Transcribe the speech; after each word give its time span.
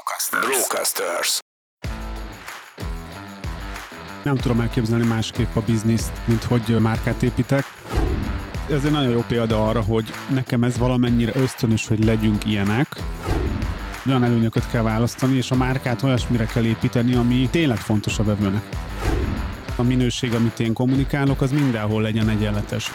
Brocasters. 0.00 0.46
Brocasters. 0.46 1.38
Nem 4.22 4.36
tudom 4.36 4.60
elképzelni 4.60 5.06
másképp 5.06 5.56
a 5.56 5.60
bizniszt, 5.60 6.12
mint 6.24 6.44
hogy 6.44 6.76
márkát 6.80 7.22
építek. 7.22 7.64
Ez 8.70 8.84
egy 8.84 8.90
nagyon 8.90 9.10
jó 9.10 9.24
példa 9.28 9.68
arra, 9.68 9.80
hogy 9.82 10.12
nekem 10.28 10.62
ez 10.62 10.78
valamennyire 10.78 11.32
ösztönös, 11.34 11.86
hogy 11.86 12.04
legyünk 12.04 12.44
ilyenek. 12.44 12.86
Olyan 14.06 14.24
előnyöket 14.24 14.70
kell 14.70 14.82
választani, 14.82 15.36
és 15.36 15.50
a 15.50 15.56
márkát 15.56 16.02
olyasmire 16.02 16.46
kell 16.46 16.64
építeni, 16.64 17.14
ami 17.14 17.48
tényleg 17.50 17.78
fontos 17.78 18.18
a 18.18 18.24
vevőnek. 18.24 18.62
A 19.76 19.82
minőség, 19.82 20.34
amit 20.34 20.60
én 20.60 20.72
kommunikálok, 20.72 21.40
az 21.40 21.50
mindenhol 21.50 22.02
legyen 22.02 22.28
egyenletes. 22.28 22.92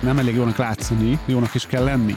Nem 0.00 0.18
elég 0.18 0.34
jónak 0.34 0.56
látszani, 0.56 1.18
jónak 1.26 1.54
is 1.54 1.66
kell 1.66 1.84
lenni. 1.84 2.16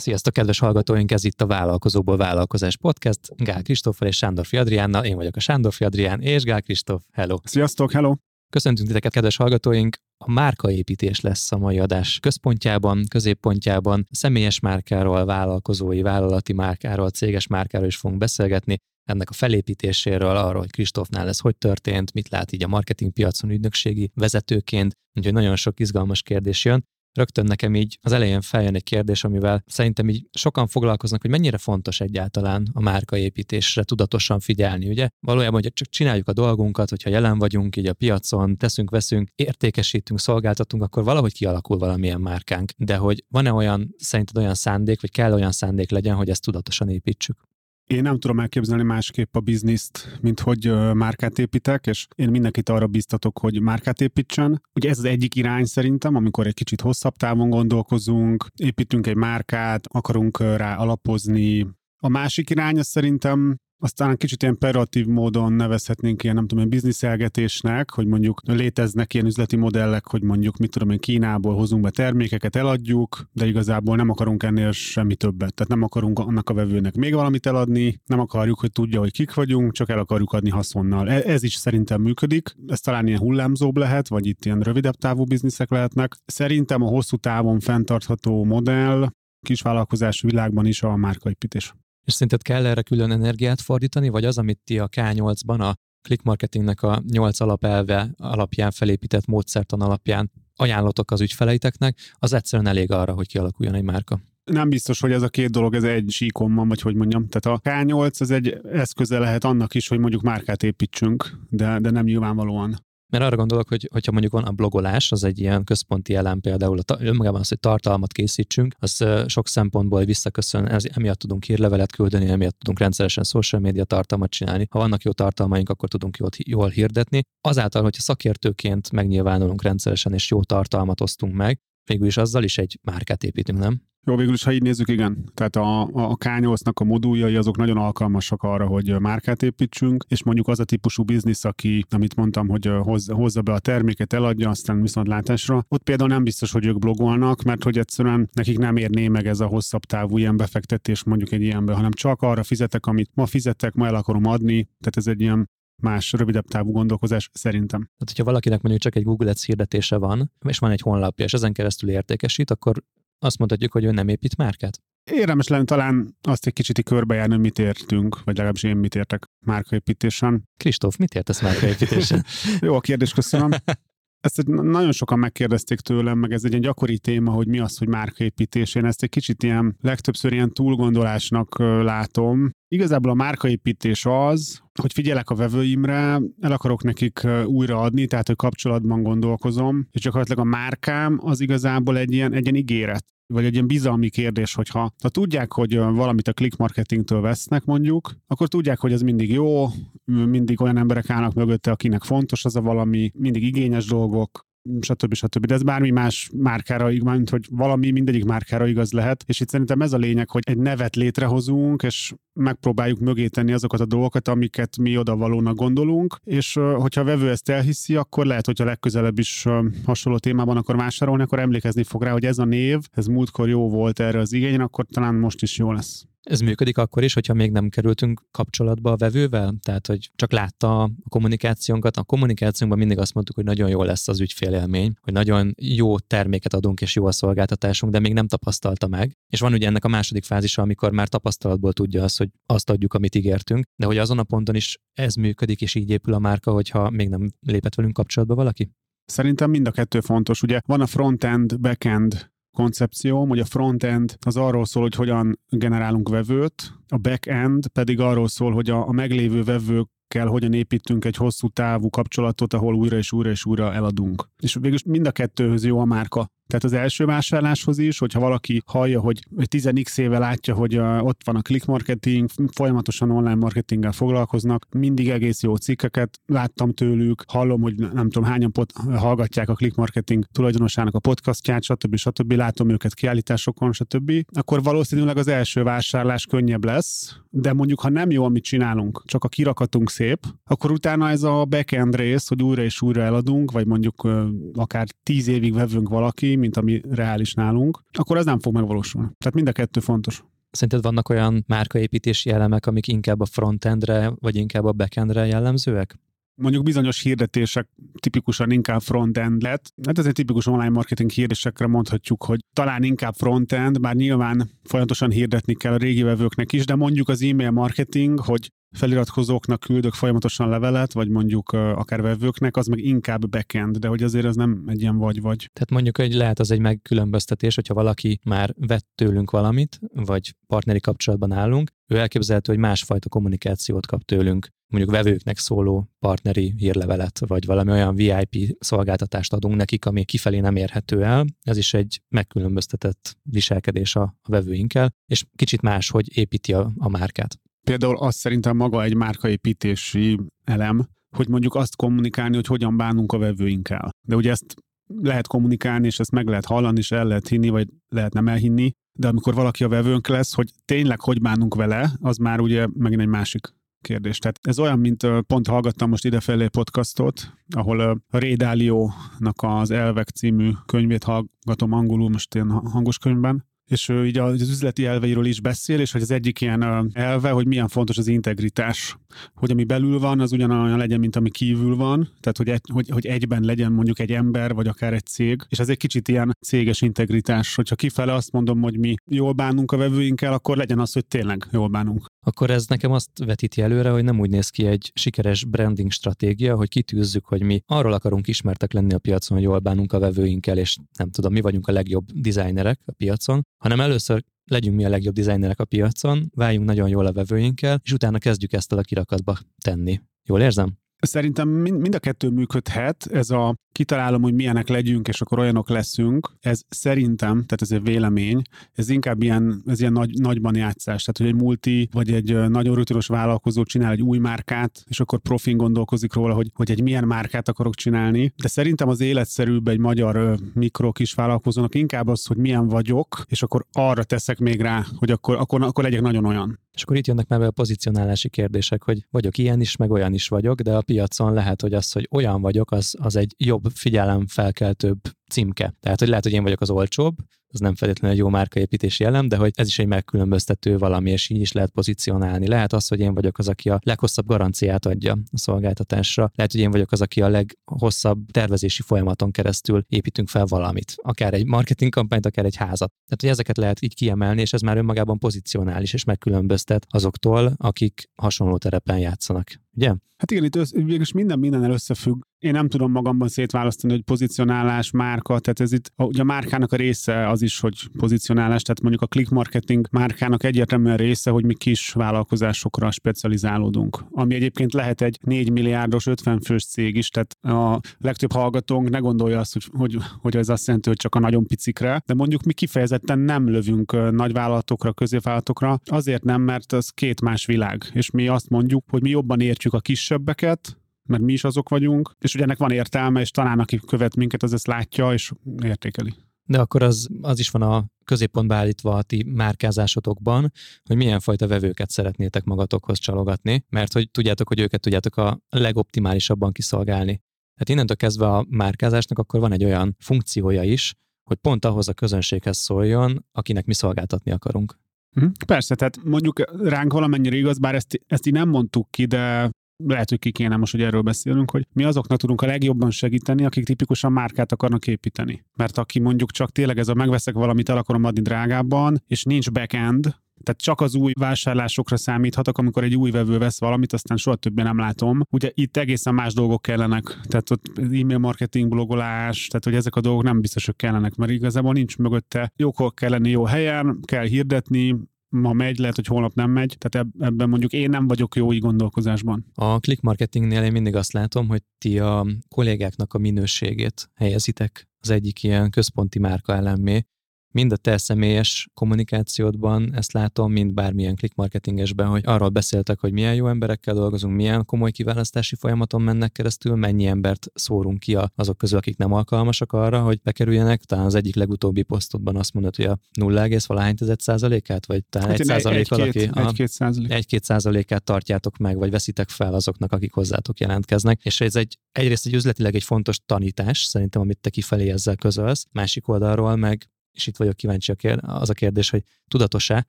Sziasztok, 0.00 0.32
kedves 0.32 0.58
hallgatóink! 0.58 1.12
Ez 1.12 1.24
itt 1.24 1.40
a 1.40 1.46
Vállalkozóból 1.46 2.16
Vállalkozás 2.16 2.76
Podcast. 2.76 3.20
Gál 3.36 3.62
Kristóffal 3.62 4.08
és 4.08 4.16
Sándor 4.16 4.46
Adriánnal. 4.50 5.04
Én 5.04 5.16
vagyok 5.16 5.36
a 5.36 5.40
Sándor 5.40 5.74
Adrián 5.78 6.20
és 6.20 6.42
Gál 6.42 6.62
Kristóf. 6.62 7.02
Hello! 7.12 7.36
Sziasztok, 7.44 7.92
hello! 7.92 8.14
Köszöntünk 8.50 8.88
titeket, 8.88 9.12
kedves 9.12 9.36
hallgatóink! 9.36 9.96
A 10.24 10.30
márkaépítés 10.30 11.20
lesz 11.20 11.52
a 11.52 11.58
mai 11.58 11.78
adás 11.78 12.18
központjában, 12.20 13.04
középpontjában. 13.08 14.06
Személyes 14.10 14.60
márkáról, 14.60 15.24
vállalkozói, 15.24 16.02
vállalati 16.02 16.52
márkáról, 16.52 17.10
céges 17.10 17.46
márkáról 17.46 17.86
is 17.86 17.96
fogunk 17.96 18.20
beszélgetni 18.20 18.76
ennek 19.08 19.30
a 19.30 19.34
felépítéséről, 19.34 20.36
arról, 20.36 20.60
hogy 20.60 20.70
Kristófnál 20.70 21.28
ez 21.28 21.38
hogy 21.38 21.56
történt, 21.56 22.12
mit 22.12 22.28
lát 22.28 22.52
így 22.52 22.62
a 22.62 22.68
marketingpiacon 22.68 23.50
ügynökségi 23.50 24.10
vezetőként, 24.14 24.92
úgyhogy 25.14 25.32
nagyon 25.32 25.56
sok 25.56 25.80
izgalmas 25.80 26.22
kérdés 26.22 26.64
jön 26.64 26.84
rögtön 27.16 27.44
nekem 27.44 27.74
így 27.74 27.98
az 28.02 28.12
elején 28.12 28.40
feljön 28.40 28.74
egy 28.74 28.82
kérdés, 28.82 29.24
amivel 29.24 29.62
szerintem 29.66 30.08
így 30.08 30.26
sokan 30.32 30.66
foglalkoznak, 30.66 31.20
hogy 31.20 31.30
mennyire 31.30 31.58
fontos 31.58 32.00
egyáltalán 32.00 32.68
a 32.72 32.80
márkaépítésre 32.80 33.82
tudatosan 33.82 34.40
figyelni, 34.40 34.88
ugye? 34.88 35.08
Valójában, 35.20 35.62
hogy 35.62 35.72
csak 35.72 35.88
csináljuk 35.88 36.28
a 36.28 36.32
dolgunkat, 36.32 36.90
hogyha 36.90 37.10
jelen 37.10 37.38
vagyunk 37.38 37.76
így 37.76 37.86
a 37.86 37.94
piacon, 37.94 38.56
teszünk, 38.56 38.90
veszünk, 38.90 39.28
értékesítünk, 39.34 40.20
szolgáltatunk, 40.20 40.82
akkor 40.82 41.04
valahogy 41.04 41.32
kialakul 41.32 41.78
valamilyen 41.78 42.20
márkánk. 42.20 42.72
De 42.76 42.96
hogy 42.96 43.24
van-e 43.28 43.52
olyan, 43.52 43.94
szerinted 43.98 44.36
olyan 44.36 44.54
szándék, 44.54 45.00
vagy 45.00 45.10
kell 45.10 45.32
olyan 45.32 45.52
szándék 45.52 45.90
legyen, 45.90 46.14
hogy 46.14 46.30
ezt 46.30 46.42
tudatosan 46.42 46.88
építsük? 46.88 47.36
Én 47.86 48.02
nem 48.02 48.18
tudom 48.18 48.40
elképzelni 48.40 48.82
másképp 48.82 49.36
a 49.36 49.40
bizniszt, 49.40 50.18
mint 50.20 50.40
hogy 50.40 50.72
márkát 50.94 51.38
építek, 51.38 51.86
és 51.86 52.06
én 52.14 52.30
mindenkit 52.30 52.68
arra 52.68 52.86
biztatok, 52.86 53.38
hogy 53.38 53.60
márkát 53.60 54.00
építsen. 54.00 54.62
Ugye 54.74 54.88
ez 54.88 54.98
az 54.98 55.04
egyik 55.04 55.34
irány 55.34 55.64
szerintem, 55.64 56.14
amikor 56.14 56.46
egy 56.46 56.54
kicsit 56.54 56.80
hosszabb 56.80 57.14
távon 57.16 57.50
gondolkozunk, 57.50 58.46
építünk 58.56 59.06
egy 59.06 59.16
márkát, 59.16 59.86
akarunk 59.86 60.40
rá 60.40 60.76
alapozni. 60.76 61.66
A 61.98 62.08
másik 62.08 62.50
irány 62.50 62.82
szerintem 62.82 63.56
aztán 63.78 64.16
kicsit 64.16 64.42
ilyen 64.42 64.54
operatív 64.54 65.06
módon 65.06 65.52
nevezhetnénk 65.52 66.22
ilyen, 66.22 66.34
nem 66.34 66.46
tudom, 66.46 66.58
ilyen 66.58 66.70
bizniszelgetésnek, 66.70 67.90
hogy 67.90 68.06
mondjuk 68.06 68.40
léteznek 68.44 69.14
ilyen 69.14 69.26
üzleti 69.26 69.56
modellek, 69.56 70.06
hogy 70.06 70.22
mondjuk, 70.22 70.56
mit 70.56 70.70
tudom 70.70 70.90
én, 70.90 70.98
Kínából 70.98 71.54
hozunk 71.54 71.82
be 71.82 71.90
termékeket, 71.90 72.56
eladjuk, 72.56 73.28
de 73.32 73.46
igazából 73.46 73.96
nem 73.96 74.10
akarunk 74.10 74.42
ennél 74.42 74.72
semmi 74.72 75.14
többet. 75.14 75.54
Tehát 75.54 75.72
nem 75.72 75.82
akarunk 75.82 76.18
annak 76.18 76.50
a 76.50 76.54
vevőnek 76.54 76.94
még 76.94 77.14
valamit 77.14 77.46
eladni, 77.46 78.00
nem 78.06 78.20
akarjuk, 78.20 78.60
hogy 78.60 78.72
tudja, 78.72 79.00
hogy 79.00 79.12
kik 79.12 79.34
vagyunk, 79.34 79.72
csak 79.72 79.88
el 79.88 79.98
akarjuk 79.98 80.32
adni 80.32 80.50
haszonnal. 80.50 81.10
E- 81.10 81.22
ez 81.26 81.42
is 81.42 81.54
szerintem 81.54 82.00
működik. 82.00 82.54
Ez 82.66 82.80
talán 82.80 83.06
ilyen 83.06 83.18
hullámzóbb 83.18 83.76
lehet, 83.76 84.08
vagy 84.08 84.26
itt 84.26 84.44
ilyen 84.44 84.60
rövidebb 84.60 84.94
távú 84.94 85.24
bizniszek 85.24 85.70
lehetnek. 85.70 86.16
Szerintem 86.24 86.82
a 86.82 86.88
hosszú 86.88 87.16
távon 87.16 87.60
fenntartható 87.60 88.44
modell 88.44 89.08
kisvállalkozás 89.40 90.20
világban 90.20 90.66
is 90.66 90.82
a 90.82 90.96
márkaépítés. 90.96 91.74
És 92.06 92.12
szerinted 92.12 92.42
kell 92.42 92.66
erre 92.66 92.82
külön 92.82 93.10
energiát 93.10 93.60
fordítani, 93.60 94.08
vagy 94.08 94.24
az, 94.24 94.38
amit 94.38 94.60
ti 94.64 94.78
a 94.78 94.88
K8-ban 94.88 95.60
a 95.60 95.74
click 96.02 96.22
marketingnek 96.22 96.82
a 96.82 97.02
8 97.08 97.40
alapelve 97.40 98.10
alapján 98.16 98.70
felépített 98.70 99.26
módszertan 99.26 99.80
alapján 99.80 100.30
ajánlotok 100.56 101.10
az 101.10 101.20
ügyfeleiteknek, 101.20 101.98
az 102.14 102.32
egyszerűen 102.32 102.68
elég 102.68 102.90
arra, 102.90 103.12
hogy 103.12 103.26
kialakuljon 103.26 103.74
egy 103.74 103.82
márka 103.82 104.20
nem 104.52 104.68
biztos, 104.68 105.00
hogy 105.00 105.12
ez 105.12 105.22
a 105.22 105.28
két 105.28 105.50
dolog 105.50 105.74
ez 105.74 105.84
egy 105.84 106.10
síkon 106.10 106.54
van, 106.54 106.68
vagy 106.68 106.80
hogy 106.80 106.94
mondjam. 106.94 107.28
Tehát 107.28 107.58
a 107.58 107.70
K8 107.70 108.20
ez 108.20 108.30
egy 108.30 108.60
eszköze 108.72 109.18
lehet 109.18 109.44
annak 109.44 109.74
is, 109.74 109.88
hogy 109.88 109.98
mondjuk 109.98 110.22
márkát 110.22 110.62
építsünk, 110.62 111.38
de, 111.50 111.78
de 111.78 111.90
nem 111.90 112.04
nyilvánvalóan. 112.04 112.85
Mert 113.12 113.24
arra 113.24 113.36
gondolok, 113.36 113.68
hogy 113.68 113.88
hogyha 113.92 114.12
mondjuk 114.12 114.32
van 114.32 114.44
a 114.44 114.52
blogolás, 114.52 115.12
az 115.12 115.24
egy 115.24 115.38
ilyen 115.38 115.64
központi 115.64 116.14
elem 116.14 116.40
például 116.40 116.78
a, 116.86 116.96
önmagában 117.00 117.40
az, 117.40 117.48
hogy 117.48 117.60
tartalmat 117.60 118.12
készítsünk, 118.12 118.74
az 118.78 119.04
sok 119.26 119.48
szempontból 119.48 120.04
visszaköszön, 120.04 120.66
ez, 120.66 120.84
emiatt 120.94 121.18
tudunk 121.18 121.44
hírlevelet 121.44 121.92
küldeni, 121.92 122.28
emiatt 122.28 122.58
tudunk 122.58 122.78
rendszeresen 122.78 123.24
social 123.24 123.60
media 123.60 123.84
tartalmat 123.84 124.30
csinálni. 124.30 124.66
Ha 124.70 124.78
vannak 124.78 125.02
jó 125.02 125.12
tartalmaink, 125.12 125.68
akkor 125.68 125.88
tudunk 125.88 126.16
jól, 126.16 126.28
jól 126.46 126.68
hirdetni. 126.68 127.22
Azáltal, 127.40 127.82
hogyha 127.82 128.02
szakértőként 128.02 128.90
megnyilvánulunk 128.90 129.62
rendszeresen 129.62 130.12
és 130.12 130.30
jó 130.30 130.42
tartalmat 130.42 131.00
osztunk 131.00 131.34
meg, 131.34 131.60
végül 131.84 132.06
is 132.06 132.16
azzal 132.16 132.42
is 132.42 132.58
egy 132.58 132.78
márkát 132.82 133.24
építünk, 133.24 133.58
nem? 133.58 133.80
Jó, 134.08 134.16
végül 134.16 134.32
is, 134.32 134.44
ha 134.44 134.52
így 134.52 134.62
nézzük, 134.62 134.88
igen. 134.88 135.30
Tehát 135.34 135.56
a, 135.56 135.80
a 135.82 136.16
K8-nak 136.16 136.72
a 136.72 136.84
moduljai 136.84 137.36
azok 137.36 137.56
nagyon 137.56 137.76
alkalmasak 137.76 138.42
arra, 138.42 138.66
hogy 138.66 139.00
márkát 139.00 139.42
építsünk, 139.42 140.04
és 140.08 140.22
mondjuk 140.22 140.48
az 140.48 140.60
a 140.60 140.64
típusú 140.64 141.02
biznisz, 141.02 141.44
aki, 141.44 141.84
amit 141.90 142.16
mondtam, 142.16 142.48
hogy 142.48 142.70
hozza, 142.80 143.14
hozza 143.14 143.42
be 143.42 143.52
a 143.52 143.58
terméket, 143.58 144.12
eladja, 144.12 144.48
aztán 144.48 144.80
viszontlátásra, 144.80 145.64
ott 145.68 145.82
például 145.82 146.08
nem 146.08 146.24
biztos, 146.24 146.52
hogy 146.52 146.66
ők 146.66 146.78
blogolnak, 146.78 147.42
mert 147.42 147.62
hogy 147.62 147.78
egyszerűen 147.78 148.30
nekik 148.32 148.58
nem 148.58 148.76
érné 148.76 149.08
meg 149.08 149.26
ez 149.26 149.40
a 149.40 149.46
hosszabb 149.46 149.82
távú 149.82 150.18
ilyen 150.18 150.36
befektetés 150.36 151.04
mondjuk 151.04 151.32
egy 151.32 151.42
ilyenbe, 151.42 151.74
hanem 151.74 151.90
csak 151.90 152.22
arra 152.22 152.42
fizetek, 152.42 152.86
amit 152.86 153.10
ma 153.14 153.26
fizetek, 153.26 153.74
ma 153.74 153.86
el 153.86 153.94
akarom 153.94 154.24
adni, 154.24 154.62
tehát 154.62 154.96
ez 154.96 155.06
egy 155.06 155.20
ilyen 155.20 155.50
más 155.82 156.12
rövidebb 156.12 156.46
távú 156.46 156.72
gondolkozás 156.72 157.30
szerintem. 157.32 157.80
Tehát, 157.80 158.06
hogyha 158.06 158.24
valakinek 158.24 158.60
mondjuk 158.60 158.82
csak 158.82 158.96
egy 158.96 159.04
Google 159.04 159.30
Ads 159.30 159.44
hirdetése 159.44 159.96
van, 159.96 160.32
és 160.48 160.58
van 160.58 160.70
egy 160.70 160.80
honlapja, 160.80 161.24
és 161.24 161.32
ezen 161.32 161.52
keresztül 161.52 161.90
értékesít, 161.90 162.50
akkor 162.50 162.82
azt 163.18 163.38
mondhatjuk, 163.38 163.72
hogy 163.72 163.84
ő 163.84 163.90
nem 163.90 164.08
épít 164.08 164.36
márkát? 164.36 164.80
Érdemes 165.10 165.48
lenne 165.48 165.64
talán 165.64 166.16
azt 166.22 166.46
egy 166.46 166.52
kicsit 166.52 166.82
körbejárni, 166.82 167.36
mit 167.36 167.58
értünk, 167.58 168.24
vagy 168.24 168.34
legalábbis 168.34 168.62
én 168.62 168.76
mit 168.76 168.94
értek 168.94 169.24
márkaépítésen. 169.46 170.48
Kristóf, 170.56 170.96
mit 170.96 171.14
értesz 171.14 171.40
márkaépítésen? 171.40 172.24
Jó 172.60 172.74
a 172.74 172.80
kérdés, 172.80 173.12
köszönöm. 173.12 173.50
Ezt 174.26 174.46
nagyon 174.46 174.92
sokan 174.92 175.18
megkérdezték 175.18 175.80
tőlem, 175.80 176.18
meg 176.18 176.32
ez 176.32 176.44
egy 176.44 176.50
ilyen 176.50 176.62
gyakori 176.62 176.98
téma, 176.98 177.30
hogy 177.30 177.46
mi 177.46 177.58
az, 177.58 177.78
hogy 177.78 177.88
márkaépítés. 177.88 178.74
Én 178.74 178.84
ezt 178.84 179.02
egy 179.02 179.08
kicsit 179.08 179.42
ilyen, 179.42 179.76
legtöbbször 179.80 180.32
ilyen 180.32 180.52
túlgondolásnak 180.52 181.58
látom. 181.58 182.50
Igazából 182.68 183.10
a 183.10 183.14
márkaépítés 183.14 184.04
az, 184.06 184.60
hogy 184.80 184.92
figyelek 184.92 185.30
a 185.30 185.34
vevőimre, 185.34 186.20
el 186.40 186.52
akarok 186.52 186.82
nekik 186.82 187.26
újra 187.44 187.80
adni, 187.80 188.06
tehát 188.06 188.26
hogy 188.26 188.36
kapcsolatban 188.36 189.02
gondolkozom, 189.02 189.88
és 189.90 190.00
gyakorlatilag 190.00 190.46
a 190.46 190.48
márkám 190.48 191.18
az 191.22 191.40
igazából 191.40 191.98
egy 191.98 192.12
ilyen, 192.12 192.32
egy 192.32 192.42
ilyen 192.42 192.56
ígéret 192.56 193.04
vagy 193.26 193.44
egy 193.44 193.52
ilyen 193.52 193.66
bizalmi 193.66 194.10
kérdés, 194.10 194.54
hogyha 194.54 194.92
ha 195.02 195.08
tudják, 195.08 195.52
hogy 195.52 195.76
valamit 195.76 196.28
a 196.28 196.32
click 196.32 196.56
marketingtől 196.56 197.20
vesznek 197.20 197.64
mondjuk, 197.64 198.16
akkor 198.26 198.48
tudják, 198.48 198.78
hogy 198.78 198.92
ez 198.92 199.02
mindig 199.02 199.30
jó, 199.30 199.66
mindig 200.04 200.60
olyan 200.60 200.76
emberek 200.76 201.10
állnak 201.10 201.34
mögötte, 201.34 201.70
akinek 201.70 202.02
fontos 202.02 202.44
az 202.44 202.56
a 202.56 202.60
valami, 202.60 203.10
mindig 203.14 203.42
igényes 203.42 203.86
dolgok, 203.86 204.46
stb. 204.80 205.14
stb. 205.14 205.46
De 205.46 205.54
ez 205.54 205.62
bármi 205.62 205.90
más 205.90 206.30
márkára, 206.36 206.88
mint 206.88 207.30
hogy 207.30 207.46
valami 207.50 207.90
mindegyik 207.90 208.24
márkára 208.24 208.66
igaz 208.66 208.92
lehet, 208.92 209.24
és 209.26 209.40
itt 209.40 209.48
szerintem 209.48 209.80
ez 209.80 209.92
a 209.92 209.96
lényeg, 209.96 210.30
hogy 210.30 210.42
egy 210.46 210.58
nevet 210.58 210.96
létrehozunk, 210.96 211.82
és 211.82 212.14
megpróbáljuk 212.32 212.98
mögé 212.98 213.26
tenni 213.26 213.52
azokat 213.52 213.80
a 213.80 213.86
dolgokat, 213.86 214.28
amiket 214.28 214.76
mi 214.76 214.96
odavalónak 214.96 215.54
gondolunk, 215.54 216.16
és 216.24 216.52
hogyha 216.52 217.00
a 217.00 217.04
vevő 217.04 217.30
ezt 217.30 217.48
elhiszi, 217.48 217.96
akkor 217.96 218.26
lehet, 218.26 218.46
hogy 218.46 218.60
a 218.62 218.64
legközelebb 218.64 219.18
is 219.18 219.44
hasonló 219.84 220.18
témában 220.18 220.56
akar 220.56 220.76
vásárolni, 220.76 221.22
akkor 221.22 221.38
emlékezni 221.38 221.82
fog 221.82 222.02
rá, 222.02 222.12
hogy 222.12 222.24
ez 222.24 222.38
a 222.38 222.44
név, 222.44 222.78
ez 222.92 223.06
múltkor 223.06 223.48
jó 223.48 223.68
volt 223.68 224.00
erre 224.00 224.18
az 224.18 224.32
igényre, 224.32 224.62
akkor 224.62 224.84
talán 224.84 225.14
most 225.14 225.42
is 225.42 225.58
jó 225.58 225.72
lesz. 225.72 226.06
Ez 226.30 226.40
működik 226.40 226.78
akkor 226.78 227.02
is, 227.02 227.14
hogyha 227.14 227.34
még 227.34 227.50
nem 227.50 227.68
kerültünk 227.68 228.22
kapcsolatba 228.30 228.92
a 228.92 228.96
vevővel? 228.96 229.54
Tehát, 229.60 229.86
hogy 229.86 230.10
csak 230.14 230.32
látta 230.32 230.82
a 230.82 230.90
kommunikációnkat. 231.08 231.96
A 231.96 232.02
kommunikációnkban 232.02 232.78
mindig 232.78 232.98
azt 232.98 233.14
mondtuk, 233.14 233.36
hogy 233.36 233.44
nagyon 233.44 233.68
jó 233.68 233.82
lesz 233.82 234.08
az 234.08 234.20
ügyfélélmény, 234.20 234.94
hogy 235.00 235.12
nagyon 235.12 235.54
jó 235.60 235.98
terméket 235.98 236.54
adunk 236.54 236.80
és 236.80 236.94
jó 236.94 237.06
a 237.06 237.12
szolgáltatásunk, 237.12 237.92
de 237.92 237.98
még 237.98 238.12
nem 238.12 238.26
tapasztalta 238.26 238.86
meg. 238.86 239.16
És 239.32 239.40
van 239.40 239.52
ugye 239.52 239.66
ennek 239.66 239.84
a 239.84 239.88
második 239.88 240.24
fázisa, 240.24 240.62
amikor 240.62 240.90
már 240.92 241.08
tapasztalatból 241.08 241.72
tudja 241.72 242.02
azt, 242.02 242.18
hogy 242.18 242.28
azt 242.46 242.70
adjuk, 242.70 242.94
amit 242.94 243.14
ígértünk, 243.14 243.66
de 243.76 243.86
hogy 243.86 243.98
azon 243.98 244.18
a 244.18 244.22
ponton 244.22 244.54
is 244.54 244.78
ez 244.92 245.14
működik, 245.14 245.60
és 245.60 245.74
így 245.74 245.90
épül 245.90 246.14
a 246.14 246.18
márka, 246.18 246.52
hogyha 246.52 246.90
még 246.90 247.08
nem 247.08 247.30
lépett 247.40 247.74
velünk 247.74 247.94
kapcsolatba 247.94 248.34
valaki? 248.34 248.70
Szerintem 249.04 249.50
mind 249.50 249.66
a 249.66 249.70
kettő 249.70 250.00
fontos. 250.00 250.42
Ugye 250.42 250.60
van 250.66 250.80
a 250.80 250.86
front-end, 250.86 251.60
back-end 251.60 252.30
koncepcióm, 252.56 253.28
hogy 253.28 253.38
a 253.38 253.44
front-end 253.44 254.16
az 254.26 254.36
arról 254.36 254.64
szól, 254.64 254.82
hogy 254.82 254.94
hogyan 254.94 255.40
generálunk 255.48 256.08
vevőt, 256.08 256.72
a 256.88 256.96
back-end 256.96 257.66
pedig 257.66 258.00
arról 258.00 258.28
szól, 258.28 258.52
hogy 258.52 258.70
a, 258.70 258.88
a 258.88 258.92
meglévő 258.92 259.42
vevők 259.42 259.88
kell, 260.08 260.26
hogyan 260.26 260.52
építünk 260.52 261.04
egy 261.04 261.16
hosszú 261.16 261.48
távú 261.48 261.90
kapcsolatot, 261.90 262.52
ahol 262.52 262.74
újra 262.74 262.96
és 262.96 263.12
újra 263.12 263.30
és 263.30 263.44
újra 263.44 263.72
eladunk. 263.72 264.28
És 264.42 264.56
végül 264.60 264.78
mind 264.86 265.06
a 265.06 265.12
kettőhöz 265.12 265.64
jó 265.64 265.78
a 265.78 265.84
márka. 265.84 266.30
Tehát 266.46 266.64
az 266.64 266.72
első 266.72 267.04
vásárláshoz 267.04 267.78
is, 267.78 267.98
hogyha 267.98 268.20
valaki 268.20 268.62
hallja, 268.66 269.00
hogy 269.00 269.18
10x 269.36 269.98
éve 269.98 270.18
látja, 270.18 270.54
hogy 270.54 270.78
ott 270.78 271.20
van 271.24 271.36
a 271.36 271.40
click 271.40 271.66
marketing, 271.66 272.28
folyamatosan 272.52 273.10
online 273.10 273.34
marketinggel 273.34 273.92
foglalkoznak, 273.92 274.66
mindig 274.70 275.08
egész 275.08 275.42
jó 275.42 275.56
cikkeket 275.56 276.20
láttam 276.26 276.72
tőlük, 276.72 277.24
hallom, 277.28 277.60
hogy 277.60 277.74
nem 277.74 278.10
tudom 278.10 278.28
hányan 278.28 278.52
pot, 278.52 278.72
hallgatják 278.72 279.48
a 279.48 279.54
click 279.54 279.76
marketing 279.76 280.24
tulajdonosának 280.32 280.94
a 280.94 280.98
podcastját, 280.98 281.62
stb. 281.62 281.96
stb. 281.96 282.32
Látom 282.32 282.68
őket 282.68 282.94
kiállításokon, 282.94 283.72
stb. 283.72 284.12
Akkor 284.32 284.62
valószínűleg 284.62 285.16
az 285.16 285.28
első 285.28 285.62
vásárlás 285.62 286.26
könnyebb 286.26 286.64
lesz, 286.64 287.20
de 287.30 287.52
mondjuk, 287.52 287.80
ha 287.80 287.88
nem 287.88 288.10
jó, 288.10 288.24
amit 288.24 288.44
csinálunk, 288.44 289.02
csak 289.04 289.24
a 289.24 289.28
kirakatunk 289.28 289.90
szép, 289.90 290.18
akkor 290.44 290.70
utána 290.70 291.08
ez 291.08 291.22
a 291.22 291.44
backend 291.44 291.96
rész, 291.96 292.28
hogy 292.28 292.42
újra 292.42 292.62
és 292.62 292.82
újra 292.82 293.02
eladunk, 293.02 293.50
vagy 293.50 293.66
mondjuk 293.66 294.08
akár 294.54 294.86
tíz 295.02 295.28
évig 295.28 295.54
vevünk 295.54 295.88
valaki, 295.88 296.35
mint 296.38 296.56
ami 296.56 296.80
reális 296.90 297.34
nálunk, 297.34 297.82
akkor 297.92 298.16
az 298.16 298.24
nem 298.24 298.38
fog 298.38 298.54
megvalósulni. 298.54 299.08
Tehát 299.18 299.34
mind 299.34 299.48
a 299.48 299.52
kettő 299.52 299.80
fontos. 299.80 300.24
Szerinted 300.50 300.82
vannak 300.82 301.08
olyan 301.08 301.44
márkaépítési 301.46 302.30
elemek, 302.30 302.66
amik 302.66 302.88
inkább 302.88 303.20
a 303.20 303.24
frontendre, 303.24 304.12
vagy 304.20 304.36
inkább 304.36 304.64
a 304.64 304.72
backendre 304.72 305.26
jellemzőek? 305.26 305.98
Mondjuk 306.36 306.64
bizonyos 306.64 307.02
hirdetések 307.02 307.68
tipikusan 308.00 308.50
inkább 308.50 308.80
frontend 308.80 309.42
lett. 309.42 309.72
Hát 309.86 309.98
ez 309.98 310.06
egy 310.06 310.12
tipikus 310.12 310.46
online 310.46 310.68
marketing 310.68 311.10
hirdetésekre 311.10 311.66
mondhatjuk, 311.66 312.24
hogy 312.24 312.40
talán 312.52 312.82
inkább 312.82 313.14
frontend, 313.14 313.80
bár 313.80 313.94
nyilván 313.94 314.50
folyamatosan 314.62 315.10
hirdetni 315.10 315.54
kell 315.54 315.72
a 315.72 315.76
régi 315.76 316.02
vevőknek 316.02 316.52
is, 316.52 316.64
de 316.64 316.74
mondjuk 316.74 317.08
az 317.08 317.22
e-mail 317.22 317.50
marketing, 317.50 318.20
hogy 318.20 318.50
feliratkozóknak 318.70 319.60
küldök 319.60 319.92
folyamatosan 319.92 320.48
levelet, 320.48 320.92
vagy 320.92 321.08
mondjuk 321.08 321.52
akár 321.52 322.02
vevőknek, 322.02 322.56
az 322.56 322.66
meg 322.66 322.78
inkább 322.78 323.28
backend, 323.28 323.76
de 323.76 323.88
hogy 323.88 324.02
azért 324.02 324.24
az 324.24 324.36
nem 324.36 324.64
egy 324.66 324.80
ilyen 324.80 324.96
vagy-vagy. 324.96 325.50
Tehát 325.52 325.70
mondjuk, 325.70 325.96
hogy 325.96 326.12
lehet 326.12 326.38
az 326.38 326.50
egy 326.50 326.60
megkülönböztetés, 326.60 327.54
hogyha 327.54 327.74
valaki 327.74 328.20
már 328.24 328.54
vett 328.58 328.86
tőlünk 328.94 329.30
valamit, 329.30 329.78
vagy 329.92 330.34
partneri 330.46 330.80
kapcsolatban 330.80 331.32
állunk, 331.32 331.70
ő 331.86 331.96
elképzelhető, 331.96 332.52
hogy 332.52 332.60
másfajta 332.60 333.08
kommunikációt 333.08 333.86
kap 333.86 334.02
tőlünk, 334.02 334.48
mondjuk 334.66 334.94
vevőknek 334.94 335.38
szóló 335.38 335.90
partneri 335.98 336.54
hírlevelet, 336.56 337.20
vagy 337.26 337.46
valami 337.46 337.70
olyan 337.70 337.94
VIP 337.94 338.56
szolgáltatást 338.58 339.32
adunk 339.32 339.56
nekik, 339.56 339.86
ami 339.86 340.04
kifelé 340.04 340.38
nem 340.38 340.56
érhető 340.56 341.04
el. 341.04 341.24
Ez 341.42 341.56
is 341.56 341.74
egy 341.74 342.02
megkülönböztetett 342.08 343.16
viselkedés 343.22 343.96
a 343.96 344.16
vevőinkkel, 344.28 344.90
és 345.06 345.24
kicsit 345.36 345.62
más, 345.62 345.90
hogy 345.90 346.16
építi 346.16 346.52
a, 346.52 346.72
a 346.76 346.88
márkát. 346.88 347.38
Például 347.64 347.96
azt 347.96 348.18
szerintem 348.18 348.56
maga 348.56 348.82
egy 348.82 348.94
márkaépítési 348.94 350.20
elem, 350.44 350.88
hogy 351.16 351.28
mondjuk 351.28 351.54
azt 351.54 351.76
kommunikálni, 351.76 352.34
hogy 352.34 352.46
hogyan 352.46 352.76
bánunk 352.76 353.12
a 353.12 353.18
vevőinkkel. 353.18 353.90
De 354.08 354.16
ugye 354.16 354.30
ezt 354.30 354.54
lehet 354.86 355.26
kommunikálni, 355.26 355.86
és 355.86 355.98
ezt 355.98 356.10
meg 356.10 356.26
lehet 356.26 356.44
hallani, 356.44 356.78
és 356.78 356.90
el 356.90 357.04
lehet 357.04 357.28
hinni, 357.28 357.48
vagy 357.48 357.68
lehet 357.88 358.12
nem 358.12 358.28
elhinni, 358.28 358.70
de 358.98 359.08
amikor 359.08 359.34
valaki 359.34 359.64
a 359.64 359.68
vevőnk 359.68 360.08
lesz, 360.08 360.34
hogy 360.34 360.52
tényleg 360.64 361.00
hogy 361.00 361.20
bánunk 361.20 361.54
vele, 361.54 361.92
az 362.00 362.16
már 362.16 362.40
ugye 362.40 362.66
megint 362.72 363.00
egy 363.00 363.06
másik 363.06 363.54
kérdés. 363.86 364.18
Tehát 364.18 364.38
ez 364.42 364.58
olyan, 364.58 364.78
mint 364.78 365.06
pont 365.26 365.46
hallgattam 365.46 365.88
most 365.88 366.04
idefelé 366.04 366.48
podcastot, 366.48 367.32
ahol 367.56 367.80
a 367.80 367.96
Ray 368.10 368.34
Dalio-nak 368.34 369.36
az 369.36 369.70
Elvek 369.70 370.08
című 370.08 370.50
könyvét 370.66 371.04
hallgatom 371.04 371.72
angolul 371.72 372.08
most 372.08 372.34
ilyen 372.34 372.50
hangos 372.50 372.98
könyvben, 372.98 373.44
és 373.66 373.88
ő 373.88 374.06
így 374.06 374.18
az 374.18 374.50
üzleti 374.50 374.84
elveiről 374.86 375.26
is 375.26 375.40
beszél, 375.40 375.80
és 375.80 375.92
hogy 375.92 376.02
az 376.02 376.10
egyik 376.10 376.40
ilyen 376.40 376.90
elve, 376.92 377.30
hogy 377.30 377.46
milyen 377.46 377.68
fontos 377.68 377.98
az 377.98 378.06
integritás. 378.06 378.96
Hogy 379.34 379.50
ami 379.50 379.64
belül 379.64 379.98
van, 379.98 380.20
az 380.20 380.32
ugyanolyan 380.32 380.78
legyen, 380.78 381.00
mint 381.00 381.16
ami 381.16 381.30
kívül 381.30 381.76
van, 381.76 382.08
tehát 382.20 382.36
hogy, 382.36 382.48
egy, 382.48 382.60
hogy, 382.72 382.88
hogy 382.88 383.06
egyben 383.06 383.42
legyen 383.42 383.72
mondjuk 383.72 383.98
egy 383.98 384.12
ember, 384.12 384.54
vagy 384.54 384.66
akár 384.66 384.92
egy 384.92 385.06
cég, 385.06 385.42
és 385.48 385.58
ez 385.58 385.68
egy 385.68 385.76
kicsit 385.76 386.08
ilyen 386.08 386.36
céges 386.46 386.80
integritás. 386.80 387.54
Hogyha 387.54 387.74
kifele 387.74 388.12
azt 388.12 388.32
mondom, 388.32 388.62
hogy 388.62 388.78
mi 388.78 388.94
jól 389.10 389.32
bánunk 389.32 389.72
a 389.72 389.76
vevőinkkel, 389.76 390.32
akkor 390.32 390.56
legyen 390.56 390.78
az, 390.78 390.92
hogy 390.92 391.06
tényleg 391.06 391.46
jól 391.52 391.68
bánunk. 391.68 392.06
Akkor 392.26 392.50
ez 392.50 392.66
nekem 392.66 392.92
azt 392.92 393.10
vetíti 393.24 393.62
előre, 393.62 393.90
hogy 393.90 394.04
nem 394.04 394.20
úgy 394.20 394.30
néz 394.30 394.48
ki 394.48 394.66
egy 394.66 394.90
sikeres 394.94 395.44
branding 395.44 395.90
stratégia, 395.90 396.56
hogy 396.56 396.68
kitűzzük, 396.68 397.24
hogy 397.24 397.42
mi 397.42 397.60
arról 397.66 397.92
akarunk 397.92 398.28
ismertek 398.28 398.72
lenni 398.72 398.94
a 398.94 398.98
piacon, 398.98 399.38
hogy 399.38 399.46
jól 399.46 399.58
bánunk 399.58 399.92
a 399.92 399.98
vevőinkkel, 399.98 400.58
és 400.58 400.76
nem 400.98 401.10
tudom, 401.10 401.32
mi 401.32 401.40
vagyunk 401.40 401.66
a 401.66 401.72
legjobb 401.72 402.04
designerek 402.12 402.80
a 402.84 402.92
piacon, 402.92 403.42
hanem 403.56 403.80
először 403.80 404.22
legyünk 404.44 404.76
mi 404.76 404.84
a 404.84 404.88
legjobb 404.88 405.14
designerek 405.14 405.60
a 405.60 405.64
piacon, 405.64 406.30
váljunk 406.34 406.66
nagyon 406.66 406.88
jól 406.88 407.06
a 407.06 407.12
vevőinkkel, 407.12 407.80
és 407.84 407.92
utána 407.92 408.18
kezdjük 408.18 408.52
ezt 408.52 408.72
a 408.72 408.80
kirakatba 408.80 409.38
tenni. 409.64 410.00
Jól 410.24 410.40
érzem? 410.40 410.78
Szerintem 410.98 411.48
mind 411.48 411.94
a 411.94 411.98
kettő 411.98 412.28
működhet. 412.28 413.06
Ez 413.12 413.30
a 413.30 413.54
kitalálom, 413.72 414.22
hogy 414.22 414.34
milyenek 414.34 414.68
legyünk, 414.68 415.08
és 415.08 415.20
akkor 415.20 415.38
olyanok 415.38 415.68
leszünk. 415.68 416.30
Ez 416.40 416.60
szerintem, 416.68 417.32
tehát 417.32 417.62
ez 417.62 417.70
egy 417.70 417.82
vélemény, 417.82 418.42
ez 418.72 418.88
inkább 418.88 419.22
ilyen, 419.22 419.62
ez 419.66 419.80
ilyen 419.80 419.92
nagy, 419.92 420.10
nagyban 420.18 420.56
játszás. 420.56 421.04
Tehát, 421.04 421.18
hogy 421.18 421.26
egy 421.26 421.44
multi, 421.44 421.88
vagy 421.92 422.12
egy 422.12 422.48
nagyon 422.48 422.74
rutinos 422.74 423.06
vállalkozó 423.06 423.62
csinál 423.62 423.92
egy 423.92 424.02
új 424.02 424.18
márkát, 424.18 424.84
és 424.88 425.00
akkor 425.00 425.18
profin 425.18 425.56
gondolkozik 425.56 426.12
róla, 426.12 426.34
hogy, 426.34 426.50
hogy 426.54 426.70
egy 426.70 426.82
milyen 426.82 427.04
márkát 427.04 427.48
akarok 427.48 427.74
csinálni. 427.74 428.32
De 428.42 428.48
szerintem 428.48 428.88
az 428.88 429.00
életszerűbb 429.00 429.68
egy 429.68 429.78
magyar 429.78 430.38
mikro 430.54 430.92
kis 430.92 431.14
vállalkozónak 431.14 431.74
inkább 431.74 432.08
az, 432.08 432.26
hogy 432.26 432.36
milyen 432.36 432.68
vagyok, 432.68 433.24
és 433.28 433.42
akkor 433.42 433.66
arra 433.72 434.04
teszek 434.04 434.38
még 434.38 434.60
rá, 434.60 434.86
hogy 434.96 435.10
akkor, 435.10 435.36
akkor, 435.36 435.62
akkor 435.62 435.84
legyek 435.84 436.00
nagyon 436.00 436.24
olyan. 436.24 436.58
És 436.76 436.82
akkor 436.82 436.96
itt 436.96 437.06
jönnek 437.06 437.28
már 437.28 437.38
be 437.38 437.46
a 437.46 437.50
pozicionálási 437.50 438.28
kérdések, 438.28 438.82
hogy 438.82 439.06
vagyok 439.10 439.38
ilyen 439.38 439.60
is, 439.60 439.76
meg 439.76 439.90
olyan 439.90 440.14
is 440.14 440.28
vagyok, 440.28 440.60
de 440.60 440.76
a 440.76 440.82
piacon 440.82 441.32
lehet, 441.32 441.60
hogy 441.60 441.74
az, 441.74 441.92
hogy 441.92 442.08
olyan 442.10 442.40
vagyok, 442.40 442.70
az, 442.70 442.94
az 443.00 443.16
egy 443.16 443.34
jobb 443.38 443.64
figyelemfelkeltőbb 443.74 444.98
címke. 445.30 445.74
Tehát, 445.80 445.98
hogy 445.98 446.08
lehet, 446.08 446.24
hogy 446.24 446.32
én 446.32 446.42
vagyok 446.42 446.60
az 446.60 446.70
olcsóbb, 446.70 447.16
az 447.48 447.60
nem 447.60 447.74
feltétlenül 447.74 448.16
egy 448.16 448.22
jó 448.22 448.28
márkaépítési 448.28 449.04
elem, 449.04 449.28
de 449.28 449.36
hogy 449.36 449.52
ez 449.54 449.66
is 449.66 449.78
egy 449.78 449.86
megkülönböztető 449.86 450.78
valami, 450.78 451.10
és 451.10 451.28
így 451.28 451.40
is 451.40 451.52
lehet 451.52 451.70
pozícionálni. 451.70 452.48
Lehet 452.48 452.72
az, 452.72 452.88
hogy 452.88 453.00
én 453.00 453.14
vagyok 453.14 453.38
az, 453.38 453.48
aki 453.48 453.70
a 453.70 453.78
leghosszabb 453.82 454.26
garanciát 454.26 454.86
adja 454.86 455.12
a 455.12 455.38
szolgáltatásra. 455.38 456.30
Lehet, 456.34 456.52
hogy 456.52 456.60
én 456.60 456.70
vagyok 456.70 456.92
az, 456.92 457.00
aki 457.00 457.22
a 457.22 457.28
leghosszabb 457.28 458.30
tervezési 458.30 458.82
folyamaton 458.82 459.30
keresztül 459.30 459.84
építünk 459.88 460.28
fel 460.28 460.44
valamit. 460.44 460.94
Akár 460.96 461.34
egy 461.34 461.46
marketing 461.46 461.92
kampányt, 461.92 462.26
akár 462.26 462.44
egy 462.44 462.56
házat. 462.56 462.92
Tehát, 463.04 463.20
hogy 463.20 463.30
ezeket 463.30 463.56
lehet 463.56 463.82
így 463.82 463.94
kiemelni, 463.94 464.40
és 464.40 464.52
ez 464.52 464.60
már 464.60 464.76
önmagában 464.76 465.18
pozicionális, 465.18 465.92
és 465.92 466.04
megkülönböztet 466.04 466.86
azoktól, 466.90 467.52
akik 467.56 468.10
hasonló 468.14 468.56
terepen 468.56 468.98
játszanak. 468.98 469.64
Ugye? 469.76 469.94
Hát 470.16 470.30
igen, 470.30 470.44
itt 470.44 470.56
össz, 470.56 470.72
minden 471.14 471.38
mindennel 471.38 471.70
összefügg. 471.70 472.22
Én 472.38 472.52
nem 472.52 472.68
tudom 472.68 472.90
magamban 472.90 473.28
szétválasztani, 473.28 473.92
hogy 473.92 474.02
pozicionálás, 474.02 474.90
márka, 474.90 475.38
tehát 475.38 475.60
ez 475.60 475.72
itt, 475.72 475.92
ugye 475.96 476.20
a 476.20 476.24
márkának 476.24 476.72
a 476.72 476.76
része 476.76 477.28
az 477.28 477.42
is, 477.42 477.60
hogy 477.60 477.88
pozicionálás, 477.98 478.62
tehát 478.62 478.80
mondjuk 478.80 479.02
a 479.02 479.06
click 479.06 479.30
marketing 479.30 479.88
márkának 479.90 480.44
egyértelműen 480.44 480.96
része, 480.96 481.30
hogy 481.30 481.44
mi 481.44 481.54
kis 481.54 481.92
vállalkozásokra 481.92 482.90
specializálódunk. 482.90 484.04
Ami 484.10 484.34
egyébként 484.34 484.72
lehet 484.72 485.00
egy 485.00 485.18
4 485.22 485.50
milliárdos, 485.50 486.06
50 486.06 486.40
fős 486.40 486.64
cég 486.66 486.96
is, 486.96 487.08
tehát 487.08 487.36
a 487.40 487.80
legtöbb 487.98 488.32
hallgatónk 488.32 488.90
ne 488.90 488.98
gondolja 488.98 489.38
azt, 489.38 489.52
hogy, 489.52 489.64
hogy, 489.72 489.96
hogy 490.20 490.36
ez 490.36 490.48
azt 490.48 490.66
jelenti, 490.66 490.88
hogy 490.88 490.98
csak 490.98 491.14
a 491.14 491.18
nagyon 491.18 491.46
picikre, 491.46 492.02
de 492.06 492.14
mondjuk 492.14 492.42
mi 492.42 492.52
kifejezetten 492.52 493.18
nem 493.18 493.48
lövünk 493.48 494.10
nagy 494.10 494.32
vállalatokra, 494.32 494.92
középvállalatokra, 494.92 495.80
azért 495.84 496.24
nem, 496.24 496.42
mert 496.42 496.72
az 496.72 496.90
két 496.90 497.20
más 497.20 497.46
világ, 497.46 497.90
és 497.92 498.10
mi 498.10 498.28
azt 498.28 498.48
mondjuk, 498.48 498.84
hogy 498.90 499.02
mi 499.02 499.10
jobban 499.10 499.40
értjük 499.40 499.65
a 499.72 499.80
kisebbeket, 499.80 500.78
mert 501.08 501.22
mi 501.22 501.32
is 501.32 501.44
azok 501.44 501.68
vagyunk, 501.68 502.12
és 502.18 502.34
ugye 502.34 502.44
ennek 502.44 502.58
van 502.58 502.70
értelme, 502.70 503.20
és 503.20 503.30
talán 503.30 503.58
aki 503.58 503.80
követ 503.86 504.16
minket, 504.16 504.42
az 504.42 504.52
ezt 504.52 504.66
látja 504.66 505.12
és 505.12 505.32
értékeli. 505.62 506.14
De 506.48 506.60
akkor 506.60 506.82
az, 506.82 507.08
az 507.20 507.38
is 507.38 507.50
van 507.50 507.62
a 507.62 507.84
középpontba 508.04 508.54
állítva 508.54 508.94
a 508.94 509.02
ti 509.02 509.24
márkázásotokban, 509.24 510.52
hogy 510.84 510.96
milyen 510.96 511.20
fajta 511.20 511.46
vevőket 511.46 511.90
szeretnétek 511.90 512.44
magatokhoz 512.44 512.98
csalogatni, 512.98 513.64
mert 513.68 513.92
hogy 513.92 514.10
tudjátok, 514.10 514.48
hogy 514.48 514.60
őket 514.60 514.80
tudjátok 514.80 515.16
a 515.16 515.40
legoptimálisabban 515.48 516.52
kiszolgálni. 516.52 517.22
Tehát 517.54 517.68
innentől 517.68 517.96
kezdve 517.96 518.26
a 518.26 518.46
márkázásnak 518.48 519.18
akkor 519.18 519.40
van 519.40 519.52
egy 519.52 519.64
olyan 519.64 519.96
funkciója 519.98 520.62
is, 520.62 520.94
hogy 521.24 521.36
pont 521.36 521.64
ahhoz 521.64 521.88
a 521.88 521.92
közönséghez 521.92 522.56
szóljon, 522.56 523.24
akinek 523.32 523.64
mi 523.64 523.74
szolgáltatni 523.74 524.30
akarunk. 524.30 524.78
Mhm. 525.20 525.26
Persze, 525.46 525.74
tehát 525.74 525.98
mondjuk 526.04 526.40
ránk 526.62 526.92
valamennyire 526.92 527.36
igaz, 527.36 527.58
bár 527.58 527.74
ezt, 527.74 528.00
ezt 528.06 528.26
így 528.26 528.32
nem 528.32 528.48
mondtuk 528.48 528.90
ki, 528.90 529.04
de 529.04 529.50
lehet, 529.84 530.08
hogy 530.08 530.18
ki 530.18 530.30
kéne 530.30 530.56
most, 530.56 530.72
hogy 530.72 530.82
erről 530.82 531.00
beszélünk, 531.00 531.50
hogy 531.50 531.66
mi 531.72 531.84
azoknak 531.84 532.18
tudunk 532.18 532.42
a 532.42 532.46
legjobban 532.46 532.90
segíteni, 532.90 533.44
akik 533.44 533.64
tipikusan 533.64 534.12
márkát 534.12 534.52
akarnak 534.52 534.86
építeni. 534.86 535.44
Mert 535.56 535.78
aki 535.78 536.00
mondjuk 536.00 536.30
csak 536.30 536.50
tényleg 536.50 536.78
ez 536.78 536.88
a 536.88 536.94
megveszek 536.94 537.34
valamit, 537.34 537.68
el 537.68 537.76
akarom 537.76 538.04
adni 538.04 538.20
drágábban, 538.20 539.02
és 539.06 539.24
nincs 539.24 539.50
backend, 539.50 540.16
tehát 540.42 540.60
csak 540.60 540.80
az 540.80 540.94
új 540.94 541.12
vásárlásokra 541.18 541.96
számíthatok, 541.96 542.58
amikor 542.58 542.84
egy 542.84 542.96
új 542.96 543.10
vevő 543.10 543.38
vesz 543.38 543.60
valamit, 543.60 543.92
aztán 543.92 544.16
soha 544.16 544.36
többé 544.36 544.62
nem 544.62 544.78
látom. 544.78 545.20
Ugye 545.30 545.50
itt 545.54 545.76
egészen 545.76 546.14
más 546.14 546.34
dolgok 546.34 546.62
kellenek, 546.62 547.20
tehát 547.22 547.50
ott 547.50 547.78
e-mail 547.78 548.18
marketing, 548.18 548.68
blogolás, 548.68 549.46
tehát 549.46 549.64
hogy 549.64 549.74
ezek 549.74 549.96
a 549.96 550.00
dolgok 550.00 550.22
nem 550.22 550.40
biztos, 550.40 550.66
hogy 550.66 550.76
kellenek, 550.76 551.14
mert 551.14 551.30
igazából 551.30 551.72
nincs 551.72 551.98
mögötte 551.98 552.52
jókor 552.56 552.94
kell 552.94 553.10
lenni 553.10 553.30
jó 553.30 553.44
helyen, 553.44 553.98
kell 554.04 554.26
hirdetni, 554.26 554.96
ma 555.28 555.52
megy, 555.52 555.78
lehet, 555.78 555.94
hogy 555.94 556.06
holnap 556.06 556.34
nem 556.34 556.50
megy, 556.50 556.76
tehát 556.78 557.08
ebben 557.18 557.48
mondjuk 557.48 557.72
én 557.72 557.90
nem 557.90 558.06
vagyok 558.06 558.36
jó 558.36 558.52
így 558.52 558.60
gondolkozásban. 558.60 559.46
A 559.54 559.78
click 559.78 560.00
marketingnél 560.00 560.62
én 560.62 560.72
mindig 560.72 560.94
azt 560.94 561.12
látom, 561.12 561.48
hogy 561.48 561.62
ti 561.78 561.98
a 561.98 562.26
kollégáknak 562.48 563.14
a 563.14 563.18
minőségét 563.18 564.10
helyezitek 564.14 564.88
az 565.00 565.10
egyik 565.10 565.42
ilyen 565.42 565.70
központi 565.70 566.18
márka 566.18 566.54
elemmé, 566.54 567.06
mind 567.56 567.72
a 567.72 567.76
te 567.76 567.98
személyes 567.98 568.68
kommunikációdban 568.74 569.94
ezt 569.94 570.12
látom, 570.12 570.52
mind 570.52 570.74
bármilyen 570.74 571.16
click 571.16 571.34
marketingesben, 571.34 572.06
hogy 572.06 572.22
arról 572.24 572.48
beszéltek, 572.48 573.00
hogy 573.00 573.12
milyen 573.12 573.34
jó 573.34 573.48
emberekkel 573.48 573.94
dolgozunk, 573.94 574.34
milyen 574.34 574.64
komoly 574.64 574.90
kiválasztási 574.90 575.56
folyamaton 575.56 576.02
mennek 576.02 576.32
keresztül, 576.32 576.74
mennyi 576.74 577.06
embert 577.06 577.46
szórunk 577.54 577.98
ki 577.98 578.16
azok 578.34 578.58
közül, 578.58 578.78
akik 578.78 578.96
nem 578.96 579.12
alkalmasak 579.12 579.72
arra, 579.72 580.00
hogy 580.02 580.20
bekerüljenek. 580.22 580.84
Talán 580.84 581.04
az 581.04 581.14
egyik 581.14 581.34
legutóbbi 581.34 581.82
posztodban 581.82 582.36
azt 582.36 582.52
mondod, 582.52 582.76
hogy 582.76 582.84
a 582.84 582.98
0, 583.12 583.46
valahány 583.66 583.94
százalékát, 584.16 584.86
vagy 584.86 585.04
talán 585.04 585.28
hát 585.28 585.40
egy 585.40 585.46
százalék 585.46 585.88
valaki. 585.88 586.30
Egy-két 586.34 586.68
százalék. 586.68 587.12
Egy-két 587.12 587.44
százalékát 587.44 588.04
tartjátok 588.04 588.56
meg, 588.56 588.76
vagy 588.76 588.90
veszitek 588.90 589.28
fel 589.28 589.54
azoknak, 589.54 589.92
akik 589.92 590.12
hozzátok 590.12 590.60
jelentkeznek. 590.60 591.24
És 591.24 591.40
ez 591.40 591.56
egy, 591.56 591.78
egyrészt 591.92 592.26
egy 592.26 592.34
üzletileg 592.34 592.74
egy 592.74 592.84
fontos 592.84 593.18
tanítás, 593.26 593.84
szerintem, 593.84 594.22
amit 594.22 594.38
te 594.38 594.50
kifelé 594.50 594.90
ezzel 594.90 595.16
közölsz. 595.16 595.66
Másik 595.72 596.08
oldalról 596.08 596.56
meg 596.56 596.88
és 597.16 597.26
itt 597.26 597.36
vagyok 597.36 597.56
kíváncsi 597.56 597.92
a 597.92 597.94
kér, 597.94 598.18
az 598.22 598.50
a 598.50 598.54
kérdés, 598.54 598.90
hogy 598.90 599.02
tudatos-e, 599.28 599.86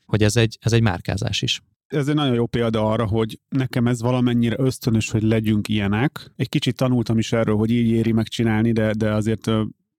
hogy 0.05 0.23
ez 0.23 0.35
egy, 0.35 0.57
ez 0.61 0.73
egy 0.73 0.81
márkázás 0.81 1.41
is. 1.41 1.61
Ez 1.87 2.07
egy 2.07 2.15
nagyon 2.15 2.33
jó 2.33 2.45
példa 2.45 2.89
arra, 2.89 3.05
hogy 3.05 3.39
nekem 3.49 3.87
ez 3.87 4.01
valamennyire 4.01 4.55
ösztönös, 4.59 5.09
hogy 5.09 5.23
legyünk 5.23 5.67
ilyenek. 5.67 6.31
Egy 6.35 6.49
kicsit 6.49 6.75
tanultam 6.75 7.17
is 7.17 7.31
erről, 7.31 7.55
hogy 7.55 7.71
így 7.71 7.89
éri 7.89 8.11
megcsinálni, 8.11 8.71
de, 8.71 8.93
de 8.93 9.13
azért 9.13 9.51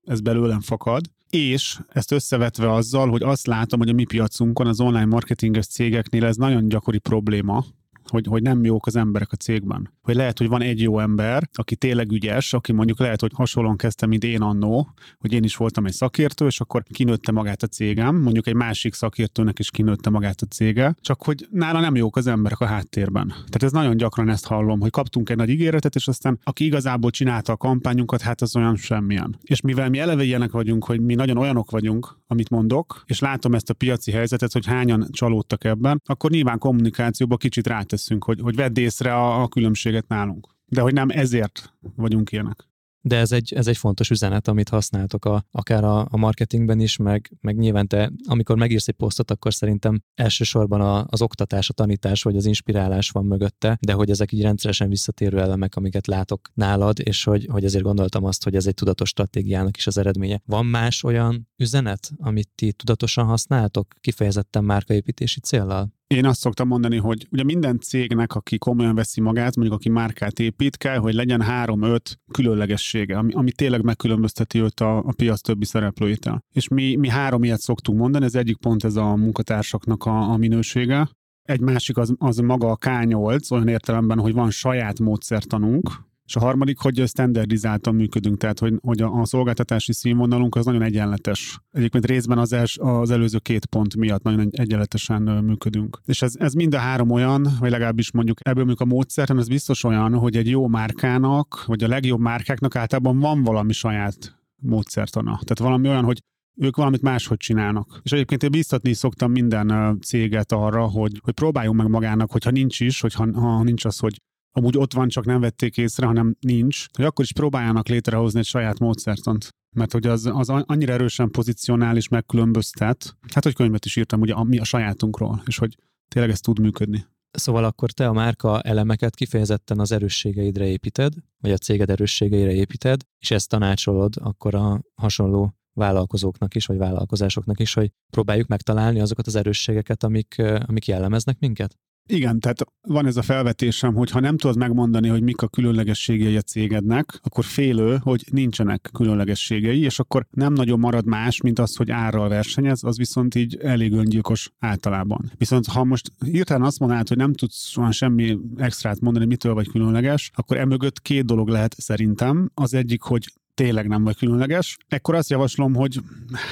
ez 0.03 0.21
belőlem 0.21 0.61
fakad. 0.61 1.05
És 1.29 1.79
ezt 1.87 2.11
összevetve 2.11 2.73
azzal, 2.73 3.09
hogy 3.09 3.23
azt 3.23 3.47
látom, 3.47 3.79
hogy 3.79 3.89
a 3.89 3.93
mi 3.93 4.03
piacunkon, 4.03 4.67
az 4.67 4.79
online 4.79 5.05
marketinges 5.05 5.67
cégeknél 5.67 6.25
ez 6.25 6.35
nagyon 6.35 6.67
gyakori 6.67 6.99
probléma, 6.99 7.65
hogy, 8.09 8.25
hogy 8.27 8.41
nem 8.41 8.63
jók 8.63 8.85
az 8.85 8.95
emberek 8.95 9.31
a 9.31 9.35
cégben. 9.35 9.93
Hogy 10.01 10.15
lehet, 10.15 10.37
hogy 10.37 10.47
van 10.47 10.61
egy 10.61 10.81
jó 10.81 10.99
ember, 10.99 11.49
aki 11.53 11.75
tényleg 11.75 12.11
ügyes, 12.11 12.53
aki 12.53 12.71
mondjuk 12.71 12.99
lehet, 12.99 13.21
hogy 13.21 13.31
hasonlóan 13.33 13.77
kezdte, 13.77 14.05
mint 14.05 14.23
én 14.23 14.41
annó, 14.41 14.89
hogy 15.19 15.33
én 15.33 15.43
is 15.43 15.55
voltam 15.55 15.85
egy 15.85 15.93
szakértő, 15.93 16.45
és 16.45 16.59
akkor 16.59 16.83
kinőtte 16.83 17.31
magát 17.31 17.63
a 17.63 17.67
cégem, 17.67 18.15
mondjuk 18.15 18.47
egy 18.47 18.55
másik 18.55 18.93
szakértőnek 18.93 19.59
is 19.59 19.71
kinőtte 19.71 20.09
magát 20.09 20.41
a 20.41 20.45
cége, 20.45 20.95
csak 21.01 21.23
hogy 21.23 21.47
nála 21.51 21.79
nem 21.79 21.95
jók 21.95 22.15
az 22.15 22.27
emberek 22.27 22.59
a 22.59 22.65
háttérben. 22.65 23.27
Tehát 23.27 23.63
ez 23.63 23.71
nagyon 23.71 23.97
gyakran 23.97 24.29
ezt 24.29 24.47
hallom, 24.47 24.79
hogy 24.79 24.91
kaptunk 24.91 25.29
egy 25.29 25.37
nagy 25.37 25.49
ígéretet, 25.49 25.95
és 25.95 26.07
aztán 26.07 26.39
aki 26.43 26.65
igazából 26.65 27.11
csinálta 27.11 27.51
a 27.51 27.57
kampányunkat, 27.57 28.21
hát 28.21 28.41
az 28.41 28.55
olyan 28.55 28.75
semmilyen. 28.75 29.37
És 29.41 29.61
mivel 29.61 29.89
mi 29.89 29.99
eleve 29.99 30.23
ilyenek 30.23 30.51
vagyunk, 30.51 30.85
hogy 30.85 31.01
mi 31.01 31.15
nagyon 31.15 31.37
olyanok 31.37 31.71
vagyunk, 31.71 32.17
amit 32.27 32.49
mondok, 32.49 33.03
és 33.05 33.19
látom 33.19 33.53
ezt 33.53 33.69
a 33.69 33.73
piaci 33.73 34.11
helyzetet, 34.11 34.51
hogy 34.51 34.65
hányan 34.65 35.07
csalódtak 35.11 35.63
ebben, 35.63 36.01
akkor 36.05 36.31
nyilván 36.31 36.57
kommunikációba 36.57 37.37
kicsit 37.37 37.67
rátesz 37.67 37.98
teszünk, 37.99 38.23
hogy, 38.23 38.39
hogy 38.41 38.55
vedd 38.55 38.79
észre 38.79 39.13
a, 39.13 39.41
a 39.41 39.47
különbséget 39.47 40.07
nálunk. 40.07 40.47
De 40.65 40.81
hogy 40.81 40.93
nem 40.93 41.09
ezért 41.09 41.73
vagyunk 41.95 42.31
ilyenek. 42.31 42.67
De 43.01 43.17
ez 43.17 43.31
egy, 43.31 43.53
ez 43.53 43.67
egy 43.67 43.77
fontos 43.77 44.09
üzenet, 44.09 44.47
amit 44.47 44.69
használtok 44.69 45.25
a, 45.25 45.45
akár 45.51 45.83
a, 45.83 45.99
a 45.99 46.17
marketingben 46.17 46.79
is, 46.79 46.97
meg, 46.97 47.37
meg 47.41 47.57
nyilván 47.57 47.87
te, 47.87 48.11
amikor 48.27 48.57
megírsz 48.57 48.87
egy 48.87 48.95
posztot, 48.95 49.31
akkor 49.31 49.53
szerintem 49.53 50.01
elsősorban 50.15 50.81
a, 50.81 51.05
az 51.09 51.21
oktatás, 51.21 51.69
a 51.69 51.73
tanítás 51.73 52.23
vagy 52.23 52.35
az 52.35 52.45
inspirálás 52.45 53.09
van 53.09 53.25
mögötte, 53.25 53.77
de 53.81 53.93
hogy 53.93 54.09
ezek 54.09 54.31
így 54.31 54.41
rendszeresen 54.41 54.89
visszatérő 54.89 55.39
elemek, 55.39 55.75
amiket 55.75 56.07
látok 56.07 56.49
nálad, 56.53 56.99
és 57.03 57.23
hogy, 57.23 57.47
hogy 57.51 57.63
ezért 57.63 57.83
gondoltam 57.83 58.23
azt, 58.23 58.43
hogy 58.43 58.55
ez 58.55 58.67
egy 58.67 58.73
tudatos 58.73 59.09
stratégiának 59.09 59.77
is 59.77 59.87
az 59.87 59.97
eredménye. 59.97 60.41
Van 60.45 60.65
más 60.65 61.03
olyan 61.03 61.47
üzenet, 61.57 62.11
amit 62.17 62.49
ti 62.55 62.71
tudatosan 62.71 63.25
használtok, 63.25 63.95
kifejezetten 64.01 64.63
márkaépítési 64.63 65.39
célral? 65.39 65.97
Én 66.15 66.25
azt 66.25 66.39
szoktam 66.39 66.67
mondani, 66.67 66.97
hogy 66.97 67.27
ugye 67.31 67.43
minden 67.43 67.79
cégnek, 67.79 68.35
aki 68.35 68.57
komolyan 68.57 68.95
veszi 68.95 69.21
magát, 69.21 69.55
mondjuk 69.55 69.77
aki 69.77 69.89
márkát 69.89 70.39
épít, 70.39 70.77
kell, 70.77 70.97
hogy 70.97 71.13
legyen 71.13 71.41
három-öt 71.41 72.19
különlegessége, 72.31 73.17
ami, 73.17 73.33
ami 73.33 73.51
tényleg 73.51 73.83
megkülönbözteti 73.83 74.59
őt 74.59 74.79
a, 74.79 74.97
a 74.97 75.13
piac 75.15 75.41
többi 75.41 75.65
szereplőitől. 75.65 76.39
És 76.53 76.67
mi, 76.67 76.95
mi 76.95 77.09
három 77.09 77.43
ilyet 77.43 77.59
szoktunk 77.59 77.99
mondani, 77.99 78.25
ez 78.25 78.35
egyik 78.35 78.57
pont 78.57 78.83
ez 78.83 78.95
a 78.95 79.15
munkatársaknak 79.15 80.05
a, 80.05 80.31
a 80.31 80.37
minősége, 80.37 81.09
egy 81.41 81.61
másik 81.61 81.97
az, 81.97 82.13
az 82.17 82.37
maga 82.37 82.71
a 82.71 82.77
K8, 82.77 83.51
olyan 83.51 83.67
értelemben, 83.67 84.19
hogy 84.19 84.33
van 84.33 84.51
saját 84.51 84.99
módszertanunk, 84.99 85.89
és 86.29 86.35
a 86.35 86.39
harmadik, 86.39 86.77
hogy 86.77 87.03
standardizáltan 87.07 87.95
működünk, 87.95 88.37
tehát 88.37 88.59
hogy, 88.59 88.73
hogy 88.81 89.01
a, 89.01 89.19
a 89.19 89.25
szolgáltatási 89.25 89.93
színvonalunk 89.93 90.55
az 90.55 90.65
nagyon 90.65 90.81
egyenletes. 90.81 91.59
Egyébként 91.71 92.05
részben 92.05 92.37
az, 92.37 92.53
els, 92.53 92.77
az 92.77 93.09
előző 93.09 93.37
két 93.37 93.65
pont 93.65 93.95
miatt 93.95 94.23
nagyon 94.23 94.47
egyenletesen 94.51 95.21
működünk. 95.21 95.99
És 96.05 96.21
ez, 96.21 96.33
ez 96.35 96.53
mind 96.53 96.73
a 96.73 96.77
három 96.77 97.09
olyan, 97.09 97.47
vagy 97.59 97.71
legalábbis 97.71 98.11
mondjuk 98.11 98.37
ebből 98.41 98.65
mondjuk 98.65 98.89
a 98.89 98.93
módszert, 98.93 99.29
ez 99.29 99.47
biztos 99.47 99.83
olyan, 99.83 100.13
hogy 100.13 100.35
egy 100.35 100.49
jó 100.49 100.67
márkának, 100.67 101.63
vagy 101.65 101.83
a 101.83 101.87
legjobb 101.87 102.19
márkáknak 102.19 102.75
általában 102.75 103.19
van 103.19 103.43
valami 103.43 103.73
saját 103.73 104.39
módszertana. 104.61 105.31
Tehát 105.31 105.59
valami 105.59 105.87
olyan, 105.87 106.03
hogy 106.03 106.23
ők 106.55 106.75
valamit 106.75 107.01
máshogy 107.01 107.37
csinálnak. 107.37 107.99
És 108.03 108.11
egyébként 108.11 108.43
én 108.43 108.51
biztatni 108.51 108.93
szoktam 108.93 109.31
minden 109.31 109.97
céget 110.01 110.51
arra, 110.51 110.85
hogy, 110.87 111.19
hogy 111.23 111.33
próbáljunk 111.33 111.77
meg 111.77 111.87
magának, 111.87 112.31
hogyha 112.31 112.49
nincs 112.49 112.79
is, 112.79 113.01
hogyha 113.01 113.39
ha 113.39 113.63
nincs 113.63 113.85
az, 113.85 113.99
hogy 113.99 114.21
amúgy 114.51 114.77
ott 114.77 114.93
van, 114.93 115.07
csak 115.07 115.25
nem 115.25 115.39
vették 115.39 115.77
észre, 115.77 116.05
hanem 116.05 116.35
nincs, 116.39 116.85
hogy 116.93 117.05
akkor 117.05 117.25
is 117.25 117.33
próbáljanak 117.33 117.87
létrehozni 117.87 118.39
egy 118.39 118.45
saját 118.45 118.79
módszertant. 118.79 119.49
Mert 119.75 119.91
hogy 119.91 120.07
az, 120.07 120.25
az 120.25 120.49
annyira 120.49 120.93
erősen 120.93 121.31
pozícionál 121.31 121.95
és 121.95 122.07
megkülönböztet, 122.07 123.17
hát 123.33 123.43
hogy 123.43 123.53
könyvet 123.53 123.85
is 123.85 123.95
írtam 123.95 124.21
ugye 124.21 124.33
a, 124.33 124.47
a 124.59 124.63
sajátunkról, 124.63 125.41
és 125.45 125.57
hogy 125.57 125.77
tényleg 126.07 126.31
ez 126.31 126.39
tud 126.39 126.59
működni. 126.59 127.05
Szóval 127.31 127.63
akkor 127.63 127.91
te 127.91 128.07
a 128.07 128.13
márka 128.13 128.61
elemeket 128.61 129.15
kifejezetten 129.15 129.79
az 129.79 129.91
erősségeidre 129.91 130.65
építed, 130.65 131.13
vagy 131.37 131.51
a 131.51 131.57
céged 131.57 131.89
erősségeire 131.89 132.53
építed, 132.53 133.01
és 133.19 133.31
ezt 133.31 133.49
tanácsolod 133.49 134.13
akkor 134.17 134.55
a 134.55 134.81
hasonló 134.95 135.53
vállalkozóknak 135.73 136.55
is, 136.55 136.65
vagy 136.65 136.77
vállalkozásoknak 136.77 137.59
is, 137.59 137.73
hogy 137.73 137.91
próbáljuk 138.09 138.47
megtalálni 138.47 138.99
azokat 138.99 139.27
az 139.27 139.35
erősségeket, 139.35 140.03
amik, 140.03 140.41
amik 140.65 140.87
jellemeznek 140.87 141.39
minket? 141.39 141.77
Igen, 142.11 142.39
tehát 142.39 142.65
van 142.81 143.05
ez 143.05 143.17
a 143.17 143.21
felvetésem, 143.21 143.93
hogy 143.93 144.09
ha 144.09 144.19
nem 144.19 144.37
tudod 144.37 144.57
megmondani, 144.57 145.07
hogy 145.07 145.21
mik 145.21 145.41
a 145.41 145.47
különlegességei 145.47 146.35
a 146.35 146.41
cégednek, 146.41 147.19
akkor 147.23 147.43
félő, 147.43 147.99
hogy 148.01 148.23
nincsenek 148.31 148.89
különlegességei, 148.93 149.81
és 149.81 149.99
akkor 149.99 150.25
nem 150.31 150.53
nagyon 150.53 150.79
marad 150.79 151.05
más, 151.05 151.41
mint 151.41 151.59
az, 151.59 151.75
hogy 151.75 151.91
árral 151.91 152.29
versenyez, 152.29 152.83
az 152.83 152.97
viszont 152.97 153.35
így 153.35 153.57
elég 153.57 153.93
öngyilkos 153.93 154.51
általában. 154.59 155.31
Viszont 155.37 155.65
ha 155.65 155.83
most 155.83 156.11
hirtelen 156.25 156.63
azt 156.63 156.79
mondanád, 156.79 157.07
hogy 157.07 157.17
nem 157.17 157.33
tudsz 157.33 157.77
olyan 157.77 157.91
semmi 157.91 158.37
extrát 158.57 158.99
mondani, 158.99 159.25
mitől 159.25 159.53
vagy 159.53 159.69
különleges, 159.69 160.31
akkor 160.35 160.57
emögött 160.57 161.01
két 161.01 161.25
dolog 161.25 161.47
lehet 161.47 161.75
szerintem. 161.77 162.51
Az 162.53 162.73
egyik, 162.73 163.01
hogy 163.01 163.33
tényleg 163.59 163.87
nem 163.87 164.03
vagy 164.03 164.17
különleges, 164.17 164.77
ekkor 164.87 165.15
azt 165.15 165.29
javaslom, 165.29 165.75
hogy 165.75 165.99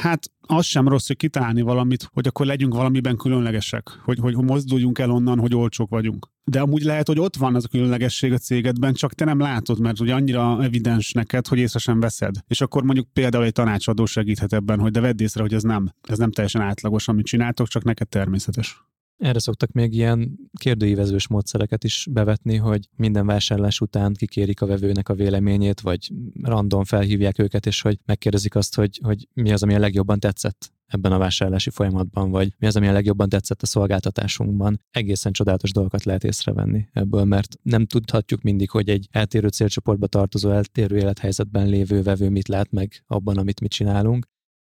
hát 0.02 0.32
az 0.42 0.66
sem 0.66 0.88
rossz, 0.88 1.08
hogy 1.08 1.16
kitalálni 1.16 1.62
valamit, 1.62 2.10
hogy 2.14 2.28
akkor 2.28 2.46
legyünk 2.46 2.74
valamiben 2.74 3.18
különlegesek, 3.18 3.90
hogy, 4.04 4.20
hogy 4.20 4.36
mozduljunk 4.36 5.00
el 5.00 5.12
onnan, 5.12 5.40
hogy 5.40 5.56
olcsók 5.56 5.90
vagyunk. 5.90 6.28
De 6.44 6.60
amúgy 6.60 6.84
lehet, 6.84 7.08
hogy 7.08 7.20
ott 7.20 7.36
van 7.36 7.56
az 7.56 7.64
a 7.64 7.68
különlegesség 7.68 8.34
a 8.34 8.38
cégedben, 8.38 8.94
csak 8.94 9.14
te 9.14 9.26
nem 9.26 9.40
látod, 9.40 9.80
mert 9.80 10.00
ugye 10.00 10.14
annyira 10.14 10.64
evidens 10.64 11.12
neked, 11.12 11.48
hogy 11.48 11.58
észre 11.58 11.80
sem 11.80 12.00
veszed. 12.00 12.36
És 12.48 12.62
akkor 12.62 12.84
mondjuk 12.84 13.08
például 13.14 13.44
egy 13.44 13.52
tanácsadó 13.52 14.06
segíthet 14.06 14.54
ebben, 14.54 14.80
hogy 14.80 14.92
de 14.92 15.00
vedd 15.00 15.22
észre, 15.22 15.42
hogy 15.42 15.54
ez 15.54 15.64
nem, 15.64 15.92
ez 16.02 16.18
nem 16.18 16.32
teljesen 16.32 16.62
átlagos, 16.62 17.08
amit 17.08 17.26
csináltok, 17.26 17.68
csak 17.68 17.84
neked 17.84 18.08
természetes. 18.08 18.82
Erre 19.18 19.40
szoktak 19.40 19.72
még 19.72 19.94
ilyen 19.94 20.40
kérdőívezős 20.60 21.28
módszereket 21.28 21.84
is 21.84 22.08
bevetni, 22.12 22.56
hogy 22.56 22.90
minden 22.96 23.26
vásárlás 23.26 23.82
után 23.82 24.14
kikérik 24.14 24.62
a 24.62 24.66
vevőnek 24.66 25.10
a 25.10 25.14
véleményét, 25.14 25.82
vagy 25.82 26.12
random 26.42 26.84
felhívják 26.84 27.40
őket, 27.40 27.66
és 27.66 27.82
hogy 27.82 28.00
megkérdezik 28.06 28.56
azt, 28.56 28.76
hogy, 28.76 29.00
hogy 29.04 29.28
mi 29.34 29.52
az, 29.52 29.64
ami 29.64 29.74
a 29.74 29.80
legjobban 29.80 30.20
tetszett 30.20 30.72
ebben 30.88 31.12
a 31.12 31.18
vásárlási 31.18 31.70
folyamatban, 31.70 32.30
vagy 32.30 32.54
mi 32.58 32.68
az, 32.68 32.76
ami 32.76 32.88
a 32.88 32.92
legjobban 32.92 33.30
tetszett 33.30 33.62
a 33.62 33.66
szolgáltatásunkban. 33.66 34.82
Egészen 34.92 35.32
csodálatos 35.32 35.72
dolgokat 35.72 36.04
lehet 36.04 36.24
észrevenni 36.24 36.88
ebből, 36.92 37.24
mert 37.24 37.56
nem 37.62 37.86
tudhatjuk 37.86 38.42
mindig, 38.42 38.70
hogy 38.70 38.90
egy 38.90 39.08
eltérő 39.12 39.48
célcsoportba 39.48 40.08
tartozó, 40.08 40.50
eltérő 40.50 40.98
élethelyzetben 40.98 41.68
lévő 41.68 42.02
vevő 42.02 42.30
mit 42.30 42.48
lát 42.48 42.72
meg 42.72 43.04
abban, 43.08 43.38
amit 43.38 43.62
mi 43.62 43.68
csinálunk, 43.68 44.28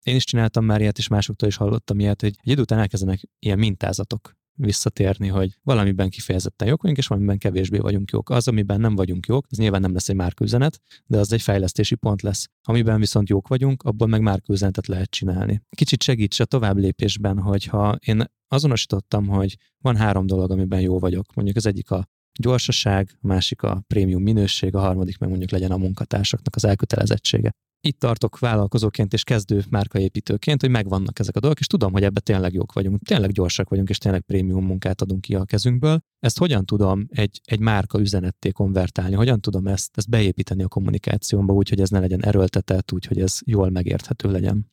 Én 0.04 0.16
is 0.16 0.24
csináltam 0.24 0.66
már 0.66 0.82
ilyet, 0.82 0.98
és 0.98 1.08
másoktól 1.08 1.50
is 1.50 1.56
hallottam 1.56 2.00
ilyet, 2.00 2.22
hogy 2.22 2.30
egy 2.30 2.52
idő 2.52 2.62
után 2.62 2.80
elkezdenek 2.80 3.22
ilyen 3.40 3.60
mintázatok 3.60 4.38
visszatérni, 4.60 5.28
hogy 5.28 5.58
valamiben 5.64 6.10
kifejezetten 6.10 6.68
jók 6.68 6.82
vagyunk, 6.82 7.00
és 7.00 7.08
valamiben 7.08 7.38
kevésbé 7.38 7.78
vagyunk 7.78 8.12
jók. 8.12 8.30
Az, 8.30 8.48
amiben 8.48 8.80
nem 8.80 8.96
vagyunk 8.96 9.26
jók, 9.26 9.46
az 9.50 9.58
nyilván 9.58 9.82
nem 9.82 9.94
lesz 9.94 10.10
egy 10.10 10.16
márküzenet, 10.16 10.80
de 11.06 11.18
az 11.18 11.34
egy 11.34 11.42
fejlesztési 11.42 11.96
pont 11.96 12.22
lesz. 12.22 12.48
Amiben 12.64 13.00
viszont 13.00 13.30
jók 13.30 13.48
vagyunk, 13.48 13.84
abból 13.84 14.08
meg 14.08 14.22
márküzenetet 14.22 14.88
lehet 14.88 15.10
csinálni. 15.10 15.62
Kicsit 15.70 16.04
segíts 16.04 16.40
a 16.40 16.46
tovább 16.46 16.78
lépésben, 16.78 17.40
hogyha 17.40 17.98
én 18.06 18.24
azonosítottam, 18.48 19.28
hogy 19.28 19.58
van 19.78 19.96
három 19.96 20.26
dolog, 20.26 20.52
amiben 20.52 20.82
jó 20.82 21.00
vagyok. 21.00 21.34
Mondjuk 21.34 21.58
az 21.58 21.66
egyik 21.66 21.92
a 21.92 22.08
gyorsaság, 22.40 23.18
a 23.22 23.28
másik 23.28 23.62
a 23.62 23.84
prémium 23.88 24.24
minőség, 24.24 24.76
a 24.76 24.80
harmadik 24.80 25.18
meg 25.18 25.30
mondjuk 25.30 25.52
legyen 25.52 25.72
a 25.72 25.78
munkatársaknak 25.78 26.56
az 26.56 26.66
elkötelezettsége 26.66 27.52
itt 27.82 28.00
tartok 28.00 28.40
vállalkozóként 28.40 29.14
és 29.14 29.24
kezdő 29.24 29.64
márkaépítőként, 29.70 30.62
hogy 30.62 30.70
megvannak 30.70 31.20
ezek 31.20 31.36
a 31.36 31.40
dolgok, 31.40 31.60
és 31.60 31.68
tudom, 31.68 31.92
hogy 31.92 32.04
ebbe 32.04 32.20
tényleg 32.20 32.54
jók 32.54 32.74
vagyunk, 32.74 33.02
tényleg 33.02 33.32
gyorsak 33.32 33.70
vagyunk, 33.70 33.90
és 33.90 33.98
tényleg 33.98 34.22
prémium 34.22 34.66
munkát 34.66 35.02
adunk 35.02 35.22
ki 35.22 35.36
a 35.36 35.46
kezünkből. 35.46 36.00
Ezt 36.20 36.38
hogyan 36.38 36.66
tudom 36.66 37.08
egy, 37.10 37.42
egy 37.44 37.60
márka 37.60 38.00
üzenetté 38.00 38.52
konvertálni? 38.52 39.16
Hogyan 39.16 39.42
tudom 39.42 39.68
ezt, 39.68 39.98
ezt 39.98 40.10
beépíteni 40.10 40.64
a 40.64 40.68
kommunikációmba 40.68 41.54
úgy, 41.54 41.70
hogy 41.70 41.82
ez 41.82 41.90
ne 41.90 42.00
legyen 42.00 42.24
erőltetett, 42.24 42.92
úgy, 42.92 43.06
hogy 43.06 43.20
ez 43.20 43.38
jól 43.46 43.70
megérthető 43.70 44.32
legyen? 44.32 44.72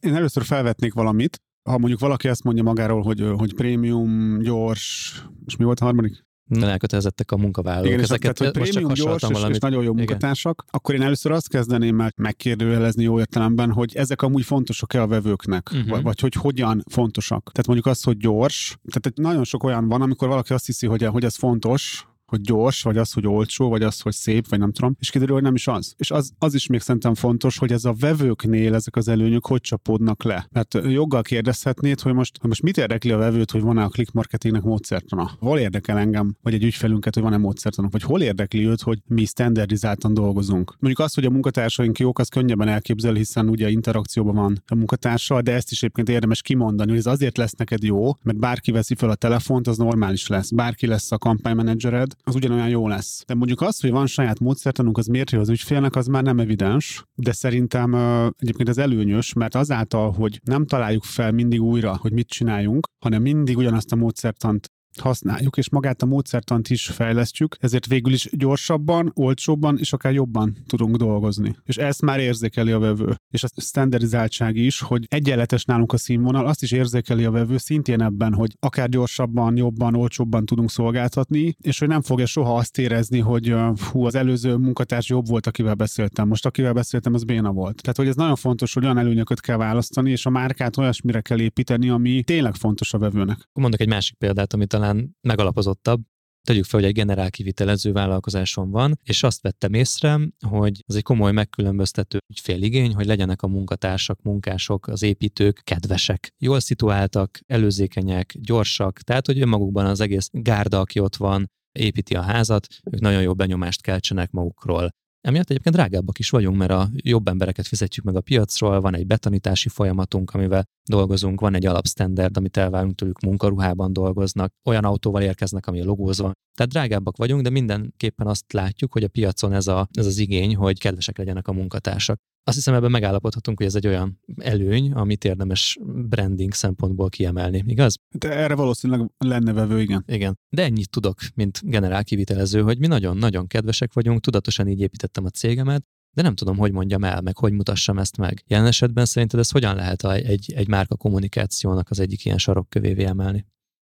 Én 0.00 0.14
először 0.14 0.44
felvetnék 0.44 0.92
valamit. 0.92 1.42
Ha 1.62 1.78
mondjuk 1.78 2.00
valaki 2.00 2.28
azt 2.28 2.44
mondja 2.44 2.62
magáról, 2.62 3.02
hogy, 3.02 3.24
hogy 3.36 3.54
prémium, 3.54 4.38
gyors, 4.38 5.12
és 5.46 5.56
mi 5.56 5.64
volt 5.64 5.80
a 5.80 5.84
harmadik? 5.84 6.26
Nem 6.48 6.68
elkötelezettek 6.68 7.30
a 7.32 7.36
munkavállalók. 7.36 7.86
Igen, 7.86 8.00
Ezeket, 8.00 8.34
tehát, 8.34 8.56
hogy 8.56 8.70
prémium, 8.70 8.92
gyors 8.92 9.22
és, 9.22 9.44
és 9.48 9.58
nagyon 9.58 9.82
jó 9.82 9.92
munkatársak, 9.92 10.62
Igen. 10.62 10.68
akkor 10.70 10.94
én 10.94 11.02
először 11.02 11.32
azt 11.32 11.48
kezdeném 11.48 11.96
meg 11.96 12.12
megkérdőjelezni 12.16 13.02
jó 13.02 13.18
értelemben, 13.18 13.72
hogy 13.72 13.96
ezek 13.96 14.22
amúgy 14.22 14.44
fontosak-e 14.44 15.02
a 15.02 15.06
vevőknek, 15.06 15.70
uh-huh. 15.72 15.88
vagy, 15.88 16.02
vagy 16.02 16.20
hogy 16.20 16.34
hogyan 16.34 16.84
fontosak. 16.90 17.50
Tehát 17.52 17.66
mondjuk 17.66 17.86
az, 17.86 18.02
hogy 18.02 18.16
gyors, 18.16 18.78
tehát 18.90 19.18
nagyon 19.18 19.44
sok 19.44 19.64
olyan 19.64 19.88
van, 19.88 20.02
amikor 20.02 20.28
valaki 20.28 20.52
azt 20.52 20.66
hiszi, 20.66 20.86
hogy, 20.86 21.04
hogy 21.04 21.24
ez 21.24 21.36
fontos, 21.36 22.06
hogy 22.28 22.40
gyors, 22.40 22.82
vagy 22.82 22.96
az, 22.96 23.12
hogy 23.12 23.26
olcsó, 23.26 23.68
vagy 23.68 23.82
az, 23.82 24.00
hogy 24.00 24.12
szép, 24.12 24.48
vagy 24.48 24.58
nem 24.58 24.72
tudom, 24.72 24.96
és 24.98 25.10
kiderül, 25.10 25.34
hogy 25.34 25.42
nem 25.42 25.54
is 25.54 25.66
az. 25.66 25.94
És 25.96 26.10
az, 26.10 26.32
az 26.38 26.54
is 26.54 26.66
még 26.66 26.80
szerintem 26.80 27.14
fontos, 27.14 27.58
hogy 27.58 27.72
ez 27.72 27.84
a 27.84 27.94
vevőknél 28.00 28.74
ezek 28.74 28.96
az 28.96 29.08
előnyök 29.08 29.46
hogy 29.46 29.60
csapódnak 29.60 30.22
le. 30.22 30.46
Mert 30.52 30.78
joggal 30.84 31.22
kérdezhetnéd, 31.22 32.00
hogy 32.00 32.14
most, 32.14 32.42
most 32.42 32.62
mit 32.62 32.76
érdekli 32.76 33.10
a 33.10 33.16
vevőt, 33.16 33.50
hogy 33.50 33.62
van-e 33.62 33.82
a 33.82 33.88
click 33.88 34.12
marketingnek 34.12 34.62
módszertana? 34.62 35.30
Hol 35.38 35.58
érdekel 35.58 35.98
engem, 35.98 36.36
vagy 36.42 36.54
egy 36.54 36.64
ügyfelünket, 36.64 37.14
hogy 37.14 37.22
van-e 37.22 37.36
módszertanok, 37.36 37.92
vagy 37.92 38.02
hol 38.02 38.22
érdekli 38.22 38.66
őt, 38.66 38.80
hogy 38.80 38.98
mi 39.06 39.24
standardizáltan 39.24 40.14
dolgozunk. 40.14 40.76
Mondjuk 40.78 41.06
az, 41.06 41.14
hogy 41.14 41.24
a 41.24 41.30
munkatársaink 41.30 41.98
jók, 41.98 42.18
az 42.18 42.28
könnyebben 42.28 42.68
elképzel, 42.68 43.14
hiszen 43.14 43.48
ugye 43.48 43.70
interakcióban 43.70 44.34
van 44.34 44.62
a 44.66 44.74
munkatársal, 44.74 45.40
de 45.40 45.52
ezt 45.52 45.70
is 45.70 45.82
egyébként 45.82 46.08
érdemes 46.08 46.42
kimondani, 46.42 46.90
hogy 46.90 46.98
ez 46.98 47.06
azért 47.06 47.36
lesz 47.36 47.52
neked 47.52 47.82
jó, 47.82 48.12
mert 48.22 48.38
bárki 48.38 48.70
veszi 48.70 48.94
fel 48.94 49.10
a 49.10 49.14
telefont, 49.14 49.66
az 49.66 49.76
normális 49.76 50.26
lesz. 50.26 50.50
Bárki 50.50 50.86
lesz 50.86 51.12
a 51.12 51.18
kampánymenedzsered, 51.18 52.16
az 52.22 52.34
ugyanolyan 52.34 52.68
jó 52.68 52.88
lesz. 52.88 53.22
De 53.26 53.34
mondjuk 53.34 53.60
az, 53.60 53.80
hogy 53.80 53.90
van 53.90 54.06
saját 54.06 54.40
módszertanunk, 54.40 54.98
az 54.98 55.06
miért 55.06 55.30
jó 55.30 55.40
az 55.40 55.48
ügyfélnek, 55.48 55.96
az 55.96 56.06
már 56.06 56.22
nem 56.22 56.38
evidens, 56.38 57.04
de 57.14 57.32
szerintem 57.32 57.94
egyébként 58.38 58.68
ez 58.68 58.78
előnyös, 58.78 59.32
mert 59.32 59.54
azáltal, 59.54 60.12
hogy 60.12 60.40
nem 60.44 60.66
találjuk 60.66 61.04
fel 61.04 61.32
mindig 61.32 61.62
újra, 61.62 61.96
hogy 61.96 62.12
mit 62.12 62.28
csináljunk, 62.28 62.86
hanem 63.04 63.22
mindig 63.22 63.56
ugyanazt 63.56 63.92
a 63.92 63.96
módszertant 63.96 64.70
használjuk, 65.00 65.56
és 65.56 65.70
magát 65.70 66.02
a 66.02 66.06
módszertant 66.06 66.70
is 66.70 66.86
fejlesztjük, 66.86 67.56
ezért 67.60 67.86
végül 67.86 68.12
is 68.12 68.28
gyorsabban, 68.32 69.12
olcsóbban 69.14 69.78
és 69.78 69.92
akár 69.92 70.12
jobban 70.12 70.56
tudunk 70.66 70.96
dolgozni. 70.96 71.56
És 71.64 71.76
ezt 71.76 72.02
már 72.02 72.20
érzékeli 72.20 72.70
a 72.70 72.78
vevő. 72.78 73.16
És 73.30 73.44
a 73.44 73.48
standardizáltság 73.56 74.56
is, 74.56 74.80
hogy 74.80 75.06
egyenletes 75.08 75.64
nálunk 75.64 75.92
a 75.92 75.96
színvonal, 75.96 76.46
azt 76.46 76.62
is 76.62 76.72
érzékeli 76.72 77.24
a 77.24 77.30
vevő 77.30 77.56
szintén 77.56 78.02
ebben, 78.02 78.34
hogy 78.34 78.56
akár 78.60 78.88
gyorsabban, 78.88 79.56
jobban, 79.56 79.94
olcsóbban 79.94 80.46
tudunk 80.46 80.70
szolgáltatni, 80.70 81.56
és 81.60 81.78
hogy 81.78 81.88
nem 81.88 82.02
fogja 82.02 82.26
soha 82.26 82.54
azt 82.54 82.78
érezni, 82.78 83.18
hogy 83.18 83.54
hú, 83.90 84.04
az 84.04 84.14
előző 84.14 84.56
munkatárs 84.56 85.08
jobb 85.08 85.28
volt, 85.28 85.46
akivel 85.46 85.74
beszéltem. 85.74 86.28
Most 86.28 86.46
akivel 86.46 86.72
beszéltem, 86.72 87.14
az 87.14 87.24
béna 87.24 87.52
volt. 87.52 87.82
Tehát, 87.82 87.96
hogy 87.96 88.08
ez 88.08 88.14
nagyon 88.14 88.36
fontos, 88.36 88.74
hogy 88.74 88.84
olyan 88.84 88.98
előnyöket 88.98 89.40
kell 89.40 89.56
választani, 89.56 90.10
és 90.10 90.26
a 90.26 90.30
márkát 90.30 90.76
olyasmire 90.76 91.20
kell 91.20 91.40
építeni, 91.40 91.88
ami 91.88 92.22
tényleg 92.22 92.54
fontos 92.54 92.94
a 92.94 92.98
vevőnek. 92.98 93.48
Mondok 93.52 93.80
egy 93.80 93.88
másik 93.88 94.16
példát, 94.16 94.52
amit 94.52 94.68
talán 94.68 94.87
talán 94.88 95.16
megalapozottabb. 95.20 96.00
Tegyük 96.46 96.64
fel, 96.64 96.80
hogy 96.80 96.88
egy 96.88 96.94
generál 96.94 97.30
kivitelező 97.30 97.92
vállalkozásom 97.92 98.70
van, 98.70 98.98
és 99.02 99.22
azt 99.22 99.42
vettem 99.42 99.74
észre, 99.74 100.20
hogy 100.46 100.84
ez 100.86 100.94
egy 100.94 101.02
komoly 101.02 101.32
megkülönböztető 101.32 102.18
ügyféligény, 102.28 102.94
hogy 102.94 103.06
legyenek 103.06 103.42
a 103.42 103.46
munkatársak, 103.46 104.22
munkások, 104.22 104.86
az 104.86 105.02
építők 105.02 105.60
kedvesek, 105.64 106.34
jól 106.38 106.60
szituáltak, 106.60 107.40
előzékenyek, 107.46 108.34
gyorsak, 108.40 108.98
tehát 109.00 109.26
hogy 109.26 109.40
önmagukban 109.40 109.86
az 109.86 110.00
egész 110.00 110.28
gárda, 110.32 110.80
aki 110.80 110.98
ott 110.98 111.16
van, 111.16 111.50
építi 111.72 112.14
a 112.14 112.22
házat, 112.22 112.66
ők 112.90 113.00
nagyon 113.00 113.22
jó 113.22 113.34
benyomást 113.34 113.82
keltsenek 113.82 114.30
magukról. 114.30 114.90
Emiatt 115.20 115.50
egyébként 115.50 115.74
drágábbak 115.74 116.18
is 116.18 116.30
vagyunk, 116.30 116.56
mert 116.56 116.70
a 116.70 116.90
jobb 116.94 117.28
embereket 117.28 117.66
fizetjük 117.66 118.04
meg 118.04 118.16
a 118.16 118.20
piacról, 118.20 118.80
van 118.80 118.94
egy 118.94 119.06
betanítási 119.06 119.68
folyamatunk, 119.68 120.30
amivel 120.30 120.64
dolgozunk, 120.88 121.40
van 121.40 121.54
egy 121.54 121.66
alapstandard, 121.66 122.36
amit 122.36 122.56
elvárunk 122.56 122.94
tőlük, 122.94 123.20
munkaruhában 123.20 123.92
dolgoznak, 123.92 124.52
olyan 124.64 124.84
autóval 124.84 125.22
érkeznek, 125.22 125.66
ami 125.66 125.82
logózva. 125.82 126.32
Tehát 126.54 126.72
drágábbak 126.72 127.16
vagyunk, 127.16 127.42
de 127.42 127.50
mindenképpen 127.50 128.26
azt 128.26 128.52
látjuk, 128.52 128.92
hogy 128.92 129.04
a 129.04 129.08
piacon 129.08 129.52
ez, 129.52 129.66
a, 129.66 129.88
ez 129.92 130.06
az 130.06 130.18
igény, 130.18 130.56
hogy 130.56 130.78
kedvesek 130.78 131.18
legyenek 131.18 131.48
a 131.48 131.52
munkatársak. 131.52 132.18
Azt 132.48 132.56
hiszem 132.56 132.74
ebben 132.74 132.90
megállapodhatunk, 132.90 133.58
hogy 133.58 133.66
ez 133.66 133.74
egy 133.74 133.86
olyan 133.86 134.20
előny, 134.36 134.92
amit 134.92 135.24
érdemes 135.24 135.78
branding 135.82 136.52
szempontból 136.52 137.08
kiemelni, 137.08 137.64
igaz? 137.66 137.96
De 138.10 138.30
erre 138.30 138.54
valószínűleg 138.54 139.10
lenne 139.18 139.52
vevő, 139.52 139.80
igen. 139.80 140.04
Igen. 140.06 140.38
De 140.48 140.62
ennyit 140.62 140.90
tudok, 140.90 141.18
mint 141.34 141.60
generál 141.62 142.04
kivitelező, 142.04 142.62
hogy 142.62 142.78
mi 142.78 142.86
nagyon-nagyon 142.86 143.46
kedvesek 143.46 143.92
vagyunk, 143.92 144.20
tudatosan 144.20 144.68
így 144.68 144.80
építettem 144.80 145.24
a 145.24 145.28
cégemet, 145.28 145.84
de 146.16 146.22
nem 146.22 146.34
tudom, 146.34 146.56
hogy 146.56 146.72
mondjam 146.72 147.04
el, 147.04 147.20
meg 147.20 147.36
hogy 147.36 147.52
mutassam 147.52 147.98
ezt 147.98 148.16
meg. 148.16 148.42
Jelen 148.46 148.66
esetben 148.66 149.04
szerinted 149.04 149.40
ez 149.40 149.50
hogyan 149.50 149.76
lehet 149.76 150.04
egy, 150.04 150.52
egy 150.56 150.68
márka 150.68 150.96
kommunikációnak 150.96 151.90
az 151.90 152.00
egyik 152.00 152.24
ilyen 152.24 152.38
sarokkövévé 152.38 153.04
emelni? 153.04 153.46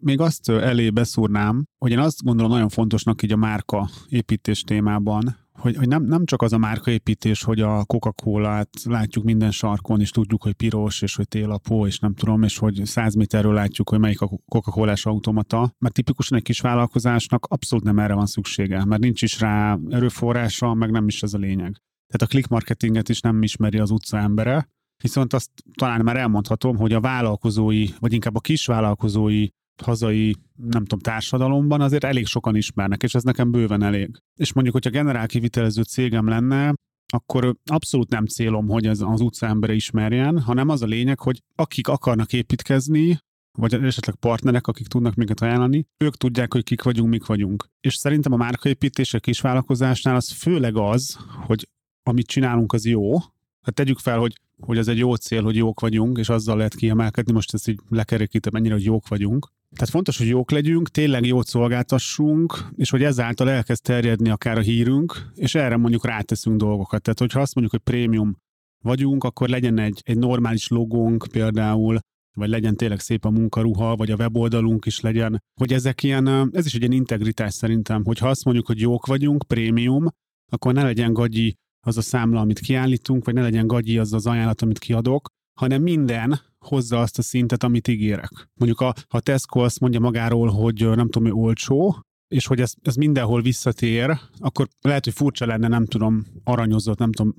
Még 0.03 0.19
azt 0.19 0.49
elé 0.49 0.89
beszúrnám, 0.89 1.63
hogy 1.77 1.91
én 1.91 1.99
azt 1.99 2.23
gondolom 2.23 2.51
nagyon 2.51 2.69
fontosnak 2.69 3.21
így 3.21 3.31
a 3.31 3.35
márka 3.35 3.89
építés 4.07 4.61
témában, 4.61 5.35
hogy, 5.61 5.75
hogy 5.75 5.87
nem, 5.87 6.03
nem 6.03 6.25
csak 6.25 6.41
az 6.41 6.53
a 6.53 6.57
márkaépítés, 6.57 7.43
hogy 7.43 7.59
a 7.59 7.85
Coca-Cola-t 7.85 8.83
látjuk 8.83 9.23
minden 9.23 9.51
sarkon, 9.51 9.99
és 9.99 10.09
tudjuk, 10.09 10.43
hogy 10.43 10.53
piros, 10.53 11.01
és 11.01 11.15
hogy 11.15 11.27
télapó, 11.27 11.85
és 11.85 11.99
nem 11.99 12.13
tudom, 12.13 12.43
és 12.43 12.57
hogy 12.57 12.81
100 12.83 13.15
méterről 13.15 13.53
látjuk, 13.53 13.89
hogy 13.89 13.99
melyik 13.99 14.21
a 14.21 14.29
Coca-Colás 14.45 15.05
automata, 15.05 15.75
mert 15.79 15.93
tipikusan 15.93 16.37
egy 16.37 16.43
kis 16.43 16.59
vállalkozásnak 16.59 17.45
abszolút 17.45 17.85
nem 17.85 17.99
erre 17.99 18.13
van 18.13 18.25
szüksége, 18.25 18.85
mert 18.85 19.01
nincs 19.01 19.21
is 19.21 19.39
rá 19.39 19.79
erőforrása, 19.89 20.73
meg 20.73 20.91
nem 20.91 21.07
is 21.07 21.23
ez 21.23 21.33
a 21.33 21.37
lényeg. 21.37 21.81
Tehát 22.07 22.21
a 22.21 22.25
click 22.25 22.47
marketinget 22.47 23.09
is 23.09 23.21
nem 23.21 23.43
ismeri 23.43 23.79
az 23.79 23.91
utca 23.91 24.17
embere, 24.17 24.69
viszont 25.01 25.33
azt 25.33 25.49
talán 25.73 26.01
már 26.03 26.17
elmondhatom, 26.17 26.75
hogy 26.77 26.93
a 26.93 26.99
vállalkozói, 26.99 27.85
vagy 27.99 28.13
inkább 28.13 28.35
a 28.35 28.39
kis 28.39 28.65
vállalkozói 28.65 29.47
hazai, 29.81 30.35
nem 30.55 30.81
tudom, 30.81 30.99
társadalomban 30.99 31.81
azért 31.81 32.03
elég 32.03 32.25
sokan 32.25 32.55
ismernek, 32.55 33.03
és 33.03 33.15
ez 33.15 33.23
nekem 33.23 33.51
bőven 33.51 33.83
elég. 33.83 34.17
És 34.35 34.53
mondjuk, 34.53 34.75
hogyha 34.75 34.89
generál 34.89 35.27
kivitelező 35.27 35.81
cégem 35.81 36.27
lenne, 36.27 36.73
akkor 37.13 37.55
abszolút 37.65 38.09
nem 38.09 38.25
célom, 38.25 38.67
hogy 38.67 38.85
ez 38.85 39.01
az 39.01 39.21
utca 39.21 39.47
embere 39.47 39.73
ismerjen, 39.73 40.39
hanem 40.39 40.69
az 40.69 40.81
a 40.81 40.85
lényeg, 40.85 41.19
hogy 41.19 41.41
akik 41.55 41.87
akarnak 41.87 42.33
építkezni, 42.33 43.17
vagy 43.57 43.73
esetleg 43.73 44.15
partnerek, 44.15 44.67
akik 44.67 44.87
tudnak 44.87 45.15
minket 45.15 45.41
ajánlani, 45.41 45.85
ők 45.97 46.15
tudják, 46.15 46.53
hogy 46.53 46.63
kik 46.63 46.83
vagyunk, 46.83 47.09
mik 47.09 47.25
vagyunk. 47.25 47.65
És 47.81 47.95
szerintem 47.95 48.33
a 48.33 48.37
márkaépítés 48.37 49.13
a 49.13 49.19
kisvállalkozásnál 49.19 50.15
az 50.15 50.31
főleg 50.31 50.75
az, 50.75 51.17
hogy 51.45 51.67
amit 52.03 52.27
csinálunk, 52.27 52.73
az 52.73 52.85
jó. 52.85 53.17
Hát 53.61 53.73
tegyük 53.73 53.99
fel, 53.99 54.19
hogy 54.19 54.39
hogy 54.65 54.77
ez 54.77 54.87
egy 54.87 54.97
jó 54.97 55.15
cél, 55.15 55.43
hogy 55.43 55.55
jók 55.55 55.79
vagyunk, 55.79 56.17
és 56.17 56.29
azzal 56.29 56.57
lehet 56.57 56.75
kiemelkedni, 56.75 57.31
most 57.33 57.53
ezt 57.53 57.67
így 57.67 57.79
lekerekítem 57.89 58.53
ennyire, 58.55 58.73
hogy 58.73 58.83
jók 58.83 59.07
vagyunk. 59.07 59.47
Tehát 59.75 59.89
fontos, 59.89 60.17
hogy 60.17 60.27
jók 60.27 60.51
legyünk, 60.51 60.89
tényleg 60.89 61.25
jót 61.25 61.47
szolgáltassunk, 61.47 62.69
és 62.75 62.89
hogy 62.89 63.03
ezáltal 63.03 63.49
elkezd 63.49 63.83
terjedni 63.83 64.29
akár 64.29 64.57
a 64.57 64.61
hírünk, 64.61 65.31
és 65.35 65.55
erre 65.55 65.77
mondjuk 65.77 66.05
ráteszünk 66.05 66.57
dolgokat. 66.57 67.01
Tehát, 67.01 67.19
hogyha 67.19 67.39
azt 67.39 67.55
mondjuk, 67.55 67.83
hogy 67.83 67.93
prémium 67.93 68.35
vagyunk, 68.83 69.23
akkor 69.23 69.49
legyen 69.49 69.77
egy, 69.77 70.01
egy 70.05 70.17
normális 70.17 70.67
logónk 70.67 71.27
például, 71.31 71.99
vagy 72.37 72.49
legyen 72.49 72.75
tényleg 72.75 72.99
szép 72.99 73.25
a 73.25 73.29
munkaruha, 73.29 73.95
vagy 73.95 74.11
a 74.11 74.15
weboldalunk 74.15 74.85
is 74.85 74.99
legyen, 74.99 75.43
hogy 75.59 75.73
ezek 75.73 76.03
ilyen, 76.03 76.27
ez 76.53 76.65
is 76.65 76.73
egy 76.73 76.79
ilyen 76.79 76.91
integritás 76.91 77.53
szerintem, 77.53 78.03
hogy 78.03 78.17
ha 78.17 78.29
azt 78.29 78.43
mondjuk, 78.43 78.67
hogy 78.67 78.79
jók 78.79 79.05
vagyunk, 79.05 79.43
prémium, 79.47 80.07
akkor 80.51 80.73
ne 80.73 80.83
legyen 80.83 81.13
gagyi 81.13 81.55
az 81.87 81.97
a 81.97 82.01
számla, 82.01 82.39
amit 82.39 82.59
kiállítunk, 82.59 83.25
vagy 83.25 83.33
ne 83.33 83.41
legyen 83.41 83.67
gagyi 83.67 83.97
az 83.97 84.13
az 84.13 84.25
ajánlat, 84.25 84.61
amit 84.61 84.79
kiadok, 84.79 85.27
hanem 85.59 85.81
minden 85.81 86.39
hozza 86.65 86.99
azt 86.99 87.17
a 87.17 87.21
szintet, 87.21 87.63
amit 87.63 87.87
ígérek. 87.87 88.49
Mondjuk 88.53 88.81
a, 88.81 88.93
ha 89.09 89.19
Tesco 89.19 89.59
azt 89.59 89.79
mondja 89.79 89.99
magáról, 89.99 90.47
hogy 90.49 90.89
nem 90.95 91.09
tudom, 91.09 91.31
hogy 91.31 91.41
olcsó, 91.43 92.01
és 92.27 92.47
hogy 92.47 92.59
ez, 92.59 92.73
ez 92.81 92.95
mindenhol 92.95 93.41
visszatér, 93.41 94.19
akkor 94.37 94.67
lehet, 94.81 95.03
hogy 95.03 95.13
furcsa 95.13 95.45
lenne, 95.45 95.67
nem 95.67 95.85
tudom, 95.85 96.25
aranyozott, 96.43 96.97
nem 96.97 97.11
tudom, 97.11 97.33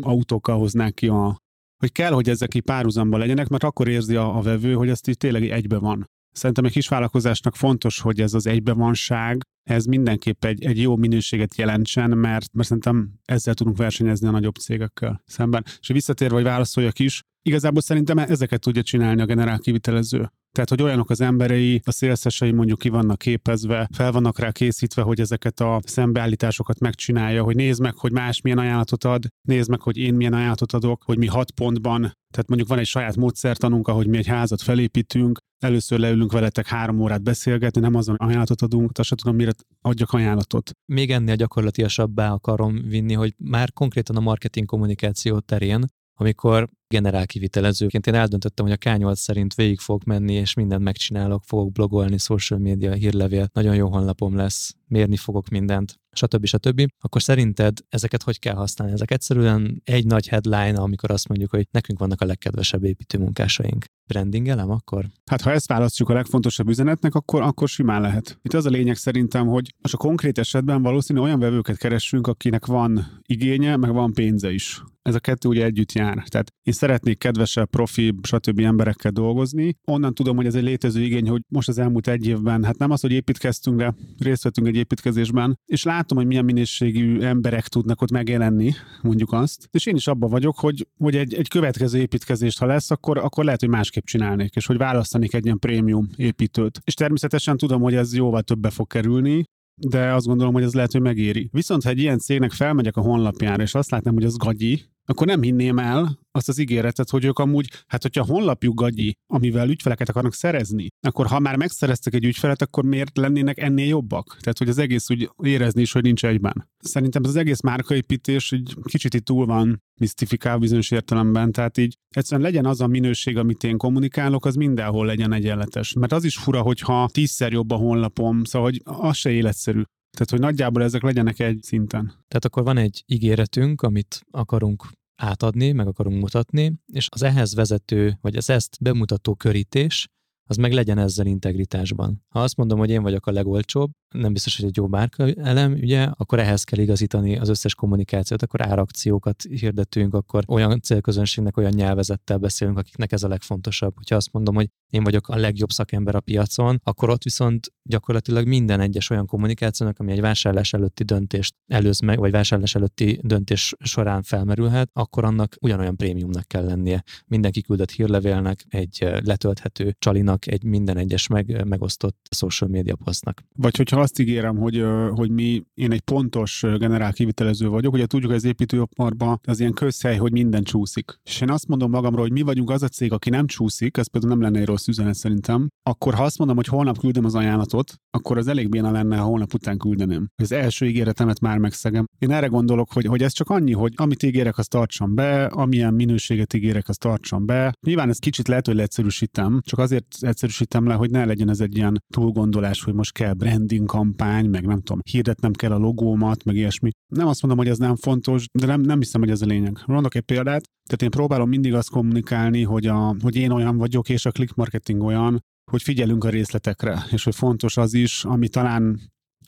autókkal 0.00 0.58
hoznák 0.58 0.94
ki 0.94 1.08
a, 1.08 1.36
hogy 1.78 1.92
kell, 1.92 2.12
hogy 2.12 2.28
ezek 2.28 2.54
így 2.54 2.62
párhuzamban 2.62 3.20
legyenek, 3.20 3.48
mert 3.48 3.64
akkor 3.64 3.88
érzi 3.88 4.16
a, 4.16 4.36
a 4.36 4.42
vevő, 4.42 4.74
hogy 4.74 4.92
így 5.08 5.16
tényleg 5.16 5.50
egybe 5.50 5.78
van. 5.78 6.08
Szerintem 6.34 6.64
egy 6.64 6.72
kisvállalkozásnak 6.72 7.56
fontos, 7.56 8.00
hogy 8.00 8.20
ez 8.20 8.34
az 8.34 8.46
egybevanság, 8.46 9.42
ez 9.70 9.84
mindenképp 9.84 10.44
egy, 10.44 10.64
egy 10.64 10.80
jó 10.80 10.96
minőséget 10.96 11.56
jelentsen, 11.56 12.10
mert, 12.10 12.52
mert 12.52 12.68
szerintem 12.68 13.12
ezzel 13.24 13.54
tudunk 13.54 13.76
versenyezni 13.76 14.28
a 14.28 14.30
nagyobb 14.30 14.54
cégekkel 14.54 15.22
szemben. 15.26 15.64
És 15.80 15.88
visszatérve, 15.88 16.34
hogy 16.34 16.44
válaszoljak 16.44 16.98
is, 16.98 17.22
igazából 17.46 17.82
szerintem 17.82 18.18
ezeket 18.18 18.60
tudja 18.60 18.82
csinálni 18.82 19.20
a 19.20 19.24
generál 19.24 19.58
kivitelező. 19.58 20.30
Tehát, 20.52 20.68
hogy 20.68 20.82
olyanok 20.82 21.10
az 21.10 21.20
emberei, 21.20 21.80
a 21.84 21.92
szélszesei 21.92 22.52
mondjuk 22.52 22.78
ki 22.78 22.88
vannak 22.88 23.18
képezve, 23.18 23.88
fel 23.96 24.12
vannak 24.12 24.38
rá 24.38 24.50
készítve, 24.50 25.02
hogy 25.02 25.20
ezeket 25.20 25.60
a 25.60 25.80
szembeállításokat 25.84 26.78
megcsinálja, 26.78 27.42
hogy 27.42 27.56
nézd 27.56 27.80
meg, 27.80 27.94
hogy 27.96 28.12
más 28.12 28.40
milyen 28.40 28.58
ajánlatot 28.58 29.04
ad, 29.04 29.26
nézd 29.48 29.70
meg, 29.70 29.80
hogy 29.80 29.96
én 29.96 30.14
milyen 30.14 30.32
ajánlatot 30.32 30.72
adok, 30.72 31.02
hogy 31.02 31.18
mi 31.18 31.26
hat 31.26 31.50
pontban, 31.50 32.00
tehát 32.00 32.48
mondjuk 32.48 32.68
van 32.68 32.78
egy 32.78 32.86
saját 32.86 33.16
módszertanunk, 33.16 33.88
ahogy 33.88 34.06
mi 34.06 34.16
egy 34.16 34.26
házat 34.26 34.62
felépítünk, 34.62 35.38
először 35.58 35.98
leülünk 35.98 36.32
veletek 36.32 36.66
három 36.66 37.00
órát 37.00 37.22
beszélgetni, 37.22 37.80
nem 37.80 37.94
azon 37.94 38.16
ajánlatot 38.16 38.62
adunk, 38.62 38.90
azt 38.94 39.08
sem 39.08 39.18
tudom, 39.18 39.36
mire 39.36 39.52
adjak 39.80 40.12
ajánlatot. 40.12 40.70
Még 40.92 41.10
ennél 41.10 41.36
gyakorlatilasabbá 41.36 42.32
akarom 42.32 42.82
vinni, 42.88 43.14
hogy 43.14 43.34
már 43.38 43.72
konkrétan 43.72 44.16
a 44.16 44.20
marketing 44.20 44.66
kommunikáció 44.66 45.38
terén 45.38 45.84
amikor 46.14 46.68
generál 46.94 47.26
kivitelezőként. 47.26 48.06
Én 48.06 48.14
eldöntöttem, 48.14 48.66
hogy 48.66 48.76
a 48.80 48.90
K8 48.90 49.14
szerint 49.14 49.54
végig 49.54 49.78
fogok 49.78 50.04
menni, 50.04 50.32
és 50.32 50.54
mindent 50.54 50.82
megcsinálok, 50.82 51.42
fogok 51.44 51.72
blogolni, 51.72 52.18
social 52.18 52.58
media, 52.58 52.92
hírlevél, 52.92 53.48
nagyon 53.52 53.74
jó 53.74 53.88
honlapom 53.88 54.36
lesz, 54.36 54.74
mérni 54.88 55.16
fogok 55.16 55.48
mindent, 55.48 56.00
stb. 56.16 56.46
stb. 56.46 56.86
Akkor 57.00 57.22
szerinted 57.22 57.78
ezeket 57.88 58.22
hogy 58.22 58.38
kell 58.38 58.54
használni? 58.54 58.94
Ezek 58.94 59.10
egyszerűen 59.10 59.82
egy 59.84 60.06
nagy 60.06 60.28
headline, 60.28 60.74
amikor 60.78 61.10
azt 61.10 61.28
mondjuk, 61.28 61.50
hogy 61.50 61.66
nekünk 61.70 61.98
vannak 61.98 62.20
a 62.20 62.24
legkedvesebb 62.24 62.84
építőmunkásaink. 62.84 63.84
Brandingelem 64.06 64.70
akkor? 64.70 65.06
Hát 65.30 65.40
ha 65.40 65.50
ezt 65.50 65.68
választjuk 65.68 66.08
a 66.08 66.14
legfontosabb 66.14 66.68
üzenetnek, 66.68 67.14
akkor, 67.14 67.42
akkor 67.42 67.68
simán 67.68 68.00
lehet. 68.00 68.38
Itt 68.42 68.54
az 68.54 68.66
a 68.66 68.70
lényeg 68.70 68.96
szerintem, 68.96 69.46
hogy 69.46 69.74
most 69.82 69.94
a 69.94 69.96
konkrét 69.96 70.38
esetben 70.38 70.82
valószínű 70.82 71.20
olyan 71.20 71.38
vevőket 71.38 71.76
keressünk, 71.76 72.26
akinek 72.26 72.66
van 72.66 73.20
igénye, 73.26 73.76
meg 73.76 73.92
van 73.92 74.12
pénze 74.12 74.52
is 74.52 74.82
ez 75.04 75.14
a 75.14 75.20
kettő 75.20 75.48
ugye 75.48 75.64
együtt 75.64 75.92
jár. 75.92 76.28
Tehát 76.28 76.52
én 76.62 76.72
szeretnék 76.72 77.18
kedvesebb, 77.18 77.68
profi, 77.70 78.14
stb. 78.22 78.58
emberekkel 78.58 79.10
dolgozni. 79.10 79.76
Onnan 79.84 80.14
tudom, 80.14 80.36
hogy 80.36 80.46
ez 80.46 80.54
egy 80.54 80.62
létező 80.62 81.00
igény, 81.00 81.28
hogy 81.28 81.42
most 81.48 81.68
az 81.68 81.78
elmúlt 81.78 82.08
egy 82.08 82.26
évben, 82.26 82.64
hát 82.64 82.78
nem 82.78 82.90
az, 82.90 83.00
hogy 83.00 83.12
építkeztünk, 83.12 83.76
de 83.76 83.94
részt 84.18 84.42
vettünk 84.42 84.66
egy 84.66 84.76
építkezésben, 84.76 85.58
és 85.64 85.84
látom, 86.04 86.18
hogy 86.18 86.26
milyen 86.26 86.44
minőségű 86.44 87.20
emberek 87.20 87.68
tudnak 87.68 88.02
ott 88.02 88.10
megjelenni, 88.10 88.72
mondjuk 89.02 89.32
azt. 89.32 89.68
És 89.70 89.86
én 89.86 89.94
is 89.94 90.06
abban 90.06 90.30
vagyok, 90.30 90.58
hogy, 90.58 90.86
hogy 90.98 91.16
egy, 91.16 91.34
egy 91.34 91.48
következő 91.48 91.98
építkezést, 91.98 92.58
ha 92.58 92.66
lesz, 92.66 92.90
akkor, 92.90 93.18
akkor 93.18 93.44
lehet, 93.44 93.60
hogy 93.60 93.68
másképp 93.68 94.04
csinálnék, 94.04 94.54
és 94.54 94.66
hogy 94.66 94.76
választanék 94.76 95.34
egy 95.34 95.44
ilyen 95.44 95.58
prémium 95.58 96.08
építőt. 96.16 96.80
És 96.84 96.94
természetesen 96.94 97.56
tudom, 97.56 97.82
hogy 97.82 97.94
ez 97.94 98.14
jóval 98.14 98.42
többe 98.42 98.70
fog 98.70 98.86
kerülni, 98.86 99.44
de 99.74 100.12
azt 100.12 100.26
gondolom, 100.26 100.52
hogy 100.52 100.62
ez 100.62 100.74
lehet, 100.74 100.92
hogy 100.92 101.00
megéri. 101.00 101.48
Viszont 101.52 101.82
ha 101.82 101.90
egy 101.90 101.98
ilyen 101.98 102.18
cégnek 102.18 102.52
felmegyek 102.52 102.96
a 102.96 103.00
honlapjára, 103.00 103.62
és 103.62 103.74
azt 103.74 103.90
látom, 103.90 104.14
hogy 104.14 104.24
az 104.24 104.36
gagyi, 104.36 104.82
akkor 105.06 105.26
nem 105.26 105.42
hinném 105.42 105.78
el 105.78 106.18
azt 106.30 106.48
az 106.48 106.58
ígéretet, 106.58 107.10
hogy 107.10 107.24
ők 107.24 107.38
amúgy, 107.38 107.70
hát 107.86 108.02
hogyha 108.02 108.20
a 108.20 108.32
honlapjuk 108.32 108.74
gagyi, 108.74 109.16
amivel 109.26 109.68
ügyfeleket 109.68 110.08
akarnak 110.08 110.34
szerezni, 110.34 110.88
akkor 111.00 111.26
ha 111.26 111.38
már 111.38 111.56
megszereztek 111.56 112.14
egy 112.14 112.24
ügyfelet, 112.24 112.62
akkor 112.62 112.84
miért 112.84 113.16
lennének 113.16 113.58
ennél 113.58 113.86
jobbak? 113.86 114.36
Tehát, 114.40 114.58
hogy 114.58 114.68
az 114.68 114.78
egész 114.78 115.10
úgy 115.10 115.30
érezni 115.42 115.80
is, 115.80 115.92
hogy 115.92 116.02
nincs 116.02 116.24
egyben. 116.24 116.68
Szerintem 116.78 117.22
ez 117.22 117.28
az 117.28 117.36
egész 117.36 117.60
márkaépítés 117.60 118.52
egy 118.52 118.74
kicsit 118.82 119.14
itt 119.14 119.24
túl 119.24 119.46
van 119.46 119.82
misztifikál 120.00 120.58
bizonyos 120.58 120.90
értelemben, 120.90 121.52
tehát 121.52 121.78
így 121.78 121.98
egyszerűen 122.08 122.46
legyen 122.46 122.66
az 122.66 122.80
a 122.80 122.86
minőség, 122.86 123.36
amit 123.36 123.64
én 123.64 123.76
kommunikálok, 123.76 124.44
az 124.46 124.54
mindenhol 124.54 125.06
legyen 125.06 125.32
egyenletes. 125.32 125.92
Mert 125.92 126.12
az 126.12 126.24
is 126.24 126.36
fura, 126.36 126.62
hogyha 126.62 127.08
tízszer 127.12 127.52
jobb 127.52 127.70
a 127.70 127.76
honlapom, 127.76 128.44
szóval 128.44 128.68
hogy 128.68 128.80
az 128.84 129.16
se 129.16 129.30
életszerű. 129.30 129.82
Tehát, 130.14 130.30
hogy 130.30 130.40
nagyjából 130.40 130.82
ezek 130.82 131.02
legyenek 131.02 131.38
egy 131.38 131.62
szinten. 131.62 132.04
Tehát 132.06 132.44
akkor 132.44 132.62
van 132.62 132.76
egy 132.76 133.02
ígéretünk, 133.06 133.82
amit 133.82 134.20
akarunk 134.30 134.86
átadni, 135.16 135.72
meg 135.72 135.86
akarunk 135.86 136.20
mutatni, 136.20 136.72
és 136.92 137.08
az 137.10 137.22
ehhez 137.22 137.54
vezető, 137.54 138.18
vagy 138.20 138.36
az 138.36 138.50
ezt 138.50 138.76
bemutató 138.80 139.34
körítés, 139.34 140.08
az 140.48 140.56
meg 140.56 140.72
legyen 140.72 140.98
ezzel 140.98 141.26
integritásban. 141.26 142.24
Ha 142.28 142.42
azt 142.42 142.56
mondom, 142.56 142.78
hogy 142.78 142.90
én 142.90 143.02
vagyok 143.02 143.26
a 143.26 143.32
legolcsóbb, 143.32 143.90
nem 144.18 144.32
biztos, 144.32 144.56
hogy 144.56 144.66
egy 144.66 144.76
jó 144.76 144.86
márka 144.86 145.30
elem, 145.30 145.72
ugye, 145.72 146.02
akkor 146.02 146.38
ehhez 146.38 146.64
kell 146.64 146.80
igazítani 146.80 147.38
az 147.38 147.48
összes 147.48 147.74
kommunikációt, 147.74 148.42
akkor 148.42 148.66
árakciókat 148.66 149.42
hirdetünk, 149.42 150.14
akkor 150.14 150.44
olyan 150.48 150.80
célközönségnek 150.80 151.56
olyan 151.56 151.72
nyelvezettel 151.74 152.38
beszélünk, 152.38 152.78
akiknek 152.78 153.12
ez 153.12 153.22
a 153.22 153.28
legfontosabb. 153.28 153.92
Hogyha 153.96 154.16
azt 154.16 154.32
mondom, 154.32 154.54
hogy 154.54 154.68
én 154.90 155.02
vagyok 155.02 155.28
a 155.28 155.36
legjobb 155.36 155.70
szakember 155.70 156.14
a 156.14 156.20
piacon, 156.20 156.80
akkor 156.84 157.10
ott 157.10 157.22
viszont 157.22 157.72
gyakorlatilag 157.82 158.46
minden 158.46 158.80
egyes 158.80 159.10
olyan 159.10 159.26
kommunikációnak, 159.26 159.98
ami 159.98 160.12
egy 160.12 160.20
vásárlás 160.20 160.72
előtti 160.72 161.04
döntést 161.04 161.54
előz 161.66 162.00
meg, 162.00 162.18
vagy 162.18 162.30
vásárlás 162.30 162.74
előtti 162.74 163.20
döntés 163.22 163.74
során 163.78 164.22
felmerülhet, 164.22 164.90
akkor 164.92 165.24
annak 165.24 165.56
ugyanolyan 165.60 165.96
prémiumnak 165.96 166.48
kell 166.48 166.64
lennie. 166.64 167.04
Mindenki 167.26 167.62
küldött 167.62 167.90
hírlevélnek, 167.90 168.64
egy 168.68 169.08
letölthető 169.24 169.96
csalinak, 169.98 170.46
egy 170.46 170.64
minden 170.64 170.96
egyes 170.96 171.26
meg, 171.26 171.64
megosztott 171.66 172.28
social 172.30 172.70
media 172.70 172.96
posztnak. 172.96 173.42
Vagy 173.56 173.76
hogyha 173.76 173.96
azt 174.04 174.20
ígérem, 174.20 174.56
hogy, 174.56 174.84
hogy 175.10 175.30
mi, 175.30 175.62
én 175.74 175.92
egy 175.92 176.00
pontos 176.00 176.64
generál 176.78 177.12
kivitelező 177.12 177.68
vagyok, 177.68 177.92
ugye 177.92 178.06
tudjuk, 178.06 178.30
hogy 178.30 178.40
az 178.40 178.44
építőiparban 178.46 179.40
az 179.44 179.60
ilyen 179.60 179.72
közhely, 179.72 180.16
hogy 180.16 180.32
minden 180.32 180.62
csúszik. 180.62 181.18
És 181.22 181.40
én 181.40 181.50
azt 181.50 181.68
mondom 181.68 181.90
magamról, 181.90 182.22
hogy 182.22 182.32
mi 182.32 182.42
vagyunk 182.42 182.70
az 182.70 182.82
a 182.82 182.88
cég, 182.88 183.12
aki 183.12 183.30
nem 183.30 183.46
csúszik, 183.46 183.96
ez 183.96 184.10
például 184.10 184.32
nem 184.32 184.42
lenne 184.42 184.58
egy 184.58 184.66
rossz 184.66 184.86
üzenet 184.86 185.14
szerintem, 185.14 185.68
akkor 185.82 186.14
ha 186.14 186.22
azt 186.22 186.38
mondom, 186.38 186.56
hogy 186.56 186.66
holnap 186.66 186.98
küldöm 186.98 187.24
az 187.24 187.34
ajánlatot, 187.34 187.94
akkor 188.10 188.38
az 188.38 188.46
elég 188.46 188.68
béna 188.68 188.90
lenne, 188.90 189.16
ha 189.16 189.24
holnap 189.24 189.54
után 189.54 189.78
küldeném. 189.78 190.28
Az 190.42 190.52
első 190.52 190.86
ígéretemet 190.86 191.40
már 191.40 191.58
megszegem. 191.58 192.04
Én 192.18 192.30
erre 192.30 192.46
gondolok, 192.46 192.92
hogy, 192.92 193.04
hogy 193.04 193.22
ez 193.22 193.32
csak 193.32 193.50
annyi, 193.50 193.72
hogy 193.72 193.92
amit 193.96 194.22
ígérek, 194.22 194.58
azt 194.58 194.70
tartsam 194.70 195.14
be, 195.14 195.44
amilyen 195.44 195.94
minőséget 195.94 196.54
ígérek, 196.54 196.88
azt 196.88 197.00
tartsam 197.00 197.46
be. 197.46 197.74
Nyilván 197.86 198.08
ez 198.08 198.18
kicsit 198.18 198.48
lehet, 198.48 198.66
hogy 198.66 198.74
leegyszerűsítem, 198.74 199.60
csak 199.64 199.78
azért 199.78 200.06
egyszerűsítem 200.20 200.86
le, 200.86 200.94
hogy 200.94 201.10
ne 201.10 201.24
legyen 201.24 201.48
ez 201.48 201.60
egy 201.60 201.76
ilyen 201.76 202.02
túlgondolás, 202.14 202.82
hogy 202.82 202.94
most 202.94 203.12
kell 203.12 203.32
branding 203.32 203.86
kampány, 203.94 204.48
meg 204.48 204.66
nem 204.66 204.80
tudom, 204.80 205.00
hirdetnem 205.10 205.52
kell 205.52 205.72
a 205.72 205.78
logómat, 205.78 206.44
meg 206.44 206.56
ilyesmi. 206.56 206.90
Nem 207.14 207.26
azt 207.26 207.42
mondom, 207.42 207.60
hogy 207.60 207.70
ez 207.70 207.78
nem 207.78 207.96
fontos, 207.96 208.46
de 208.52 208.66
nem, 208.66 208.80
nem 208.80 208.98
hiszem, 208.98 209.20
hogy 209.20 209.30
ez 209.30 209.42
a 209.42 209.46
lényeg. 209.46 209.78
Mondok 209.86 210.14
egy 210.14 210.22
példát, 210.22 210.62
tehát 210.88 211.02
én 211.02 211.10
próbálom 211.10 211.48
mindig 211.48 211.74
azt 211.74 211.90
kommunikálni, 211.90 212.62
hogy, 212.62 212.86
a, 212.86 213.16
hogy 213.22 213.36
én 213.36 213.50
olyan 213.50 213.76
vagyok, 213.76 214.08
és 214.08 214.26
a 214.26 214.30
click 214.30 214.54
marketing 214.54 215.02
olyan, 215.02 215.40
hogy 215.70 215.82
figyelünk 215.82 216.24
a 216.24 216.28
részletekre, 216.28 217.04
és 217.10 217.24
hogy 217.24 217.34
fontos 217.34 217.76
az 217.76 217.94
is, 217.94 218.24
ami 218.24 218.48
talán 218.48 219.00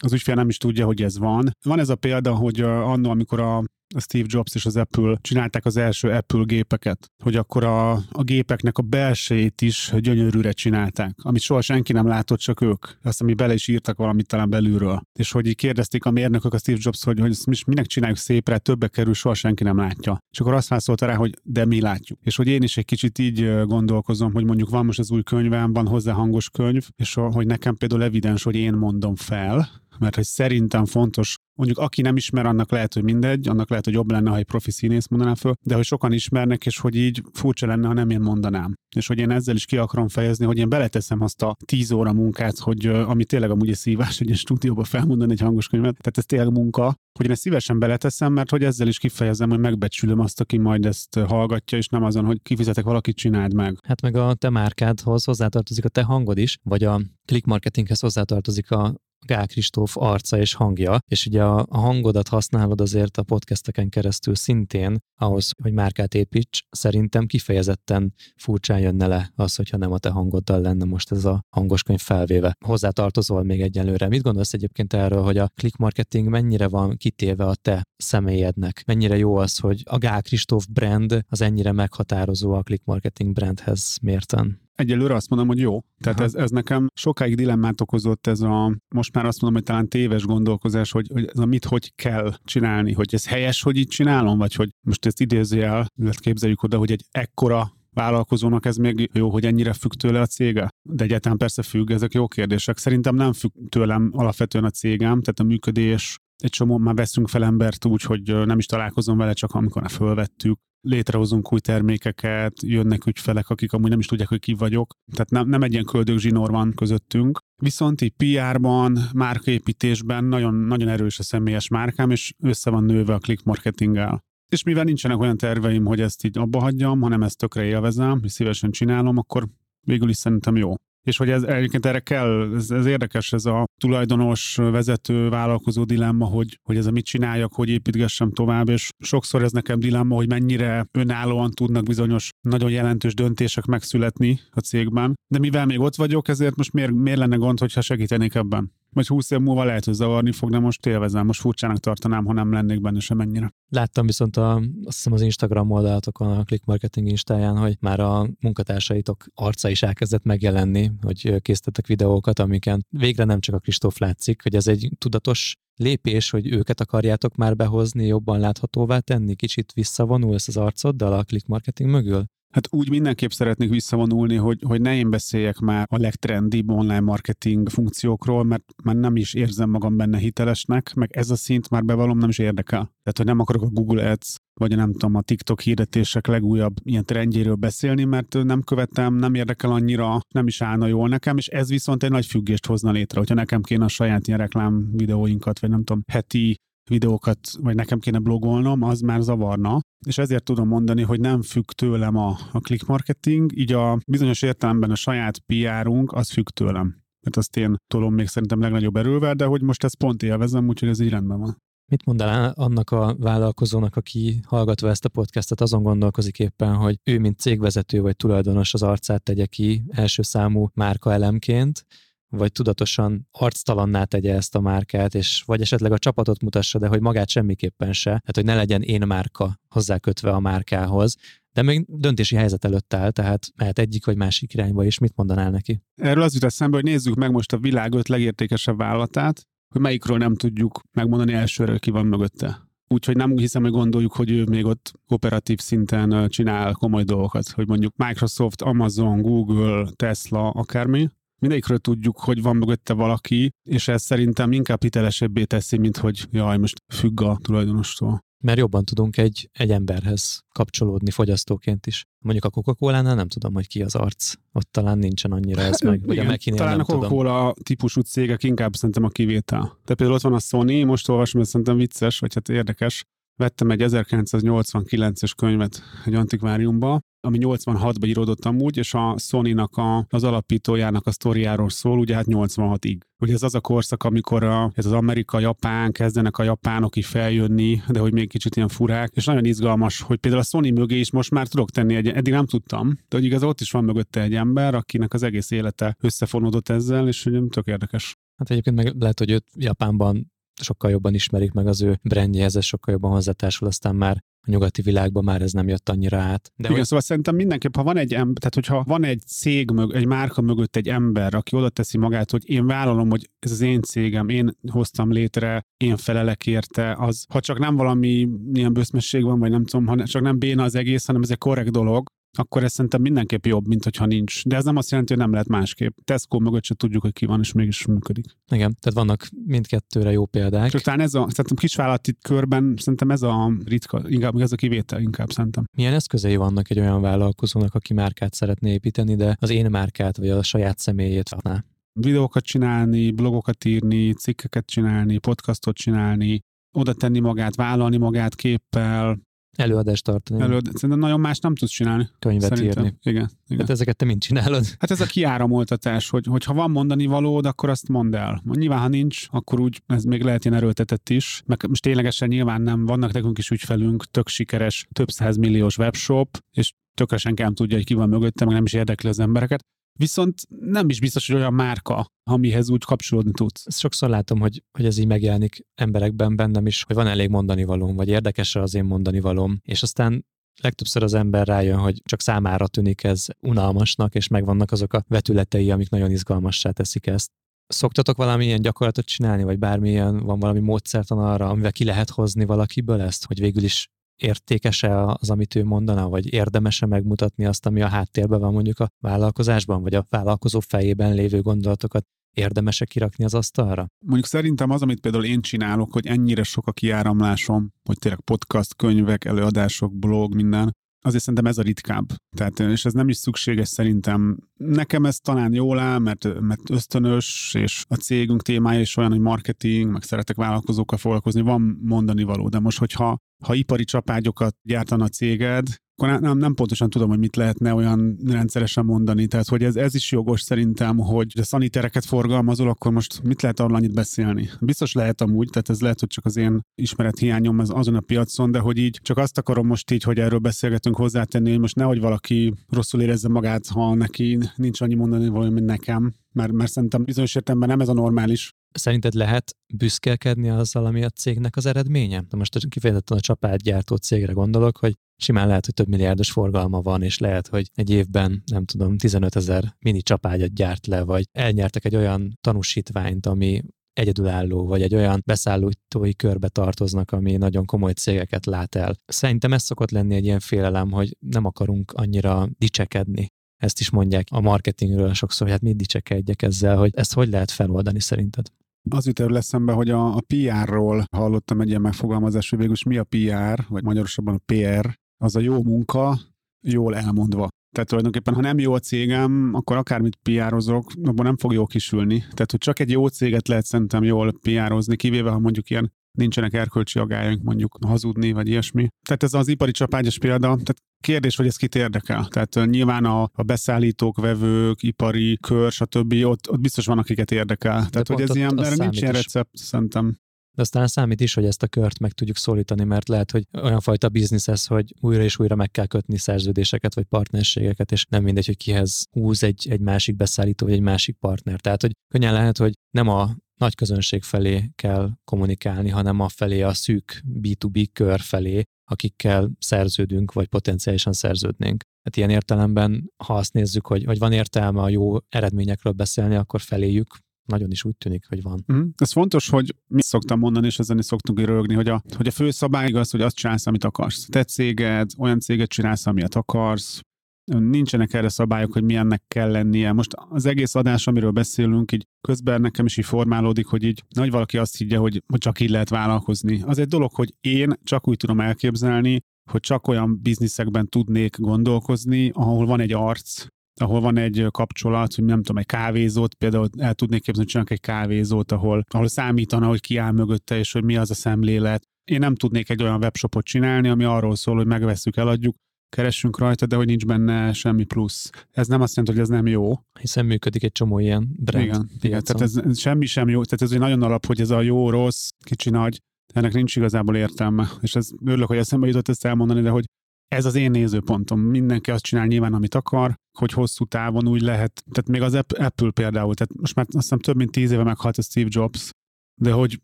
az 0.02 0.12
ügyfél 0.12 0.34
nem 0.34 0.48
is 0.48 0.56
tudja, 0.56 0.86
hogy 0.86 1.02
ez 1.02 1.18
van. 1.18 1.50
Van 1.64 1.78
ez 1.78 1.88
a 1.88 1.96
példa, 1.96 2.34
hogy 2.34 2.60
annó, 2.60 3.10
amikor 3.10 3.40
a 3.40 3.64
Steve 3.98 4.26
Jobs 4.28 4.54
és 4.54 4.66
az 4.66 4.76
Apple 4.76 5.18
csinálták 5.20 5.64
az 5.64 5.76
első 5.76 6.08
Apple 6.08 6.42
gépeket, 6.44 7.10
hogy 7.22 7.36
akkor 7.36 7.64
a, 7.64 7.92
a 7.92 8.22
gépeknek 8.22 8.78
a 8.78 8.82
belsejét 8.82 9.60
is 9.60 9.92
gyönyörűre 9.98 10.52
csinálták, 10.52 11.14
amit 11.22 11.40
soha 11.40 11.60
senki 11.60 11.92
nem 11.92 12.06
látott, 12.06 12.38
csak 12.38 12.60
ők. 12.60 12.86
Azt, 13.02 13.20
ami 13.20 13.34
bele 13.34 13.54
is 13.54 13.68
írtak 13.68 13.96
valamit 13.96 14.26
talán 14.26 14.50
belülről. 14.50 15.00
És 15.18 15.32
hogy 15.32 15.46
így 15.46 15.54
kérdezték 15.54 16.04
a 16.04 16.10
mérnökök 16.10 16.54
a 16.54 16.58
Steve 16.58 16.78
Jobs, 16.80 17.04
hogy, 17.04 17.20
hogy 17.20 17.30
ezt 17.30 17.66
minek 17.66 17.86
csináljuk 17.86 18.18
szépre, 18.18 18.58
többe 18.58 18.88
kerül, 18.88 19.14
soha 19.14 19.34
senki 19.34 19.62
nem 19.62 19.76
látja. 19.76 20.18
És 20.30 20.40
akkor 20.40 20.54
azt 20.54 20.68
válaszolta 20.68 21.06
rá, 21.06 21.14
hogy 21.14 21.34
de 21.42 21.64
mi 21.64 21.80
látjuk. 21.80 22.18
És 22.22 22.36
hogy 22.36 22.46
én 22.46 22.62
is 22.62 22.76
egy 22.76 22.84
kicsit 22.84 23.18
így 23.18 23.62
gondolkozom, 23.64 24.32
hogy 24.32 24.44
mondjuk 24.44 24.68
van 24.70 24.84
most 24.84 24.98
az 24.98 25.10
új 25.10 25.22
könyvem, 25.22 25.72
van 25.72 25.86
hozzá 25.86 26.12
hangos 26.12 26.50
könyv, 26.50 26.88
és 26.96 27.14
hogy 27.14 27.46
nekem 27.46 27.76
például 27.76 28.02
evidens, 28.02 28.42
hogy 28.42 28.54
én 28.54 28.72
mondom 28.72 29.14
fel, 29.14 29.68
mert 29.98 30.14
hogy 30.14 30.24
szerintem 30.24 30.84
fontos 30.84 31.36
mondjuk 31.56 31.78
aki 31.78 32.02
nem 32.02 32.16
ismer, 32.16 32.46
annak 32.46 32.70
lehet, 32.70 32.94
hogy 32.94 33.02
mindegy, 33.02 33.48
annak 33.48 33.68
lehet, 33.68 33.84
hogy 33.84 33.94
jobb 33.94 34.10
lenne, 34.10 34.30
ha 34.30 34.36
egy 34.36 34.44
profi 34.44 34.70
színész 34.70 35.08
mondaná 35.08 35.34
föl, 35.34 35.52
de 35.62 35.74
hogy 35.74 35.84
sokan 35.84 36.12
ismernek, 36.12 36.66
és 36.66 36.78
hogy 36.78 36.94
így 36.94 37.22
furcsa 37.32 37.66
lenne, 37.66 37.86
ha 37.86 37.92
nem 37.92 38.10
én 38.10 38.20
mondanám. 38.20 38.74
És 38.96 39.06
hogy 39.06 39.18
én 39.18 39.30
ezzel 39.30 39.54
is 39.54 39.64
ki 39.64 39.76
akarom 39.76 40.08
fejezni, 40.08 40.44
hogy 40.44 40.58
én 40.58 40.68
beleteszem 40.68 41.20
azt 41.20 41.42
a 41.42 41.56
tíz 41.64 41.92
óra 41.92 42.12
munkát, 42.12 42.58
hogy 42.58 42.86
ami 42.86 43.24
tényleg 43.24 43.50
amúgy 43.50 43.68
egy 43.68 43.76
szívás, 43.76 44.18
hogy 44.18 44.30
egy 44.30 44.36
stúdióba 44.36 44.84
felmondani 44.84 45.32
egy 45.32 45.40
hangos 45.40 45.68
könyvet, 45.68 45.96
tehát 46.00 46.18
ez 46.18 46.24
tényleg 46.24 46.52
munka, 46.52 46.94
hogy 47.12 47.26
én 47.26 47.32
ezt 47.32 47.40
szívesen 47.40 47.78
beleteszem, 47.78 48.32
mert 48.32 48.50
hogy 48.50 48.64
ezzel 48.64 48.88
is 48.88 48.98
kifejezem, 48.98 49.48
hogy 49.48 49.58
megbecsülöm 49.58 50.18
azt, 50.20 50.40
aki 50.40 50.58
majd 50.58 50.86
ezt 50.86 51.18
hallgatja, 51.18 51.78
és 51.78 51.88
nem 51.88 52.02
azon, 52.02 52.24
hogy 52.24 52.42
kifizetek 52.42 52.84
valakit, 52.84 53.16
csináld 53.16 53.54
meg. 53.54 53.78
Hát 53.82 54.02
meg 54.02 54.16
a 54.16 54.34
te 54.34 54.50
márkádhoz 54.50 55.24
hozzátartozik 55.24 55.84
a 55.84 55.88
te 55.88 56.02
hangod 56.02 56.38
is, 56.38 56.58
vagy 56.62 56.84
a 56.84 57.00
click 57.24 57.46
marketinghez 57.46 58.00
hozzátartozik 58.00 58.70
a 58.70 58.94
Gál 59.26 59.46
Kristóf 59.46 59.96
arca 59.96 60.38
és 60.38 60.54
hangja, 60.54 60.98
és 61.08 61.26
ugye 61.26 61.42
a, 61.42 61.66
a 61.68 61.78
hangodat 61.78 62.28
használod 62.28 62.80
azért 62.80 63.16
a 63.16 63.22
podcasteken 63.22 63.88
keresztül 63.88 64.34
szintén 64.34 64.96
ahhoz, 65.20 65.50
hogy 65.62 65.72
márkát 65.72 66.14
építs, 66.14 66.60
szerintem 66.70 67.26
kifejezetten 67.26 68.14
furcsán 68.36 68.80
jönne 68.80 69.06
le 69.06 69.30
az, 69.34 69.54
hogyha 69.54 69.76
nem 69.76 69.92
a 69.92 69.98
te 69.98 70.10
hangoddal 70.10 70.60
lenne 70.60 70.84
most 70.84 71.12
ez 71.12 71.24
a 71.24 71.40
hangoskönyv 71.56 72.00
felvéve. 72.00 72.56
Hozzá 72.64 72.90
tartozol 72.90 73.42
még 73.42 73.60
egyelőre. 73.60 74.08
Mit 74.08 74.22
gondolsz 74.22 74.52
egyébként 74.52 74.92
erről, 74.92 75.22
hogy 75.22 75.38
a 75.38 75.50
click 75.54 75.76
marketing 75.76 76.28
mennyire 76.28 76.68
van 76.68 76.96
kitéve 76.96 77.44
a 77.44 77.54
te 77.54 77.82
személyednek? 77.96 78.82
Mennyire 78.86 79.16
jó 79.16 79.36
az, 79.36 79.58
hogy 79.58 79.82
a 79.84 79.98
Gál 79.98 80.22
Kristóf 80.22 80.66
brand 80.66 81.20
az 81.28 81.40
ennyire 81.40 81.72
meghatározó 81.72 82.52
a 82.52 82.62
click 82.62 82.84
marketing 82.84 83.32
brandhez 83.32 83.98
mérten? 84.02 84.65
Egyelőre 84.76 85.14
azt 85.14 85.28
mondom, 85.28 85.48
hogy 85.48 85.58
jó. 85.58 85.80
Tehát 86.00 86.20
ez, 86.20 86.34
ez 86.34 86.50
nekem 86.50 86.86
sokáig 86.94 87.34
dilemmát 87.34 87.80
okozott 87.80 88.26
ez 88.26 88.40
a, 88.40 88.76
most 88.88 89.14
már 89.14 89.26
azt 89.26 89.40
mondom, 89.40 89.58
hogy 89.58 89.68
talán 89.68 89.88
téves 89.88 90.24
gondolkozás, 90.24 90.90
hogy, 90.90 91.08
hogy 91.12 91.24
ez 91.32 91.38
a 91.38 91.46
mit 91.46 91.64
hogy 91.64 91.94
kell 91.94 92.34
csinálni, 92.44 92.92
hogy 92.92 93.14
ez 93.14 93.26
helyes, 93.26 93.62
hogy 93.62 93.76
így 93.76 93.88
csinálom, 93.88 94.38
vagy 94.38 94.54
hogy 94.54 94.70
most 94.80 95.06
ezt 95.06 95.20
idézőjel, 95.20 95.86
képzeljük 96.10 96.62
oda, 96.62 96.78
hogy 96.78 96.92
egy 96.92 97.04
ekkora 97.10 97.76
vállalkozónak 97.96 98.66
ez 98.66 98.76
még 98.76 99.10
jó, 99.12 99.30
hogy 99.30 99.44
ennyire 99.44 99.72
függ 99.72 99.92
tőle 99.92 100.20
a 100.20 100.26
cége? 100.26 100.68
De 100.82 101.04
egyáltalán 101.04 101.38
persze 101.38 101.62
függ, 101.62 101.90
ezek 101.90 102.12
jó 102.12 102.28
kérdések. 102.28 102.78
Szerintem 102.78 103.14
nem 103.14 103.32
függ 103.32 103.50
tőlem 103.68 104.10
alapvetően 104.12 104.64
a 104.64 104.70
cégem, 104.70 105.22
tehát 105.22 105.40
a 105.40 105.42
működés, 105.42 106.18
egy 106.36 106.50
csomó 106.50 106.78
már 106.78 106.94
veszünk 106.94 107.28
fel 107.28 107.44
embert 107.44 107.84
úgy, 107.84 108.02
hogy 108.02 108.46
nem 108.46 108.58
is 108.58 108.66
találkozom 108.66 109.16
vele, 109.16 109.32
csak 109.32 109.52
amikor 109.52 109.90
fölvettük. 109.90 110.58
Létrehozunk 110.80 111.52
új 111.52 111.58
termékeket, 111.58 112.62
jönnek 112.62 113.06
ügyfelek, 113.06 113.48
akik 113.48 113.72
amúgy 113.72 113.90
nem 113.90 113.98
is 113.98 114.06
tudják, 114.06 114.28
hogy 114.28 114.38
ki 114.38 114.52
vagyok. 114.52 114.94
Tehát 115.12 115.30
nem, 115.30 115.48
nem 115.48 115.62
egy 115.62 115.72
ilyen 115.72 115.84
köldögzsinór 115.84 116.50
van 116.50 116.72
közöttünk. 116.74 117.38
Viszont 117.62 118.00
így 118.00 118.12
PR-ban, 118.16 118.98
márkaépítésben 119.14 120.24
nagyon, 120.24 120.54
nagyon 120.54 120.88
erős 120.88 121.18
a 121.18 121.22
személyes 121.22 121.68
márkám, 121.68 122.10
és 122.10 122.32
össze 122.38 122.70
van 122.70 122.84
nőve 122.84 123.14
a 123.14 123.18
click 123.18 123.44
marketinggel. 123.44 124.24
És 124.48 124.62
mivel 124.62 124.84
nincsenek 124.84 125.18
olyan 125.18 125.36
terveim, 125.36 125.84
hogy 125.84 126.00
ezt 126.00 126.24
így 126.24 126.38
abba 126.38 126.60
hagyjam, 126.60 127.00
hanem 127.00 127.22
ezt 127.22 127.38
tökre 127.38 127.64
élvezem, 127.64 128.20
és 128.22 128.32
szívesen 128.32 128.70
csinálom, 128.70 129.16
akkor 129.16 129.48
végül 129.80 130.08
is 130.08 130.16
szerintem 130.16 130.56
jó. 130.56 130.74
És 131.06 131.16
hogy 131.16 131.30
ez 131.30 131.42
egyébként 131.42 131.86
erre 131.86 132.00
kell, 132.00 132.52
ez, 132.54 132.70
ez 132.70 132.86
érdekes, 132.86 133.32
ez 133.32 133.44
a 133.44 133.64
tulajdonos, 133.80 134.56
vezető, 134.56 135.28
vállalkozó 135.28 135.84
dilemma, 135.84 136.24
hogy, 136.24 136.58
hogy 136.62 136.76
ez 136.76 136.86
a 136.86 136.90
mit 136.90 137.04
csináljak, 137.04 137.52
hogy 137.52 137.68
építgessem 137.68 138.30
tovább, 138.30 138.68
és 138.68 138.88
sokszor 138.98 139.42
ez 139.42 139.52
nekem 139.52 139.78
dilemma, 139.78 140.14
hogy 140.14 140.28
mennyire 140.28 140.86
önállóan 140.92 141.50
tudnak 141.50 141.84
bizonyos 141.84 142.30
nagyon 142.40 142.70
jelentős 142.70 143.14
döntések 143.14 143.64
megszületni 143.64 144.40
a 144.50 144.60
cégben. 144.60 145.14
De 145.28 145.38
mivel 145.38 145.66
még 145.66 145.80
ott 145.80 145.96
vagyok, 145.96 146.28
ezért 146.28 146.56
most 146.56 146.72
miért, 146.72 146.92
miért 146.92 147.18
lenne 147.18 147.36
gond, 147.36 147.58
hogyha 147.58 147.80
segítenék 147.80 148.34
ebben? 148.34 148.72
Vagy 148.96 149.06
20 149.06 149.30
év 149.30 149.38
múlva 149.38 149.64
lehet, 149.64 149.84
hogy 149.84 149.94
zavarni 149.94 150.32
fog, 150.32 150.50
de 150.50 150.58
most 150.58 150.86
élvezem, 150.86 151.26
most 151.26 151.40
furcsának 151.40 151.78
tartanám, 151.78 152.24
ha 152.24 152.32
nem 152.32 152.52
lennék 152.52 152.80
benne 152.80 153.00
sem 153.00 153.20
ennyire. 153.20 153.54
Láttam 153.68 154.06
viszont 154.06 154.36
a, 154.36 154.54
azt 154.56 154.96
hiszem 154.96 155.12
az 155.12 155.20
Instagram 155.20 155.70
oldalatokon, 155.70 156.38
a 156.38 156.44
Click 156.44 156.64
Marketing 156.64 157.08
Instáján, 157.08 157.56
hogy 157.56 157.76
már 157.80 158.00
a 158.00 158.28
munkatársaitok 158.40 159.24
arca 159.34 159.68
is 159.68 159.82
elkezdett 159.82 160.24
megjelenni, 160.24 160.90
hogy 161.02 161.40
készítettek 161.42 161.86
videókat, 161.86 162.38
amiken 162.38 162.86
végre 162.88 163.24
nem 163.24 163.40
csak 163.40 163.54
a 163.54 163.58
Kristóf 163.58 163.98
látszik, 163.98 164.42
hogy 164.42 164.54
ez 164.54 164.66
egy 164.66 164.88
tudatos 164.98 165.56
lépés, 165.74 166.30
hogy 166.30 166.52
őket 166.52 166.80
akarjátok 166.80 167.34
már 167.34 167.56
behozni, 167.56 168.06
jobban 168.06 168.40
láthatóvá 168.40 168.98
tenni, 168.98 169.34
kicsit 169.34 169.72
visszavonulsz 169.72 170.48
az 170.48 170.56
arcoddal 170.56 171.12
a 171.12 171.24
click 171.24 171.46
marketing 171.46 171.90
mögül? 171.90 172.24
Hát 172.54 172.68
úgy 172.70 172.90
mindenképp 172.90 173.30
szeretnék 173.30 173.70
visszavonulni, 173.70 174.36
hogy, 174.36 174.62
hogy 174.66 174.80
ne 174.80 174.96
én 174.96 175.10
beszéljek 175.10 175.58
már 175.58 175.86
a 175.90 175.98
legtrendibb 175.98 176.70
online 176.70 177.00
marketing 177.00 177.68
funkciókról, 177.68 178.44
mert 178.44 178.64
már 178.84 178.94
nem 178.94 179.16
is 179.16 179.34
érzem 179.34 179.70
magam 179.70 179.96
benne 179.96 180.18
hitelesnek, 180.18 180.94
meg 180.94 181.16
ez 181.16 181.30
a 181.30 181.36
szint 181.36 181.70
már 181.70 181.84
bevallom 181.84 182.18
nem 182.18 182.28
is 182.28 182.38
érdekel. 182.38 182.78
Tehát, 182.78 183.16
hogy 183.16 183.26
nem 183.26 183.38
akarok 183.40 183.62
a 183.62 183.68
Google 183.68 184.10
Ads 184.10 184.34
vagy 184.60 184.76
nem 184.76 184.92
tudom, 184.92 185.14
a 185.14 185.20
TikTok 185.20 185.60
hirdetések 185.60 186.26
legújabb 186.26 186.74
ilyen 186.82 187.04
trendjéről 187.04 187.54
beszélni, 187.54 188.04
mert 188.04 188.44
nem 188.44 188.62
követem, 188.62 189.14
nem 189.14 189.34
érdekel 189.34 189.70
annyira, 189.70 190.20
nem 190.34 190.46
is 190.46 190.62
állna 190.62 190.86
jól 190.86 191.08
nekem, 191.08 191.36
és 191.36 191.48
ez 191.48 191.68
viszont 191.68 192.02
egy 192.02 192.10
nagy 192.10 192.26
függést 192.26 192.66
hozna 192.66 192.90
létre, 192.90 193.18
hogyha 193.18 193.34
nekem 193.34 193.62
kéne 193.62 193.84
a 193.84 193.88
saját 193.88 194.26
ilyen 194.26 194.38
reklám 194.38 194.90
videóinkat, 194.92 195.58
vagy 195.58 195.70
nem 195.70 195.84
tudom, 195.84 196.02
heti 196.12 196.56
videókat, 196.90 197.38
vagy 197.60 197.74
nekem 197.74 197.98
kéne 197.98 198.18
blogolnom, 198.18 198.82
az 198.82 199.00
már 199.00 199.20
zavarna. 199.20 199.80
És 200.06 200.18
ezért 200.18 200.44
tudom 200.44 200.68
mondani, 200.68 201.02
hogy 201.02 201.20
nem 201.20 201.42
függ 201.42 201.70
tőlem 201.70 202.16
a, 202.16 202.38
a 202.52 202.60
click 202.60 202.86
marketing, 202.86 203.58
így 203.58 203.72
a 203.72 203.98
bizonyos 204.06 204.42
értelemben 204.42 204.90
a 204.90 204.94
saját 204.94 205.38
PR-unk, 205.38 206.12
az 206.12 206.30
függ 206.30 206.48
tőlem. 206.48 207.04
Mert 207.20 207.36
azt 207.36 207.56
én 207.56 207.76
tolom 207.86 208.14
még 208.14 208.26
szerintem 208.26 208.60
legnagyobb 208.60 208.96
erővel, 208.96 209.34
de 209.34 209.44
hogy 209.44 209.62
most 209.62 209.84
ezt 209.84 209.96
pont 209.96 210.22
élvezem, 210.22 210.68
úgyhogy 210.68 210.88
ez 210.88 211.00
így 211.00 211.10
rendben 211.10 211.38
van. 211.38 211.62
Mit 211.90 212.04
mondanál 212.04 212.52
annak 212.56 212.90
a 212.90 213.16
vállalkozónak, 213.18 213.96
aki 213.96 214.40
hallgatva 214.46 214.88
ezt 214.88 215.04
a 215.04 215.08
podcastet 215.08 215.60
azon 215.60 215.82
gondolkozik 215.82 216.38
éppen, 216.38 216.74
hogy 216.74 216.98
ő, 217.04 217.18
mint 217.18 217.38
cégvezető 217.38 218.00
vagy 218.00 218.16
tulajdonos 218.16 218.74
az 218.74 218.82
arcát 218.82 219.22
tegye 219.22 219.46
ki 219.46 219.82
első 219.88 220.22
számú 220.22 220.68
márka 220.74 221.12
elemként, 221.12 221.86
vagy 222.28 222.52
tudatosan 222.52 223.28
arctalanná 223.30 224.04
tegye 224.04 224.34
ezt 224.34 224.54
a 224.54 224.60
márkát, 224.60 225.14
és 225.14 225.42
vagy 225.46 225.60
esetleg 225.60 225.92
a 225.92 225.98
csapatot 225.98 226.42
mutassa, 226.42 226.78
de 226.78 226.86
hogy 226.86 227.00
magát 227.00 227.28
semmiképpen 227.28 227.92
se, 227.92 228.10
tehát 228.10 228.34
hogy 228.34 228.44
ne 228.44 228.54
legyen 228.54 228.82
én 228.82 229.06
márka 229.06 229.60
hozzákötve 229.68 230.30
a 230.30 230.40
márkához, 230.40 231.16
de 231.52 231.62
még 231.62 231.84
döntési 231.88 232.36
helyzet 232.36 232.64
előtt 232.64 232.94
áll, 232.94 233.10
tehát 233.10 233.46
mehet 233.56 233.78
egyik 233.78 234.06
vagy 234.06 234.16
másik 234.16 234.54
irányba, 234.54 234.84
és 234.84 234.98
mit 234.98 235.16
mondanál 235.16 235.50
neki? 235.50 235.82
Erről 235.94 236.22
az 236.22 236.34
jut 236.34 236.44
eszembe, 236.44 236.76
hogy 236.76 236.84
nézzük 236.84 237.14
meg 237.14 237.30
most 237.30 237.52
a 237.52 237.58
világ 237.58 237.94
öt 237.94 238.08
legértékesebb 238.08 238.76
vállalatát, 238.76 239.46
hogy 239.68 239.80
melyikről 239.80 240.18
nem 240.18 240.34
tudjuk 240.34 240.80
megmondani 240.92 241.32
elsőre, 241.32 241.78
ki 241.78 241.90
van 241.90 242.06
mögötte. 242.06 242.64
Úgyhogy 242.88 243.16
nem 243.16 243.36
hiszem, 243.36 243.62
hogy 243.62 243.70
gondoljuk, 243.70 244.12
hogy 244.12 244.30
ő 244.30 244.44
még 244.44 244.64
ott 244.64 244.92
operatív 245.08 245.58
szinten 245.58 246.28
csinál 246.28 246.72
komoly 246.72 247.02
dolgokat, 247.02 247.48
hogy 247.48 247.68
mondjuk 247.68 247.96
Microsoft, 247.96 248.62
Amazon, 248.62 249.22
Google, 249.22 249.88
Tesla, 249.96 250.50
akármi, 250.50 251.08
mindegyikről 251.38 251.78
tudjuk, 251.78 252.18
hogy 252.18 252.42
van 252.42 252.56
mögötte 252.56 252.92
valaki, 252.92 253.52
és 253.62 253.88
ez 253.88 254.02
szerintem 254.02 254.52
inkább 254.52 254.82
hitelesebbé 254.82 255.44
teszi, 255.44 255.78
mint 255.78 255.96
hogy 255.96 256.26
jaj, 256.30 256.58
most 256.58 256.82
függ 256.94 257.20
a 257.20 257.38
tulajdonostól. 257.42 258.24
Mert 258.42 258.58
jobban 258.58 258.84
tudunk 258.84 259.16
egy, 259.16 259.48
egy 259.52 259.70
emberhez 259.70 260.44
kapcsolódni 260.52 261.10
fogyasztóként 261.10 261.86
is. 261.86 262.04
Mondjuk 262.18 262.44
a 262.44 262.50
Coca-Cola-nál 262.50 263.14
nem 263.14 263.28
tudom, 263.28 263.54
hogy 263.54 263.68
ki 263.68 263.82
az 263.82 263.94
arc. 263.94 264.32
Ott 264.52 264.68
talán 264.70 264.98
nincsen 264.98 265.32
annyira 265.32 265.62
ez 265.62 265.80
meg. 265.80 266.06
Vagy 266.06 266.16
Igen, 266.16 266.30
a 266.30 266.56
talán 266.56 266.80
a 266.80 266.84
Coca-Cola 266.84 267.54
típusú 267.62 268.00
cégek 268.00 268.42
inkább 268.42 268.74
szerintem 268.74 269.04
a 269.04 269.08
kivétel. 269.08 269.78
De 269.84 269.94
például 269.94 270.18
ott 270.18 270.22
van 270.22 270.34
a 270.34 270.38
Sony, 270.38 270.86
most 270.86 271.08
olvasom, 271.08 271.40
ez 271.40 271.48
szerintem 271.48 271.76
vicces, 271.76 272.18
vagy 272.18 272.34
hát 272.34 272.48
érdekes. 272.48 273.04
Vettem 273.38 273.70
egy 273.70 273.82
1989-es 273.84 275.32
könyvet 275.36 275.82
egy 276.04 276.14
antikváriumba, 276.14 277.00
ami 277.20 277.38
86-ban 277.40 278.06
íródott 278.06 278.44
amúgy, 278.44 278.76
és 278.76 278.94
a 278.94 279.14
Sony-nak 279.18 279.76
a, 279.76 280.06
az 280.08 280.24
alapítójának 280.24 281.06
a 281.06 281.10
sztoriáról 281.10 281.70
szól, 281.70 281.98
ugye 281.98 282.14
hát 282.14 282.24
86-ig. 282.28 282.98
Ugye 283.18 283.32
ez 283.32 283.42
az 283.42 283.54
a 283.54 283.60
korszak, 283.60 284.04
amikor 284.04 284.44
a, 284.44 284.72
ez 284.74 284.86
az 284.86 284.92
Amerika-Japán, 284.92 285.92
kezdenek 285.92 286.38
a 286.38 286.42
japánok 286.42 286.96
is 286.96 287.06
feljönni, 287.06 287.82
de 287.88 287.98
hogy 287.98 288.12
még 288.12 288.28
kicsit 288.28 288.56
ilyen 288.56 288.68
furák, 288.68 289.12
és 289.14 289.24
nagyon 289.24 289.44
izgalmas, 289.44 290.00
hogy 290.00 290.18
például 290.18 290.42
a 290.42 290.46
Sony 290.46 290.72
mögé 290.72 290.98
is 290.98 291.10
most 291.10 291.30
már 291.30 291.48
tudok 291.48 291.70
tenni 291.70 291.94
egy, 291.94 292.08
eddig 292.08 292.32
nem 292.32 292.46
tudtam, 292.46 292.88
de 293.08 293.16
hogy 293.16 293.24
igaz 293.24 293.42
ott 293.42 293.60
is 293.60 293.70
van 293.70 293.84
mögötte 293.84 294.22
egy 294.22 294.34
ember, 294.34 294.74
akinek 294.74 295.14
az 295.14 295.22
egész 295.22 295.50
élete 295.50 295.96
összefonódott 296.00 296.68
ezzel, 296.68 297.08
és 297.08 297.24
hogy 297.24 297.42
tök 297.48 297.66
érdekes. 297.66 298.16
Hát 298.36 298.50
egyébként 298.50 298.76
meg 298.76 298.94
lehet, 298.98 299.18
hogy 299.18 299.30
őt 299.30 299.44
Japánban 299.54 300.34
sokkal 300.62 300.90
jobban 300.90 301.14
ismerik 301.14 301.52
meg 301.52 301.66
az 301.66 301.82
ő 301.82 301.98
brandjéhez, 302.02 302.56
ez 302.56 302.64
sokkal 302.64 302.94
jobban 302.94 303.10
hozzátársul, 303.10 303.68
aztán 303.68 303.94
már 303.94 304.24
a 304.46 304.50
nyugati 304.50 304.82
világban 304.82 305.24
már 305.24 305.42
ez 305.42 305.52
nem 305.52 305.68
jött 305.68 305.88
annyira 305.88 306.18
át. 306.18 306.52
De 306.56 306.64
Igen, 306.64 306.76
hogy... 306.76 306.84
szóval 306.84 307.00
szerintem 307.00 307.34
mindenképp, 307.34 307.76
ha 307.76 307.82
van 307.82 307.96
egy 307.96 308.14
ember, 308.14 308.38
tehát 308.38 308.54
hogyha 308.54 308.84
van 308.86 309.04
egy 309.04 309.22
cég, 309.26 309.70
mög, 309.70 309.94
egy 309.94 310.06
márka 310.06 310.40
mögött 310.40 310.76
egy 310.76 310.88
ember, 310.88 311.34
aki 311.34 311.56
oda 311.56 311.68
teszi 311.68 311.98
magát, 311.98 312.30
hogy 312.30 312.50
én 312.50 312.66
vállalom, 312.66 313.10
hogy 313.10 313.30
ez 313.38 313.50
az 313.50 313.60
én 313.60 313.82
cégem, 313.82 314.28
én 314.28 314.56
hoztam 314.70 315.12
létre, 315.12 315.62
én 315.76 315.96
felelek 315.96 316.46
érte, 316.46 316.96
az, 316.98 317.24
ha 317.32 317.40
csak 317.40 317.58
nem 317.58 317.76
valami 317.76 318.28
ilyen 318.52 318.72
bőszmesség 318.72 319.22
van, 319.22 319.38
vagy 319.38 319.50
nem 319.50 319.64
tudom, 319.64 319.86
ha 319.86 320.04
csak 320.04 320.22
nem 320.22 320.38
béna 320.38 320.62
az 320.62 320.74
egész, 320.74 321.06
hanem 321.06 321.22
ez 321.22 321.30
egy 321.30 321.38
korrekt 321.38 321.70
dolog, 321.70 322.08
akkor 322.38 322.64
ez 322.64 322.72
szerintem 322.72 323.00
mindenképp 323.00 323.46
jobb, 323.46 323.66
mint 323.66 323.84
hogyha 323.84 324.06
nincs. 324.06 324.44
De 324.44 324.56
ez 324.56 324.64
nem 324.64 324.76
azt 324.76 324.90
jelenti, 324.90 325.12
hogy 325.12 325.22
nem 325.22 325.32
lehet 325.32 325.48
másképp. 325.48 325.98
Tesco 326.04 326.38
mögött 326.38 326.64
se 326.64 326.74
tudjuk, 326.74 327.02
hogy 327.02 327.12
ki 327.12 327.26
van, 327.26 327.40
és 327.40 327.52
mégis 327.52 327.86
működik. 327.86 328.26
Igen, 328.52 328.76
tehát 328.80 328.98
vannak 328.98 329.28
mindkettőre 329.46 330.12
jó 330.12 330.26
példák. 330.26 330.72
És 330.74 330.82
ez 330.82 331.14
a, 331.14 331.26
a 331.36 331.54
kisvállalati 331.54 332.16
körben 332.22 332.74
szerintem 332.76 333.10
ez 333.10 333.22
a 333.22 333.52
ritka, 333.64 334.02
inkább 334.06 334.36
ez 334.36 334.52
a 334.52 334.56
kivétel 334.56 335.00
inkább 335.00 335.30
szerintem. 335.30 335.64
Milyen 335.76 335.92
eszközei 335.92 336.36
vannak 336.36 336.70
egy 336.70 336.78
olyan 336.78 337.00
vállalkozónak, 337.00 337.74
aki 337.74 337.94
márkát 337.94 338.34
szeretné 338.34 338.72
építeni, 338.72 339.14
de 339.14 339.36
az 339.40 339.50
én 339.50 339.70
márkát, 339.70 340.16
vagy 340.16 340.28
a 340.28 340.42
saját 340.42 340.78
személyét 340.78 341.28
vanná? 341.28 341.64
Videókat 341.92 342.44
csinálni, 342.44 343.10
blogokat 343.10 343.64
írni, 343.64 344.12
cikkeket 344.12 344.66
csinálni, 344.66 345.18
podcastot 345.18 345.76
csinálni, 345.76 346.40
oda 346.76 346.92
tenni 346.92 347.18
magát, 347.18 347.56
vállalni 347.56 347.96
magát 347.96 348.34
képpel, 348.34 349.18
Előadást 349.56 350.04
tartani. 350.04 350.42
Előad... 350.42 350.64
Szerintem 350.64 350.98
nagyon 350.98 351.20
más 351.20 351.38
nem 351.38 351.54
tudsz 351.54 351.70
csinálni. 351.70 352.08
Könyvet 352.18 352.56
Szerintem. 352.56 352.84
írni. 352.84 352.98
Igen, 353.02 353.30
igen. 353.48 353.60
Hát 353.60 353.70
ezeket 353.70 353.96
te 353.96 354.04
mind 354.04 354.20
csinálod? 354.20 354.64
Hát 354.78 354.90
ez 354.90 355.00
a 355.00 355.06
kiáramoltatás, 355.06 356.10
hogy, 356.10 356.26
hogy 356.26 356.44
ha 356.44 356.54
van 356.54 356.70
mondani 356.70 357.06
valód, 357.06 357.46
akkor 357.46 357.68
azt 357.68 357.88
mondd 357.88 358.16
el. 358.16 358.42
Nyilván, 358.44 358.78
ha 358.78 358.88
nincs, 358.88 359.26
akkor 359.30 359.60
úgy 359.60 359.82
ez 359.86 360.04
még 360.04 360.22
lehet 360.22 360.44
ilyen 360.44 360.56
erőltetett 360.56 361.08
is. 361.08 361.42
Meg 361.46 361.64
most 361.68 361.82
ténylegesen 361.82 362.28
nyilván 362.28 362.62
nem, 362.62 362.86
vannak 362.86 363.12
nekünk 363.12 363.38
is 363.38 363.50
ügyfelünk, 363.50 364.04
tök 364.04 364.28
sikeres, 364.28 364.88
több 364.92 365.08
milliós 365.38 365.78
webshop, 365.78 366.38
és 366.52 366.72
tökéletesen 366.94 367.34
nem 367.36 367.54
tudja, 367.54 367.76
hogy 367.76 367.84
ki 367.84 367.94
van 367.94 368.08
mögötte, 368.08 368.44
meg 368.44 368.54
nem 368.54 368.64
is 368.64 368.72
érdekli 368.72 369.08
az 369.08 369.18
embereket. 369.18 369.64
Viszont 369.96 370.40
nem 370.60 370.88
is 370.88 371.00
biztos, 371.00 371.26
hogy 371.26 371.36
olyan 371.36 371.54
márka, 371.54 372.06
amihez 372.30 372.70
úgy 372.70 372.84
kapcsolódni 372.84 373.30
tudsz. 373.30 373.66
Ezt 373.66 373.78
sokszor 373.78 374.08
látom, 374.08 374.40
hogy, 374.40 374.62
hogy 374.78 374.86
ez 374.86 374.98
így 374.98 375.06
megjelenik 375.06 375.66
emberekben, 375.74 376.36
bennem 376.36 376.66
is, 376.66 376.82
hogy 376.82 376.96
van 376.96 377.06
elég 377.06 377.28
mondani 377.28 377.64
valóm, 377.64 377.96
vagy 377.96 378.08
érdekes 378.08 378.54
az 378.54 378.74
én 378.74 378.84
mondani 378.84 379.20
valóm, 379.20 379.60
és 379.62 379.82
aztán 379.82 380.26
legtöbbször 380.62 381.02
az 381.02 381.14
ember 381.14 381.46
rájön, 381.46 381.78
hogy 381.78 382.00
csak 382.04 382.20
számára 382.20 382.66
tűnik 382.66 383.04
ez 383.04 383.26
unalmasnak, 383.40 384.14
és 384.14 384.28
megvannak 384.28 384.72
azok 384.72 384.92
a 384.92 385.04
vetületei, 385.08 385.70
amik 385.70 385.90
nagyon 385.90 386.10
izgalmassá 386.10 386.70
teszik 386.70 387.06
ezt. 387.06 387.30
Szoktatok 387.66 388.16
valamilyen 388.16 388.62
gyakorlatot 388.62 389.04
csinálni, 389.04 389.42
vagy 389.42 389.58
bármilyen, 389.58 390.18
van 390.18 390.38
valami 390.38 390.60
módszertan 390.60 391.18
arra, 391.18 391.48
amivel 391.48 391.72
ki 391.72 391.84
lehet 391.84 392.10
hozni 392.10 392.44
valakiből 392.44 393.00
ezt, 393.00 393.26
hogy 393.26 393.40
végül 393.40 393.62
is 393.62 393.88
értékese 394.16 395.04
az, 395.04 395.30
amit 395.30 395.54
ő 395.54 395.64
mondana, 395.64 396.08
vagy 396.08 396.32
érdemese 396.32 396.86
megmutatni 396.86 397.46
azt, 397.46 397.66
ami 397.66 397.82
a 397.82 397.88
háttérben 397.88 398.40
van 398.40 398.52
mondjuk 398.52 398.78
a 398.78 398.88
vállalkozásban, 399.00 399.82
vagy 399.82 399.94
a 399.94 400.06
vállalkozó 400.08 400.60
fejében 400.60 401.14
lévő 401.14 401.42
gondolatokat 401.42 402.06
érdemese 402.36 402.84
kirakni 402.84 403.24
az 403.24 403.34
asztalra? 403.34 403.86
Mondjuk 404.04 404.26
szerintem 404.26 404.70
az, 404.70 404.82
amit 404.82 405.00
például 405.00 405.24
én 405.24 405.40
csinálok, 405.40 405.92
hogy 405.92 406.06
ennyire 406.06 406.42
sok 406.42 406.66
a 406.66 406.72
kiáramlásom, 406.72 407.72
hogy 407.84 407.98
tényleg 407.98 408.20
podcast, 408.20 408.76
könyvek, 408.76 409.24
előadások, 409.24 409.98
blog, 409.98 410.34
minden, 410.34 410.76
azért 411.06 411.22
szerintem 411.22 411.46
ez 411.46 411.58
a 411.58 411.62
ritkább. 411.62 412.04
Tehát, 412.36 412.60
és 412.60 412.84
ez 412.84 412.92
nem 412.92 413.08
is 413.08 413.16
szükséges 413.16 413.68
szerintem. 413.68 414.38
Nekem 414.56 415.04
ez 415.04 415.16
talán 415.16 415.52
jól 415.52 415.78
áll, 415.78 415.98
mert, 415.98 416.40
mert 416.40 416.70
ösztönös, 416.70 417.54
és 417.58 417.84
a 417.88 417.94
cégünk 417.94 418.42
témája 418.42 418.80
is 418.80 418.96
olyan, 418.96 419.10
hogy 419.10 419.20
marketing, 419.20 419.90
meg 419.90 420.02
szeretek 420.02 420.36
vállalkozókkal 420.36 420.98
foglalkozni, 420.98 421.40
van 421.40 421.78
mondani 421.82 422.22
való, 422.22 422.48
de 422.48 422.58
most, 422.58 422.78
hogyha 422.78 423.16
ha 423.44 423.54
ipari 423.54 423.84
csapágyokat 423.84 424.56
gyártana 424.62 425.04
a 425.04 425.08
céged, 425.08 425.66
akkor 425.96 426.20
nem, 426.20 426.38
nem 426.38 426.54
pontosan 426.54 426.90
tudom, 426.90 427.08
hogy 427.08 427.18
mit 427.18 427.36
lehetne 427.36 427.74
olyan 427.74 428.18
rendszeresen 428.26 428.84
mondani. 428.84 429.26
Tehát, 429.26 429.48
hogy 429.48 429.62
ez, 429.62 429.76
ez 429.76 429.94
is 429.94 430.12
jogos 430.12 430.40
szerintem, 430.40 430.96
hogy 430.98 431.32
a 431.38 431.42
szanitereket 431.42 432.04
forgalmazol, 432.04 432.68
akkor 432.68 432.92
most 432.92 433.22
mit 433.22 433.42
lehet 433.42 433.60
arról 433.60 433.76
annyit 433.76 433.94
beszélni? 433.94 434.48
Biztos 434.60 434.92
lehet 434.92 435.20
amúgy, 435.20 435.48
tehát 435.50 435.68
ez 435.68 435.80
lehet, 435.80 436.00
hogy 436.00 436.08
csak 436.08 436.24
az 436.24 436.36
én 436.36 436.60
ismerethiányom 436.74 437.58
az 437.58 437.70
azon 437.74 437.94
a 437.94 438.00
piacon, 438.00 438.50
de 438.50 438.58
hogy 438.58 438.78
így 438.78 438.98
csak 439.02 439.16
azt 439.16 439.38
akarom 439.38 439.66
most 439.66 439.90
így, 439.90 440.02
hogy 440.02 440.18
erről 440.18 440.38
beszélgetünk 440.38 440.96
hozzátenni, 440.96 441.50
hogy 441.50 441.60
most 441.60 441.76
nehogy 441.76 442.00
valaki 442.00 442.54
rosszul 442.68 443.00
érezze 443.00 443.28
magát, 443.28 443.66
ha 443.66 443.94
neki 443.94 444.38
nincs 444.56 444.80
annyi 444.80 444.94
mondani 444.94 445.28
valami, 445.28 445.52
mint 445.52 445.66
nekem, 445.66 446.12
mert, 446.32 446.52
mert 446.52 446.70
szerintem 446.70 447.04
bizonyos 447.04 447.34
értelemben 447.34 447.68
nem 447.68 447.80
ez 447.80 447.88
a 447.88 447.92
normális. 447.92 448.52
Szerinted 448.76 449.14
lehet 449.14 449.56
büszkélkedni 449.74 450.48
azzal, 450.48 450.86
ami 450.86 451.04
a 451.04 451.10
cégnek 451.10 451.56
az 451.56 451.66
eredménye? 451.66 452.20
De 452.28 452.36
most 452.36 452.68
kifejezetten 452.68 453.16
a 453.16 453.20
csapátgyártó 453.20 453.96
cégre 453.96 454.32
gondolok, 454.32 454.76
hogy 454.76 454.94
simán 455.16 455.46
lehet, 455.46 455.64
hogy 455.64 455.74
több 455.74 455.88
milliárdos 455.88 456.30
forgalma 456.30 456.80
van, 456.80 457.02
és 457.02 457.18
lehet, 457.18 457.48
hogy 457.48 457.70
egy 457.74 457.90
évben, 457.90 458.42
nem 458.46 458.64
tudom, 458.64 458.98
15 458.98 459.36
ezer 459.36 459.76
mini 459.78 460.02
csapágyat 460.02 460.54
gyárt 460.54 460.86
le, 460.86 461.02
vagy 461.02 461.28
elnyertek 461.32 461.84
egy 461.84 461.96
olyan 461.96 462.38
tanúsítványt, 462.40 463.26
ami 463.26 463.62
egyedülálló, 463.92 464.66
vagy 464.66 464.82
egy 464.82 464.94
olyan 464.94 465.22
beszállítói 465.26 466.14
körbe 466.14 466.48
tartoznak, 466.48 467.10
ami 467.10 467.36
nagyon 467.36 467.64
komoly 467.64 467.92
cégeket 467.92 468.46
lát 468.46 468.74
el. 468.74 468.94
Szerintem 469.06 469.52
ez 469.52 469.62
szokott 469.62 469.90
lenni 469.90 470.14
egy 470.14 470.24
ilyen 470.24 470.40
félelem, 470.40 470.90
hogy 470.90 471.16
nem 471.18 471.44
akarunk 471.44 471.92
annyira 471.92 472.48
dicsekedni. 472.58 473.26
Ezt 473.56 473.80
is 473.80 473.90
mondják 473.90 474.26
a 474.30 474.40
marketingről 474.40 475.14
sokszor, 475.14 475.46
hogy 475.46 475.56
hát 475.56 475.64
mit 475.64 475.76
dicsekedjek 475.76 476.42
ezzel, 476.42 476.76
hogy 476.76 476.90
ezt 476.94 477.14
hogy 477.14 477.28
lehet 477.28 477.50
feloldani 477.50 478.00
szerinted? 478.00 478.46
Az 478.90 479.06
jut 479.06 479.20
erről 479.20 479.36
eszembe, 479.36 479.72
hogy 479.72 479.90
a, 479.90 480.16
a 480.16 480.20
PR-ról 480.26 481.04
hallottam 481.16 481.60
egy 481.60 481.68
ilyen 481.68 481.80
megfogalmazást, 481.80 482.50
hogy 482.50 482.58
végülis 482.58 482.82
mi 482.82 482.96
a 482.96 483.04
PR, 483.04 483.64
vagy 483.68 483.82
magyarosabban 483.82 484.34
a 484.34 484.52
PR, 484.52 484.98
az 485.16 485.36
a 485.36 485.40
jó 485.40 485.62
munka, 485.62 486.18
jól 486.66 486.96
elmondva. 486.96 487.48
Tehát 487.70 487.88
tulajdonképpen, 487.88 488.34
ha 488.34 488.40
nem 488.40 488.58
jó 488.58 488.72
a 488.72 488.78
cégem, 488.78 489.50
akkor 489.54 489.76
akármit 489.76 490.18
PR-ozok, 490.22 490.92
abban 491.04 491.24
nem 491.24 491.36
fog 491.36 491.52
jó 491.52 491.66
kisülni. 491.66 492.18
Tehát, 492.18 492.50
hogy 492.50 492.60
csak 492.60 492.78
egy 492.78 492.90
jó 492.90 493.06
céget 493.06 493.48
lehet 493.48 493.64
szerintem 493.64 494.02
jól 494.02 494.32
PR-ozni, 494.40 494.96
kivéve, 494.96 495.30
ha 495.30 495.38
mondjuk 495.38 495.70
ilyen 495.70 495.92
nincsenek 496.16 496.54
erkölcsi 496.54 496.98
agályaink 496.98 497.42
mondjuk 497.42 497.78
hazudni, 497.86 498.32
vagy 498.32 498.48
ilyesmi. 498.48 498.88
Tehát 499.08 499.22
ez 499.22 499.34
az 499.34 499.48
ipari 499.48 499.70
csapágyas 499.70 500.18
példa, 500.18 500.46
tehát 500.46 500.82
kérdés, 501.00 501.36
hogy 501.36 501.46
ez 501.46 501.56
kit 501.56 501.74
érdekel. 501.74 502.28
Tehát 502.28 502.70
nyilván 502.70 503.04
a, 503.04 503.22
a 503.32 503.42
beszállítók, 503.42 504.20
vevők, 504.20 504.82
ipari 504.82 505.38
kör, 505.40 505.72
stb. 505.72 506.12
Ott, 506.12 506.50
ott 506.50 506.60
biztos 506.60 506.86
van, 506.86 506.98
akiket 506.98 507.30
érdekel. 507.30 507.80
De 507.80 507.88
Tehát, 507.88 508.08
hogy 508.08 508.20
ez 508.20 508.36
ilyen, 508.36 508.64
erre 508.64 508.76
nincs 508.76 509.00
ilyen 509.00 509.12
recept, 509.12 509.56
szerintem. 509.56 510.16
De 510.56 510.62
aztán 510.62 510.86
számít 510.86 511.20
is, 511.20 511.34
hogy 511.34 511.44
ezt 511.44 511.62
a 511.62 511.66
kört 511.66 511.98
meg 511.98 512.12
tudjuk 512.12 512.36
szólítani, 512.36 512.84
mert 512.84 513.08
lehet, 513.08 513.30
hogy 513.30 513.46
olyan 513.62 513.80
fajta 513.80 514.08
biznisz 514.08 514.48
ez, 514.48 514.66
hogy 514.66 514.94
újra 515.00 515.22
és 515.22 515.38
újra 515.38 515.54
meg 515.54 515.70
kell 515.70 515.86
kötni 515.86 516.18
szerződéseket 516.18 516.94
vagy 516.94 517.04
partnerségeket, 517.04 517.92
és 517.92 518.06
nem 518.08 518.22
mindegy, 518.22 518.46
hogy 518.46 518.56
kihez 518.56 519.06
húz 519.10 519.42
egy, 519.42 519.66
egy 519.70 519.80
másik 519.80 520.16
beszállító 520.16 520.66
vagy 520.66 520.74
egy 520.74 520.80
másik 520.80 521.16
partner. 521.16 521.60
Tehát, 521.60 521.82
hogy 521.82 521.92
könnyen 522.08 522.32
lehet, 522.32 522.58
hogy 522.58 522.72
nem 522.90 523.08
a 523.08 523.36
nagy 523.56 523.74
közönség 523.74 524.22
felé 524.22 524.70
kell 524.74 525.10
kommunikálni, 525.24 525.88
hanem 525.88 526.20
a 526.20 526.28
felé 526.28 526.62
a 526.62 526.74
szűk 526.74 527.22
B2B 527.42 527.86
kör 527.92 528.20
felé, 528.20 528.62
akikkel 528.90 529.50
szerződünk, 529.58 530.32
vagy 530.32 530.46
potenciálisan 530.46 531.12
szerződnénk. 531.12 531.82
Hát 532.02 532.16
ilyen 532.16 532.30
értelemben, 532.30 533.12
ha 533.24 533.34
azt 533.34 533.52
nézzük, 533.52 533.86
hogy, 533.86 534.04
hogy 534.04 534.18
van 534.18 534.32
értelme 534.32 534.80
a 534.80 534.88
jó 534.88 535.16
eredményekről 535.28 535.92
beszélni, 535.92 536.34
akkor 536.34 536.60
feléjük 536.60 537.24
nagyon 537.46 537.70
is 537.70 537.84
úgy 537.84 537.96
tűnik, 537.96 538.26
hogy 538.28 538.42
van. 538.42 538.64
Mm. 538.72 538.82
Ez 538.96 539.12
fontos, 539.12 539.48
hogy 539.48 539.74
mi 539.86 540.02
szoktam 540.02 540.38
mondani, 540.38 540.66
és 540.66 540.78
ezen 540.78 540.98
is 540.98 541.04
szoktunk 541.04 541.40
rögni, 541.40 541.74
hogy 541.74 541.88
a, 541.88 542.02
hogy 542.16 542.26
a 542.26 542.30
fő 542.30 542.50
szabály 542.50 542.92
az, 542.92 543.10
hogy 543.10 543.20
azt 543.20 543.36
csinálsz, 543.36 543.66
amit 543.66 543.84
akarsz. 543.84 544.26
Te 544.26 544.44
céged, 544.44 545.10
olyan 545.18 545.40
céget 545.40 545.68
csinálsz, 545.68 546.06
amilyet 546.06 546.34
akarsz, 546.34 547.00
nincsenek 547.46 548.14
erre 548.14 548.28
szabályok, 548.28 548.72
hogy 548.72 548.84
milyennek 548.84 549.22
kell 549.28 549.50
lennie. 549.50 549.92
Most 549.92 550.14
az 550.28 550.46
egész 550.46 550.74
adás, 550.74 551.06
amiről 551.06 551.30
beszélünk, 551.30 551.92
így 551.92 552.06
közben 552.20 552.60
nekem 552.60 552.86
is 552.86 552.96
így 552.96 553.04
formálódik, 553.04 553.66
hogy 553.66 553.82
így 553.82 554.02
nagy 554.08 554.30
valaki 554.30 554.58
azt 554.58 554.76
higgye, 554.76 554.96
hogy, 554.96 555.22
csak 555.38 555.60
így 555.60 555.70
lehet 555.70 555.88
vállalkozni. 555.88 556.62
Az 556.62 556.78
egy 556.78 556.88
dolog, 556.88 557.10
hogy 557.14 557.34
én 557.40 557.72
csak 557.84 558.08
úgy 558.08 558.16
tudom 558.16 558.40
elképzelni, 558.40 559.20
hogy 559.50 559.60
csak 559.60 559.88
olyan 559.88 560.20
bizniszekben 560.22 560.88
tudnék 560.88 561.38
gondolkozni, 561.38 562.30
ahol 562.34 562.66
van 562.66 562.80
egy 562.80 562.92
arc, 562.92 563.46
ahol 563.80 564.00
van 564.00 564.16
egy 564.16 564.46
kapcsolat, 564.50 565.14
hogy 565.14 565.24
nem 565.24 565.42
tudom, 565.42 565.58
egy 565.58 565.66
kávézót, 565.66 566.34
például 566.34 566.68
el 566.78 566.94
tudnék 566.94 567.22
képzelni, 567.22 567.50
hogy 567.50 567.72
egy 567.72 567.80
kávézót, 567.80 568.52
ahol, 568.52 568.84
ahol 568.88 569.08
számítana, 569.08 569.66
hogy 569.66 569.80
ki 569.80 569.96
áll 569.96 570.12
mögötte, 570.12 570.58
és 570.58 570.72
hogy 570.72 570.84
mi 570.84 570.96
az 570.96 571.10
a 571.10 571.14
szemlélet. 571.14 571.84
Én 572.04 572.18
nem 572.18 572.34
tudnék 572.34 572.70
egy 572.70 572.82
olyan 572.82 573.02
webshopot 573.02 573.44
csinálni, 573.44 573.88
ami 573.88 574.04
arról 574.04 574.36
szól, 574.36 574.56
hogy 574.56 574.66
megveszük, 574.66 575.16
eladjuk, 575.16 575.56
keressünk 575.88 576.38
rajta, 576.38 576.66
de 576.66 576.76
hogy 576.76 576.86
nincs 576.86 577.06
benne 577.06 577.52
semmi 577.52 577.84
plusz. 577.84 578.30
Ez 578.50 578.66
nem 578.66 578.80
azt 578.80 578.96
jelenti, 578.96 579.18
hogy 579.18 579.28
ez 579.30 579.36
nem 579.36 579.46
jó. 579.46 579.72
Hiszen 580.00 580.26
működik 580.26 580.62
egy 580.62 580.72
csomó 580.72 580.98
ilyen 580.98 581.28
brand 581.38 581.64
Igen, 581.64 581.90
igen 582.00 582.22
tehát 582.24 582.42
ez, 582.42 582.56
ez, 582.56 582.78
semmi 582.78 583.06
sem 583.06 583.28
jó. 583.28 583.42
Tehát 583.42 583.62
ez 583.62 583.72
egy 583.72 583.78
nagyon 583.78 584.02
alap, 584.02 584.26
hogy 584.26 584.40
ez 584.40 584.50
a 584.50 584.60
jó, 584.60 584.90
rossz, 584.90 585.28
kicsi, 585.44 585.70
nagy, 585.70 586.00
ennek 586.34 586.52
nincs 586.52 586.76
igazából 586.76 587.16
értelme. 587.16 587.68
És 587.80 587.94
ez 587.94 588.10
örülök, 588.24 588.48
hogy 588.48 588.56
eszembe 588.56 588.86
jutott 588.86 589.08
ezt 589.08 589.24
elmondani, 589.24 589.60
de 589.60 589.70
hogy 589.70 589.84
ez 590.28 590.44
az 590.44 590.54
én 590.54 590.70
nézőpontom. 590.70 591.40
Mindenki 591.40 591.90
azt 591.90 592.02
csinál 592.02 592.26
nyilván, 592.26 592.54
amit 592.54 592.74
akar, 592.74 593.14
hogy 593.38 593.52
hosszú 593.52 593.84
távon 593.84 594.28
úgy 594.28 594.40
lehet. 594.40 594.82
Tehát 594.90 595.08
még 595.08 595.22
az 595.22 595.34
Apple 595.58 595.90
például, 595.90 596.34
tehát 596.34 596.54
most 596.60 596.74
már 596.74 596.86
azt 596.88 596.96
hiszem 596.96 597.18
több 597.18 597.36
mint 597.36 597.50
tíz 597.50 597.70
éve 597.70 597.82
meghalt 597.82 598.18
a 598.18 598.22
Steve 598.22 598.48
Jobs, 598.50 598.90
de 599.38 599.52
hogy 599.52 599.80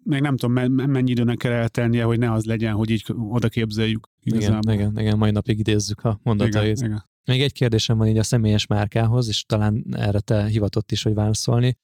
még 0.03 0.21
nem 0.21 0.37
tudom, 0.37 0.73
mennyi 0.73 1.11
időnek 1.11 1.37
kell 1.37 1.53
eltelnie, 1.53 2.05
hogy 2.05 2.19
ne 2.19 2.33
az 2.33 2.45
legyen, 2.45 2.75
hogy 2.75 2.91
így 2.91 3.05
oda 3.29 3.49
képzeljük. 3.49 4.09
Igen, 4.21 4.59
igen, 4.71 4.99
igen, 4.99 5.19
mai 5.19 5.31
napig 5.31 5.59
idézzük 5.59 6.05
a 6.05 6.21
mondatait. 6.23 6.77
Igen, 6.77 6.91
igen. 6.91 7.11
Még 7.25 7.43
egy 7.43 7.53
kérdésem 7.53 7.99
van 7.99 8.07
így 8.07 8.19
a 8.19 8.23
személyes 8.23 8.67
márkához, 8.67 9.29
és 9.29 9.45
talán 9.45 9.85
erre 9.91 10.21
te 10.21 10.47
hivatott 10.47 10.93
is, 10.93 11.03
hogy 11.03 11.15
válaszolni. 11.15 11.77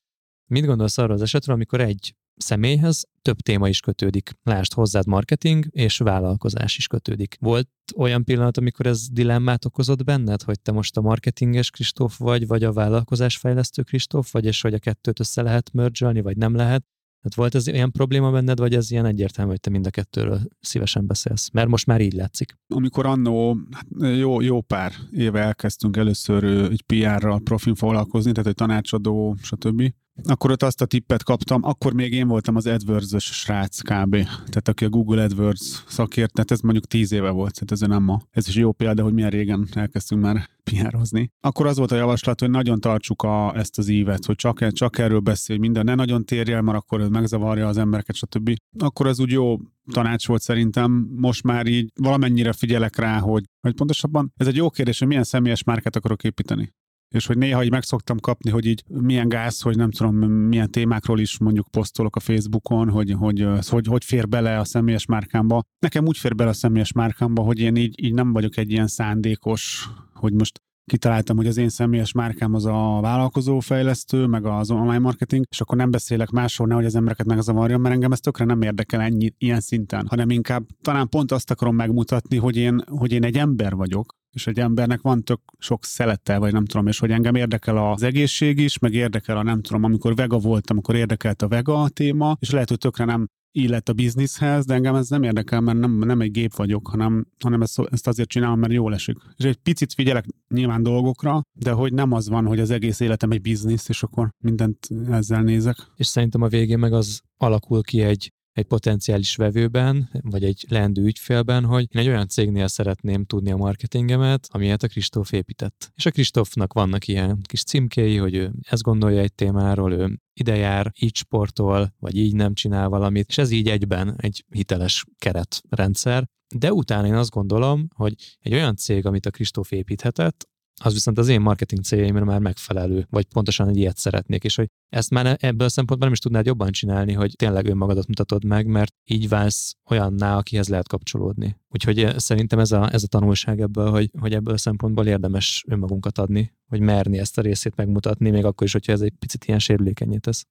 Mit 0.47 0.65
gondolsz 0.65 0.99
arról 0.99 1.15
az 1.15 1.23
esetről, 1.23 1.55
amikor 1.55 1.81
egy 1.81 2.15
személyhez 2.37 3.09
több 3.23 3.37
téma 3.37 3.69
is 3.69 3.81
kötődik. 3.81 4.31
Lásd 4.43 4.73
hozzád 4.73 5.07
marketing 5.07 5.67
és 5.71 5.99
vállalkozás 5.99 6.77
is 6.77 6.87
kötődik. 6.87 7.37
Volt 7.41 7.69
olyan 7.97 8.25
pillanat, 8.25 8.59
amikor 8.59 8.87
ez 8.87 9.09
dilemmát 9.09 9.65
okozott 9.65 10.05
benned, 10.05 10.43
hogy 10.43 10.61
te 10.61 10.73
most 10.73 10.97
a 10.97 11.01
marketinges 11.01 11.71
Kristóf 11.71 12.19
vagy, 12.19 12.47
vagy 12.47 12.65
a 12.65 12.73
vállalkozásfejlesztő 12.73 13.83
Kristóf 13.83 14.33
vagy, 14.33 14.45
és 14.45 14.61
hogy 14.61 14.75
a 14.75 14.79
kettőt 14.79 15.21
össze 15.21 15.43
lehet 15.43 15.73
mergelni, 15.73 16.21
vagy 16.21 16.37
nem 16.37 16.55
lehet? 16.55 16.85
Tehát 17.21 17.35
volt 17.35 17.55
ez 17.55 17.67
ilyen 17.67 17.93
probléma 17.93 18.31
benned, 18.31 18.59
vagy 18.59 18.75
ez 18.75 18.91
ilyen 18.91 19.07
egyértelmű, 19.07 19.51
hogy 19.51 19.61
te 19.61 19.71
mind 19.71 19.87
a 19.87 19.91
kettőről 19.91 20.41
szívesen 20.61 21.07
beszélsz? 21.07 21.51
Mert 21.51 21.69
most 21.69 21.87
már 21.87 22.01
így 22.01 22.13
látszik. 22.13 22.59
Amikor 22.75 23.07
annó 23.07 23.59
hát 23.71 24.17
jó, 24.17 24.41
jó 24.41 24.61
pár 24.61 24.93
éve 25.11 25.41
elkezdtünk 25.41 25.97
először 25.97 26.45
egy 26.45 26.83
PR-ral 26.83 27.41
profin 27.41 27.75
foglalkozni, 27.75 28.33
tehát 28.33 28.49
egy 28.49 28.55
tanácsadó, 28.55 29.37
stb 29.43 29.93
akkor 30.25 30.51
ott 30.51 30.63
azt 30.63 30.81
a 30.81 30.87
tippet 30.87 31.23
kaptam, 31.23 31.65
akkor 31.65 31.93
még 31.93 32.13
én 32.13 32.29
voltam 32.29 32.57
az 32.57 32.67
AdWords-ös 32.67 33.25
srác 33.25 33.81
kb. 33.81 34.11
Tehát 34.25 34.69
aki 34.69 34.85
a 34.85 34.89
Google 34.89 35.23
AdWords 35.23 35.85
szakért, 35.87 36.33
tehát 36.33 36.51
ez 36.51 36.61
mondjuk 36.61 36.87
tíz 36.87 37.13
éve 37.13 37.31
volt, 37.31 37.53
tehát 37.55 37.73
ez 37.73 37.81
nem 37.81 38.03
ma. 38.03 38.21
Ez 38.31 38.49
is 38.49 38.55
jó 38.55 38.73
példa, 38.73 39.03
hogy 39.03 39.13
milyen 39.13 39.31
régen 39.31 39.69
elkezdtünk 39.75 40.23
már 40.23 40.49
PR-ozni. 40.63 41.31
Akkor 41.41 41.67
az 41.67 41.77
volt 41.77 41.93
a 41.93 41.97
javaslat, 41.97 42.41
hogy 42.41 42.51
nagyon 42.51 42.81
tartsuk 42.81 43.23
a, 43.23 43.57
ezt 43.57 43.79
az 43.79 43.89
ívet, 43.89 44.25
hogy 44.25 44.37
csak, 44.37 44.73
csak 44.73 44.99
erről 44.99 45.21
beszélj, 45.21 45.59
minden 45.59 45.85
ne 45.85 45.95
nagyon 45.95 46.25
térj 46.25 46.53
el, 46.53 46.63
mert 46.63 46.79
akkor 46.79 47.01
ez 47.01 47.09
megzavarja 47.09 47.69
az 47.69 47.77
embereket, 47.77 48.15
stb. 48.15 48.57
Akkor 48.79 49.07
ez 49.07 49.21
úgy 49.21 49.31
jó 49.31 49.57
tanács 49.93 50.27
volt 50.27 50.43
szerintem. 50.43 51.09
Most 51.17 51.43
már 51.43 51.67
így 51.67 51.91
valamennyire 51.95 52.53
figyelek 52.53 52.97
rá, 52.97 53.19
hogy, 53.19 53.45
hogy 53.61 53.75
pontosabban 53.75 54.33
ez 54.37 54.47
egy 54.47 54.57
jó 54.57 54.71
kérdés, 54.71 54.99
hogy 54.99 55.09
milyen 55.09 55.25
személyes 55.25 55.63
márkát 55.65 55.97
akarok 55.97 56.25
építeni. 56.25 56.73
És 57.09 57.27
hogy 57.27 57.39
néha 57.39 57.65
így 57.65 57.71
meg 57.71 57.83
szoktam 57.83 58.19
kapni, 58.19 58.51
hogy 58.51 58.67
így 58.67 58.83
milyen 58.89 59.29
gáz, 59.29 59.61
hogy 59.61 59.77
nem 59.77 59.91
tudom, 59.91 60.17
milyen 60.31 60.71
témákról 60.71 61.21
is 61.21 61.39
mondjuk 61.39 61.69
posztolok 61.71 62.17
a 62.17 62.21
Facebookon, 62.21 62.91
hogy 62.91 63.11
hogy, 63.19 63.47
hogy, 63.69 63.87
hogy 63.87 64.05
fér 64.05 64.29
bele 64.29 64.59
a 64.59 64.65
személyes 64.65 65.07
márkámba. 65.07 65.63
Nekem 65.79 66.07
úgy 66.07 66.19
fér 66.19 66.35
bele 66.35 66.51
a 66.51 66.53
személyes 66.53 66.93
márkámba, 66.93 67.43
hogy 67.43 67.59
én 67.59 67.77
így, 67.77 68.05
így 68.05 68.15
nem 68.15 68.33
vagyok 68.33 68.57
egy 68.57 68.71
ilyen 68.71 68.87
szándékos, 68.87 69.89
hogy 70.15 70.33
most 70.33 70.63
kitaláltam, 70.89 71.37
hogy 71.37 71.47
az 71.47 71.57
én 71.57 71.69
személyes 71.69 72.13
márkám 72.13 72.55
az 72.55 72.65
a 72.65 72.99
vállalkozófejlesztő, 73.01 74.27
meg 74.27 74.47
az 74.47 74.71
online 74.71 74.99
marketing, 74.99 75.45
és 75.51 75.61
akkor 75.61 75.77
nem 75.77 75.91
beszélek 75.91 76.31
másról, 76.31 76.69
nehogy 76.69 76.85
az 76.85 76.95
embereket 76.95 77.27
megzavarjam, 77.27 77.81
mert 77.81 77.95
engem 77.95 78.13
ez 78.13 78.21
tökre 78.21 78.45
nem 78.45 78.63
érdekel 78.63 79.01
ennyi, 79.01 79.35
ilyen 79.39 79.61
szinten, 79.61 80.07
hanem 80.09 80.31
inkább 80.31 80.67
talán 80.83 81.09
pont 81.09 81.33
azt 81.33 81.51
akarom 81.51 81.75
megmutatni, 81.75 82.37
hogy 82.37 82.57
én, 82.57 82.83
hogy 82.87 83.13
én 83.13 83.25
egy 83.25 83.37
ember 83.37 83.75
vagyok, 83.75 84.17
és 84.31 84.47
egy 84.47 84.59
embernek 84.59 85.01
van 85.01 85.23
tök 85.23 85.41
sok 85.59 85.85
szelete, 85.85 86.39
vagy 86.39 86.53
nem 86.53 86.65
tudom, 86.65 86.87
és 86.87 86.99
hogy 86.99 87.11
engem 87.11 87.35
érdekel 87.35 87.93
az 87.93 88.03
egészség 88.03 88.59
is, 88.59 88.79
meg 88.79 88.95
érdekel 88.95 89.37
a 89.37 89.43
nem 89.43 89.63
tudom, 89.63 89.85
amikor 89.85 90.15
vega 90.15 90.39
voltam, 90.39 90.79
akkor 90.79 90.95
érdekelt 90.95 91.43
a 91.43 91.49
vega 91.49 91.89
téma, 91.89 92.37
és 92.41 92.51
lehet, 92.51 92.69
hogy 92.69 92.79
tökre 92.79 93.05
nem 93.05 93.27
illet 93.53 93.89
a 93.89 93.93
bizniszhez, 93.93 94.65
de 94.65 94.75
engem 94.75 94.95
ez 94.95 95.09
nem 95.09 95.23
érdekel, 95.23 95.61
mert 95.61 95.79
nem, 95.79 95.99
nem 95.99 96.21
egy 96.21 96.31
gép 96.31 96.55
vagyok, 96.55 96.89
hanem, 96.89 97.27
hanem 97.45 97.63
ezt, 97.63 97.81
ezt 97.91 98.07
azért 98.07 98.29
csinálom, 98.29 98.59
mert 98.59 98.73
jól 98.73 98.95
esik. 98.95 99.17
És 99.37 99.45
egy 99.45 99.57
picit 99.57 99.93
figyelek 99.93 100.25
nyilván 100.49 100.83
dolgokra, 100.83 101.43
de 101.53 101.73
hogy 101.73 101.93
nem 101.93 102.13
az 102.13 102.29
van, 102.29 102.47
hogy 102.47 102.61
az 102.61 102.71
egész 102.71 103.01
életem 103.01 103.31
egy 103.31 103.41
biznisz, 103.41 103.89
és 103.89 104.03
akkor 104.03 104.29
mindent 104.45 104.89
ezzel 105.11 105.43
nézek. 105.43 105.77
És 105.97 106.07
szerintem 106.07 106.43
a 106.43 106.49
végén 106.49 106.79
meg 106.79 106.93
az 106.93 107.21
alakul 107.37 107.83
ki 107.83 108.01
egy 108.01 108.33
egy 108.59 108.65
potenciális 108.65 109.37
vevőben, 109.37 110.11
vagy 110.23 110.45
egy 110.45 110.65
leendő 110.69 111.03
ügyfélben, 111.03 111.65
hogy 111.65 111.87
én 111.91 112.01
egy 112.01 112.09
olyan 112.09 112.29
cégnél 112.29 112.69
szeretném 112.69 113.25
tudni 113.25 113.51
a 113.51 113.57
marketingemet, 113.57 114.49
amilyet 114.51 114.83
a 114.83 114.89
Kristóf 114.89 115.33
épített. 115.33 115.93
És 115.95 116.07
a 116.07 116.11
Kristófnak 116.11 116.73
vannak 116.73 117.07
ilyen 117.07 117.41
kis 117.43 117.63
címkéi, 117.63 118.17
hogy 118.17 118.35
ő 118.35 118.53
ezt 118.63 118.83
gondolja 118.83 119.21
egy 119.21 119.35
témáról, 119.35 119.93
ő 119.93 120.21
ide 120.33 120.57
jár, 120.57 120.93
így 120.99 121.17
sportol, 121.17 121.95
vagy 121.99 122.17
így 122.17 122.35
nem 122.35 122.55
csinál 122.55 122.89
valamit, 122.89 123.29
és 123.29 123.39
ez 123.39 123.51
így 123.51 123.69
egyben 123.69 124.15
egy 124.17 124.45
hiteles 124.49 125.05
keretrendszer. 125.19 126.29
De 126.55 126.73
utána 126.73 127.07
én 127.07 127.15
azt 127.15 127.31
gondolom, 127.31 127.89
hogy 127.95 128.15
egy 128.39 128.55
olyan 128.55 128.77
cég, 128.77 129.07
amit 129.07 129.27
a 129.27 129.31
Kristóf 129.31 129.73
építhetett, 129.73 130.49
az 130.79 130.93
viszont 130.93 131.19
az 131.19 131.29
én 131.29 131.41
marketing 131.41 131.83
céljaimra 131.83 132.25
már 132.25 132.41
megfelelő, 132.41 133.07
vagy 133.11 133.25
pontosan 133.25 133.69
egy 133.69 133.77
ilyet 133.77 133.97
szeretnék, 133.97 134.45
és 134.45 134.55
hogy 134.55 134.67
ezt 134.89 135.11
már 135.11 135.37
ebből 135.41 135.67
a 135.67 135.71
szempontból 135.71 136.09
nem 136.09 136.13
is 136.13 136.19
tudnád 136.19 136.47
jobban 136.47 136.71
csinálni, 136.71 137.13
hogy 137.13 137.33
tényleg 137.37 137.67
önmagadat 137.67 138.07
mutatod 138.07 138.45
meg, 138.45 138.67
mert 138.67 138.93
így 139.05 139.29
válsz 139.29 139.75
olyanná, 139.91 140.37
akihez 140.37 140.69
lehet 140.69 140.89
kapcsolódni. 140.89 141.57
Úgyhogy 141.69 141.99
eh, 141.99 142.17
szerintem 142.17 142.59
ez 142.59 142.73
a, 142.73 142.93
ez 142.93 143.03
a 143.03 143.07
tanulság 143.07 143.61
ebből, 143.61 143.91
hogy, 143.91 144.11
hogy 144.21 144.33
ebből 144.33 144.55
a 144.55 144.59
szempontból 144.59 145.07
érdemes 145.07 145.65
önmagunkat 145.69 146.19
adni, 146.19 146.53
hogy 146.67 146.81
merni 146.81 147.19
ezt 147.19 147.39
a 147.39 147.43
részét 147.43 147.77
megmutatni, 147.77 148.31
még 148.31 148.45
akkor 148.45 148.67
is, 148.67 148.73
hogyha 148.73 148.93
ez 148.93 149.01
egy 149.01 149.15
picit 149.19 149.45
ilyen 149.45 149.59
sérülékenyé 149.59 150.17
tesz. 150.17 150.45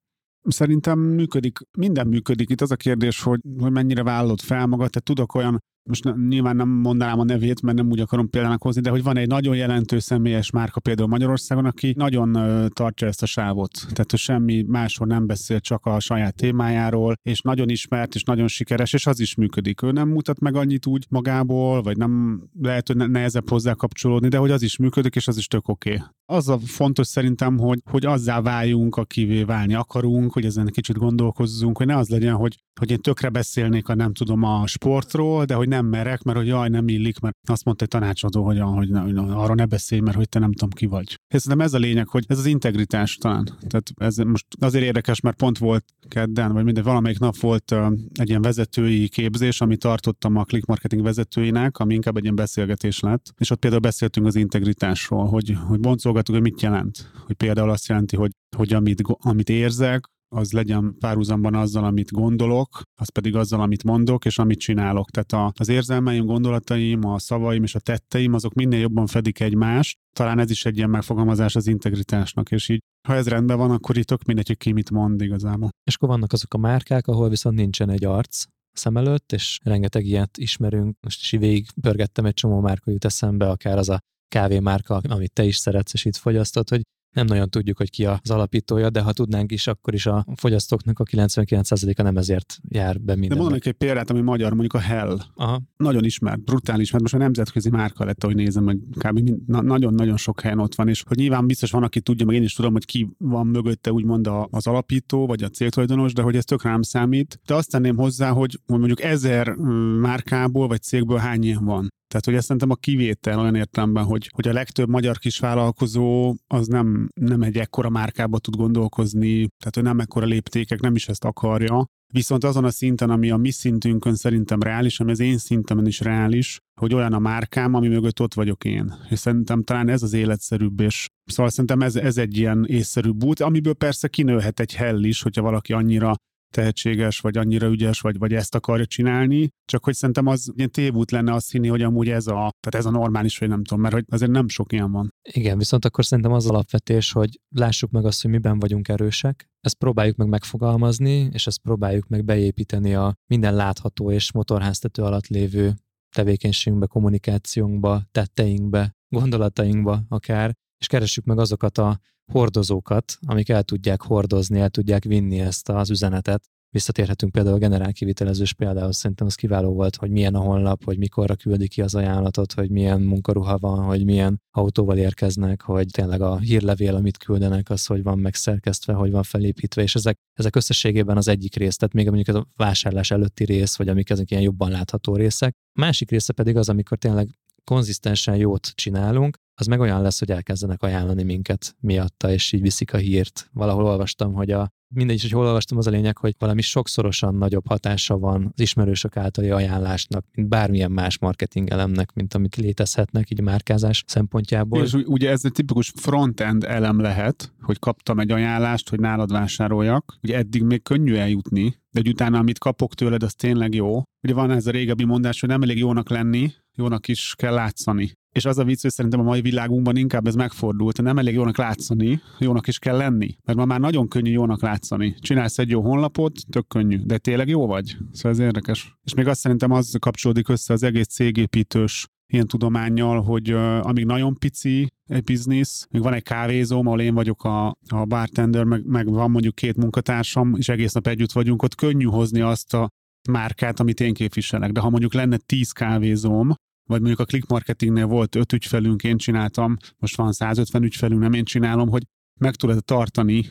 Szerintem 0.48 1.00
működik, 1.00 1.60
minden 1.78 2.08
működik. 2.08 2.50
Itt 2.50 2.62
az 2.62 2.72
a 2.72 2.76
kérdés, 2.76 3.22
hogy, 3.22 3.40
hogy 3.60 3.72
mennyire 3.72 4.04
vállod 4.04 4.40
fel 4.40 4.66
magad. 4.66 4.90
Tehát 4.90 5.04
tudok 5.04 5.36
olyan 5.36 5.60
most 5.88 6.16
nyilván 6.28 6.56
nem 6.56 6.70
mondanám 6.70 7.20
a 7.20 7.24
nevét, 7.24 7.62
mert 7.62 7.78
nem 7.78 7.90
úgy 7.90 8.00
akarom 8.00 8.30
példának 8.30 8.62
hozni, 8.62 8.82
de 8.82 8.90
hogy 8.90 9.04
van 9.04 9.18
egy 9.18 9.28
nagyon 9.28 9.56
jelentős 9.56 10.04
személyes 10.04 10.52
márka 10.52 10.80
például 10.80 11.08
Magyarországon, 11.08 11.66
aki 11.66 11.94
nagyon 11.98 12.38
tartja 12.74 13.08
ezt 13.08 13.22
a 13.22 13.26
sávot. 13.26 13.72
Tehát, 13.74 14.12
hogy 14.12 14.20
semmi 14.20 14.64
máshol 14.68 15.08
nem 15.08 15.28
beszél, 15.28 15.60
csak 15.60 15.86
a 15.86 16.00
saját 16.00 16.36
témájáról, 16.36 17.16
és 17.22 17.42
nagyon 17.42 17.70
ismert, 17.70 18.16
és 18.16 18.24
nagyon 18.24 18.48
sikeres, 18.48 18.94
és 18.94 19.08
az 19.08 19.20
is 19.20 19.36
működik. 19.36 19.82
Ő 19.82 19.92
nem 19.92 20.10
mutat 20.10 20.40
meg 20.40 20.56
annyit 20.56 20.86
úgy 20.86 21.06
magából, 21.10 21.82
vagy 21.82 21.98
nem 21.98 22.42
lehet, 22.62 22.88
hogy 22.88 23.10
nehezebb 23.10 23.50
hozzá 23.50 23.74
kapcsolódni, 23.74 24.28
de 24.28 24.38
hogy 24.38 24.52
az 24.52 24.62
is 24.62 24.78
működik, 24.78 25.16
és 25.16 25.28
az 25.28 25.38
is 25.38 25.48
tök 25.48 25.68
oké. 25.68 25.94
Okay. 25.94 26.06
Az 26.26 26.50
a 26.50 26.60
fontos 26.60 27.08
szerintem, 27.08 27.58
hogy, 27.58 27.80
hogy 27.90 28.06
azzá 28.06 28.42
váljunk, 28.42 28.96
akivé 28.96 29.44
válni 29.44 29.74
akarunk, 29.74 30.34
hogy 30.34 30.46
ezen 30.46 30.66
kicsit 30.66 30.98
gondolkozzunk, 30.98 31.78
hogy 31.78 31.88
ne 31.88 31.96
az 31.96 32.10
legyen, 32.10 32.36
hogy, 32.36 32.58
hogy 32.80 32.92
én 32.92 33.02
tökre 33.02 33.30
beszélnék 33.30 33.88
a 33.88 33.96
nem 33.96 34.14
tudom 34.14 34.44
a 34.44 34.68
sportról, 34.68 35.46
de 35.46 35.54
hogy 35.54 35.68
nem 35.78 35.86
merek, 35.86 36.24
mert 36.24 36.38
hogy 36.38 36.48
jaj, 36.48 36.70
nem 36.70 36.88
illik, 36.88 37.20
mert 37.20 37.36
azt 37.46 37.66
mondta 37.66 37.84
egy 37.84 37.90
tanácsadó, 37.90 38.46
hogy, 38.46 38.60
hogy, 38.60 38.90
hogy 38.94 39.18
arra 39.18 39.54
ne 39.54 39.66
beszélj, 39.66 40.02
mert 40.02 40.18
hogy 40.18 40.30
te 40.30 40.40
nem 40.40 40.52
tudom 40.52 40.70
ki 40.70 40.86
vagy. 40.86 41.20
És 41.34 41.42
szerintem 41.42 41.68
ez 41.68 41.74
a 41.74 41.78
lényeg, 41.78 42.08
hogy 42.08 42.26
ez 42.28 42.38
az 42.38 42.46
integritás 42.46 43.16
talán. 43.16 43.46
Tehát 43.68 43.92
ez 43.96 44.18
most 44.18 44.46
azért 44.60 44.84
érdekes, 44.84 45.20
mert 45.20 45.38
pont 45.38 45.58
volt 45.58 45.86
kedden, 46.08 46.54
vagy 46.54 46.64
minden, 46.64 46.84
valamelyik 46.84 47.20
nap 47.20 47.38
volt 47.38 47.76
egy 48.14 48.30
ilyen 48.30 48.42
vezetői 48.42 49.08
képzés, 49.08 49.62
amit 49.62 49.80
tartottam 49.80 50.36
a 50.36 50.44
click 50.44 50.66
marketing 50.66 51.02
vezetőinek, 51.02 51.78
ami 51.78 51.94
inkább 51.94 52.18
egy 52.18 52.24
ilyen 52.24 52.36
beszélgetés 52.36 53.00
lett. 53.00 53.34
És 53.38 53.50
ott 53.50 53.60
például 53.60 53.82
beszéltünk 53.82 54.26
az 54.26 54.36
integritásról, 54.36 55.26
hogy, 55.26 55.58
hogy 55.68 55.80
boncolgattuk, 55.80 56.36
hogy 56.36 56.44
mit 56.44 56.62
jelent. 56.62 57.12
Hogy 57.26 57.36
például 57.36 57.70
azt 57.70 57.88
jelenti, 57.88 58.16
hogy, 58.16 58.32
hogy 58.58 58.74
amit, 58.74 59.02
amit 59.22 59.50
érzek, 59.50 60.06
az 60.36 60.52
legyen 60.52 60.96
párhuzamban 61.00 61.56
azzal, 61.56 61.84
amit 61.84 62.12
gondolok, 62.12 62.82
az 63.00 63.10
pedig 63.10 63.36
azzal, 63.36 63.62
amit 63.62 63.84
mondok, 63.84 64.26
és 64.26 64.40
amit 64.40 64.60
csinálok. 64.60 65.10
Tehát 65.10 65.32
a, 65.32 65.54
az 65.60 65.70
érzelmeim, 65.70 66.26
gondolataim, 66.26 67.06
a 67.06 67.20
szavaim 67.20 67.64
és 67.64 67.76
a 67.76 67.80
tetteim, 67.80 68.34
azok 68.34 68.54
minél 68.54 68.80
jobban 68.80 69.06
fedik 69.08 69.40
egymást. 69.40 69.98
Talán 70.16 70.40
ez 70.40 70.50
is 70.50 70.66
egy 70.66 70.78
ilyen 70.78 70.90
megfogalmazás 70.90 71.56
az 71.56 71.68
integritásnak, 71.68 72.52
és 72.52 72.70
így 72.70 72.80
ha 73.08 73.16
ez 73.16 73.28
rendben 73.28 73.58
van, 73.58 73.72
akkor 73.72 73.98
itt 73.98 74.06
tök 74.06 74.24
mindegy, 74.24 74.48
hogy 74.48 74.58
ki 74.58 74.72
mit 74.72 74.92
mond 74.92 75.22
igazából. 75.22 75.70
És 75.84 75.96
akkor 75.96 76.10
vannak 76.10 76.34
azok 76.34 76.54
a 76.54 76.58
márkák, 76.58 77.08
ahol 77.08 77.30
viszont 77.30 77.56
nincsen 77.56 77.90
egy 77.90 78.06
arc, 78.06 78.44
szem 78.72 78.98
előtt, 78.98 79.32
és 79.32 79.60
rengeteg 79.64 80.06
ilyet 80.06 80.38
ismerünk. 80.38 80.98
Most 81.02 81.22
is 81.22 81.30
végig 81.30 81.68
pörgettem 81.82 82.26
egy 82.26 82.34
csomó 82.34 82.60
márka 82.60 82.92
jut 82.92 83.06
eszembe, 83.06 83.50
akár 83.50 83.78
az 83.78 83.90
a 83.90 84.00
kávémárka, 84.28 85.02
amit 85.08 85.34
te 85.34 85.44
is 85.44 85.58
szeretsz, 85.58 85.94
és 85.94 86.06
itt 86.06 86.16
fogyasztod, 86.16 86.70
hogy 86.70 86.82
nem 87.12 87.26
nagyon 87.26 87.50
tudjuk, 87.50 87.78
hogy 87.78 87.90
ki 87.90 88.06
az 88.06 88.30
alapítója, 88.30 88.90
de 88.90 89.02
ha 89.02 89.14
tudnánk 89.14 89.52
is, 89.52 89.68
akkor 89.68 89.94
is 89.94 90.06
a 90.06 90.26
fogyasztóknak 90.36 91.00
a 91.00 91.04
99%-a 91.04 92.02
nem 92.02 92.18
ezért 92.18 92.58
jár 92.70 93.02
be 93.02 93.16
minden. 93.16 93.30
De 93.30 93.44
mondanék 93.44 93.66
egy 93.66 93.74
példát, 93.74 94.10
ami 94.10 94.22
magyar, 94.22 94.50
mondjuk 94.50 94.74
a 94.74 94.80
Hell. 94.80 95.18
Aha. 95.36 95.62
Nagyon 95.78 96.04
ismert, 96.04 96.44
brutális, 96.44 96.92
mert 96.92 97.02
most 97.02 97.16
a 97.16 97.18
nemzetközi 97.18 97.70
márka 97.70 98.06
lett, 98.06 98.24
ahogy 98.24 98.36
nézem, 98.36 98.64
hogy 98.64 98.78
kb. 98.98 99.30
nagyon-nagyon 99.46 100.18
sok 100.18 100.42
helyen 100.42 100.60
ott 100.60 100.76
van, 100.76 100.88
és 100.88 101.04
hogy 101.08 101.18
nyilván 101.18 101.48
biztos 101.48 101.72
van, 101.72 101.84
aki 101.84 102.02
tudja, 102.02 102.26
meg 102.26 102.36
én 102.36 102.44
is 102.44 102.54
tudom, 102.54 102.74
hogy 102.74 102.86
ki 102.86 103.10
van 103.18 103.48
mögötte 103.48 103.92
úgymond 103.92 104.30
az 104.50 104.68
alapító, 104.68 105.26
vagy 105.26 105.44
a 105.44 105.50
cégtulajdonos, 105.50 106.14
de 106.14 106.22
hogy 106.22 106.36
ez 106.36 106.44
tök 106.44 106.64
rám 106.64 106.82
számít. 106.82 107.40
De 107.46 107.54
azt 107.54 107.72
tenném 107.72 107.98
hozzá, 107.98 108.30
hogy 108.30 108.60
mondjuk 108.66 109.02
ezer 109.02 109.56
márkából 110.00 110.68
vagy 110.68 110.82
cégből 110.82 111.18
hány 111.18 111.44
ilyen 111.44 111.66
van. 111.66 111.88
Tehát, 112.08 112.26
hogy 112.26 112.34
ezt 112.34 112.46
szerintem 112.46 112.70
a 112.70 112.76
kivétel 112.76 113.40
olyan 113.40 113.56
értelemben, 113.56 114.04
hogy, 114.04 114.30
hogy 114.34 114.48
a 114.48 114.54
legtöbb 114.54 114.90
magyar 114.90 115.18
kisvállalkozó 115.18 116.36
az 116.48 116.68
nem, 116.68 117.10
nem 117.22 117.42
egy 117.42 117.58
ekkora 117.58 117.90
márkába 117.90 118.40
tud 118.40 118.56
gondolkozni, 118.56 119.36
tehát 119.36 119.74
hogy 119.74 119.84
nem 119.84 120.00
ekkora 120.00 120.26
léptékek, 120.26 120.80
nem 120.80 120.96
is 120.96 121.08
ezt 121.08 121.26
akarja. 121.26 121.86
Viszont 122.14 122.44
azon 122.44 122.64
a 122.64 122.70
szinten, 122.70 123.10
ami 123.10 123.30
a 123.30 123.38
mi 123.38 123.52
szintünkön 123.52 124.16
szerintem 124.16 124.62
reális, 124.62 125.00
ami 125.00 125.12
az 125.12 125.20
én 125.20 125.38
szintemen 125.38 125.86
is 125.86 126.00
reális, 126.00 126.60
hogy 126.80 126.94
olyan 126.94 127.14
a 127.14 127.20
márkám, 127.20 127.74
ami 127.74 127.88
mögött 127.88 128.22
ott 128.22 128.34
vagyok 128.34 128.64
én. 128.64 128.94
És 129.10 129.20
szerintem 129.20 129.64
talán 129.64 129.90
ez 129.90 130.04
az 130.04 130.14
életszerűbb, 130.14 130.80
és 130.80 131.08
szóval 131.26 131.52
szerintem 131.52 131.82
ez, 131.82 131.96
ez 131.96 132.18
egy 132.18 132.38
ilyen 132.38 132.66
észszerűbb 132.68 133.24
út, 133.24 133.40
amiből 133.40 133.74
persze 133.74 134.08
kinőhet 134.08 134.60
egy 134.60 134.76
hell 134.76 135.04
is, 135.04 135.22
hogyha 135.22 135.42
valaki 135.42 135.74
annyira 135.74 136.14
tehetséges, 136.58 137.20
vagy 137.20 137.38
annyira 137.38 137.68
ügyes, 137.68 138.00
vagy, 138.02 138.18
vagy 138.18 138.34
ezt 138.34 138.56
akarja 138.56 138.86
csinálni, 138.86 139.50
csak 139.66 139.84
hogy 139.84 139.94
szerintem 139.94 140.28
az 140.28 140.52
ilyen 140.56 140.72
tévút 140.72 141.12
lenne 141.12 141.34
azt 141.34 141.52
hinni, 141.52 141.68
hogy 141.68 141.82
amúgy 141.82 142.10
ez 142.10 142.28
a, 142.28 142.52
tehát 142.60 142.76
ez 142.76 142.86
a 142.86 142.90
normális, 142.90 143.38
vagy 143.38 143.50
nem 143.50 143.64
tudom, 143.64 143.82
mert 143.82 143.94
hogy 143.94 144.06
azért 144.10 144.32
nem 144.32 144.48
sok 144.48 144.74
ilyen 144.74 144.92
van. 144.92 145.14
Igen, 145.22 145.58
viszont 145.58 145.86
akkor 145.86 146.06
szerintem 146.06 146.34
az 146.34 146.46
alapvetés, 146.46 147.12
hogy 147.12 147.40
lássuk 147.56 147.92
meg 147.92 148.06
azt, 148.06 148.22
hogy 148.22 148.32
miben 148.32 148.60
vagyunk 148.60 148.88
erősek, 148.88 149.50
ezt 149.62 149.76
próbáljuk 149.76 150.16
meg 150.16 150.28
megfogalmazni, 150.28 151.30
és 151.32 151.48
ezt 151.48 151.62
próbáljuk 151.62 152.08
meg 152.08 152.26
beépíteni 152.26 152.96
a 152.96 153.14
minden 153.26 153.56
látható 153.56 154.12
és 154.12 154.32
motorháztető 154.32 155.02
alatt 155.02 155.28
lévő 155.28 155.74
tevékenységünkbe, 156.16 156.88
kommunikációnkba, 156.88 158.02
tetteinkbe, 158.12 158.96
gondolatainkba 159.10 160.04
akár, 160.10 160.54
és 160.78 160.88
keressük 160.88 161.26
meg 161.26 161.40
azokat 161.40 161.78
a 161.78 162.00
hordozókat, 162.32 163.18
amik 163.26 163.50
el 163.50 163.64
tudják 163.64 164.02
hordozni, 164.02 164.60
el 164.60 164.70
tudják 164.70 165.04
vinni 165.04 165.40
ezt 165.40 165.70
az 165.70 165.90
üzenetet. 165.90 166.44
Visszatérhetünk 166.70 167.32
például 167.32 167.56
a 167.56 167.60
generál 167.60 167.94
kivitelezős 167.94 168.54
például, 168.54 168.92
szerintem 168.92 169.28
az 169.28 169.36
kiváló 169.36 169.74
volt, 169.74 169.96
hogy 169.96 170.10
milyen 170.10 170.36
a 170.36 170.40
honlap, 170.40 170.84
hogy 170.84 170.98
mikorra 170.98 171.36
küldi 171.36 171.68
ki 171.68 171.82
az 171.82 171.96
ajánlatot, 171.96 172.54
hogy 172.54 172.70
milyen 172.70 173.02
munkaruha 173.02 173.58
van, 173.58 173.84
hogy 173.84 174.06
milyen 174.06 174.42
autóval 174.52 174.98
érkeznek, 174.98 175.62
hogy 175.62 175.88
tényleg 175.92 176.22
a 176.22 176.38
hírlevél, 176.38 176.96
amit 176.96 177.18
küldenek, 177.18 177.70
az 177.70 177.86
hogy 177.86 178.04
van 178.04 178.20
megszerkesztve, 178.20 178.94
hogy 178.94 179.12
van 179.12 179.24
felépítve, 179.24 179.82
és 179.82 179.96
ezek, 179.96 180.18
ezek 180.34 180.56
összességében 180.56 181.18
az 181.18 181.28
egyik 181.28 181.56
rész, 181.56 181.76
tehát 181.76 181.94
még 181.94 182.10
mondjuk 182.10 182.36
a 182.36 182.48
vásárlás 182.56 183.12
előtti 183.12 183.44
rész, 183.44 183.76
vagy 183.78 183.88
amik 183.88 184.10
ezek 184.10 184.32
ilyen 184.32 184.44
jobban 184.44 184.72
látható 184.72 185.16
részek. 185.16 185.56
A 185.74 185.80
másik 185.80 186.10
része 186.10 186.34
pedig 186.34 186.58
az, 186.58 186.70
amikor 186.70 186.98
tényleg 186.98 187.30
konzisztensen 187.64 188.36
jót 188.36 188.72
csinálunk, 188.76 189.38
az 189.60 189.66
meg 189.66 189.80
olyan 189.80 190.02
lesz, 190.02 190.20
hogy 190.20 190.32
elkezdenek 190.32 190.82
ajánlani 190.82 191.24
minket 191.24 191.76
miatta, 191.80 192.32
és 192.32 192.52
így 192.52 192.62
viszik 192.62 192.94
a 192.94 192.98
hírt. 192.98 193.50
Valahol 193.54 193.86
olvastam, 193.86 194.34
hogy 194.34 194.52
a 194.52 194.72
mindegy 194.94 195.16
is, 195.16 195.22
hogy 195.22 195.32
hol 195.32 195.46
olvastam, 195.46 195.78
az 195.78 195.88
a 195.88 195.90
lényeg, 195.90 196.18
hogy 196.18 196.36
valami 196.38 196.62
sokszorosan 196.62 197.36
nagyobb 197.36 197.68
hatása 197.68 198.18
van 198.18 198.52
az 198.54 198.62
ismerősök 198.62 199.18
általi 199.18 199.50
ajánlásnak, 199.50 200.26
mint 200.32 200.48
bármilyen 200.48 200.92
más 200.92 201.18
marketing 201.18 201.70
elemnek, 201.70 202.14
mint 202.14 202.34
amit 202.34 202.56
létezhetnek 202.56 203.30
így 203.30 203.42
márkázás 203.42 204.04
szempontjából. 204.08 204.84
És 204.84 204.94
ugye 204.94 205.30
ez 205.30 205.46
egy 205.46 205.52
tipikus 205.52 205.92
front-end 205.96 206.64
elem 206.64 207.00
lehet, 207.00 207.54
hogy 207.62 207.80
kaptam 207.80 208.20
egy 208.20 208.32
ajánlást, 208.32 208.90
hogy 208.90 209.00
nálad 209.00 209.32
vásároljak. 209.32 210.18
Ugye 210.24 210.38
eddig 210.38 210.64
még 210.64 210.82
könnyű 210.82 211.16
eljutni, 211.16 211.64
de 211.92 212.00
hogy 212.00 212.08
utána, 212.08 212.40
amit 212.40 212.60
kapok 212.60 212.94
tőled, 212.94 213.24
az 213.24 213.34
tényleg 213.34 213.74
jó. 213.74 214.02
Ugye 214.24 214.34
van 214.34 214.52
ez 214.52 214.68
a 214.68 214.72
régebbi 214.72 215.04
mondás, 215.04 215.40
hogy 215.40 215.50
nem 215.50 215.62
elég 215.62 215.78
jónak 215.78 216.10
lenni, 216.10 216.52
jónak 216.76 217.08
is 217.08 217.34
kell 217.38 217.54
látszani. 217.54 218.12
És 218.32 218.46
az 218.46 218.58
a 218.58 218.64
vicc, 218.64 218.82
hogy 218.82 218.92
szerintem 218.92 219.20
a 219.20 219.24
mai 219.24 219.42
világunkban 219.42 219.96
inkább 219.96 220.28
ez 220.28 220.36
megfordult. 220.36 221.02
Nem 221.02 221.18
elég 221.18 221.34
jónak 221.34 221.58
látszani, 221.58 222.22
jónak 222.40 222.68
is 222.68 222.80
kell 222.80 222.98
lenni. 222.98 223.38
Mert 223.46 223.58
ma 223.58 223.66
már 223.66 223.80
nagyon 223.80 224.08
könnyű 224.08 224.32
jónak 224.32 224.62
látszani. 224.62 225.16
Csinálsz 225.20 225.58
egy 225.58 225.70
jó 225.70 225.82
honlapot, 225.82 226.40
tök 226.50 226.68
könnyű. 226.68 226.98
De 226.98 227.18
tényleg 227.18 227.48
jó 227.48 227.66
vagy? 227.66 227.98
Szóval 228.12 228.32
ez 228.32 228.40
érdekes. 228.40 228.98
És 229.04 229.14
még 229.14 229.28
azt 229.28 229.40
szerintem 229.40 229.72
az 229.72 229.96
kapcsolódik 230.00 230.50
össze 230.50 230.74
az 230.74 230.84
egész 230.84 231.08
cégépítős 231.08 232.08
ilyen 232.34 232.48
tudományjal, 232.48 233.22
hogy 233.22 233.54
uh, 233.54 233.88
amíg 233.88 234.06
nagyon 234.06 234.36
pici 234.36 234.88
egy 235.06 235.24
biznisz, 235.24 235.88
még 235.92 236.02
van 236.02 236.14
egy 236.14 236.24
kávézóm, 236.24 236.88
ahol 236.88 237.02
én 237.02 237.14
vagyok 237.14 237.44
a, 237.44 237.68
a 237.88 238.06
bartender, 238.06 238.64
meg, 238.64 238.86
meg 238.86 239.10
van 239.10 239.32
mondjuk 239.32 239.56
két 239.56 239.78
munkatársam, 239.78 240.56
és 240.56 240.70
egész 240.70 240.94
nap 240.94 241.08
együtt 241.08 241.32
vagyunk, 241.32 241.64
ott 241.64 241.76
könnyű 241.76 242.06
hozni 242.06 242.42
azt 242.42 242.74
a 242.74 242.90
márkát, 243.30 243.80
amit 243.80 244.00
én 244.00 244.14
képviselek. 244.14 244.72
De 244.72 244.80
ha 244.80 244.90
mondjuk 244.90 245.14
lenne 245.14 245.38
tíz 245.38 245.72
kávézóm, 245.72 246.54
vagy 246.88 247.00
mondjuk 247.00 247.20
a 247.20 247.26
click 247.26 247.48
marketingnél 247.48 248.06
volt 248.06 248.36
öt 248.36 248.54
ügyfelünk, 248.54 249.04
én 249.04 249.18
csináltam, 249.18 249.78
most 249.98 250.16
van 250.16 250.32
150 250.32 250.84
ügyfelünk, 250.84 251.22
nem 251.22 251.34
én 251.34 251.46
csinálom, 251.46 251.90
hogy 251.90 252.04
meg 252.40 252.56
tudod 252.56 252.84
tartani 252.84 253.46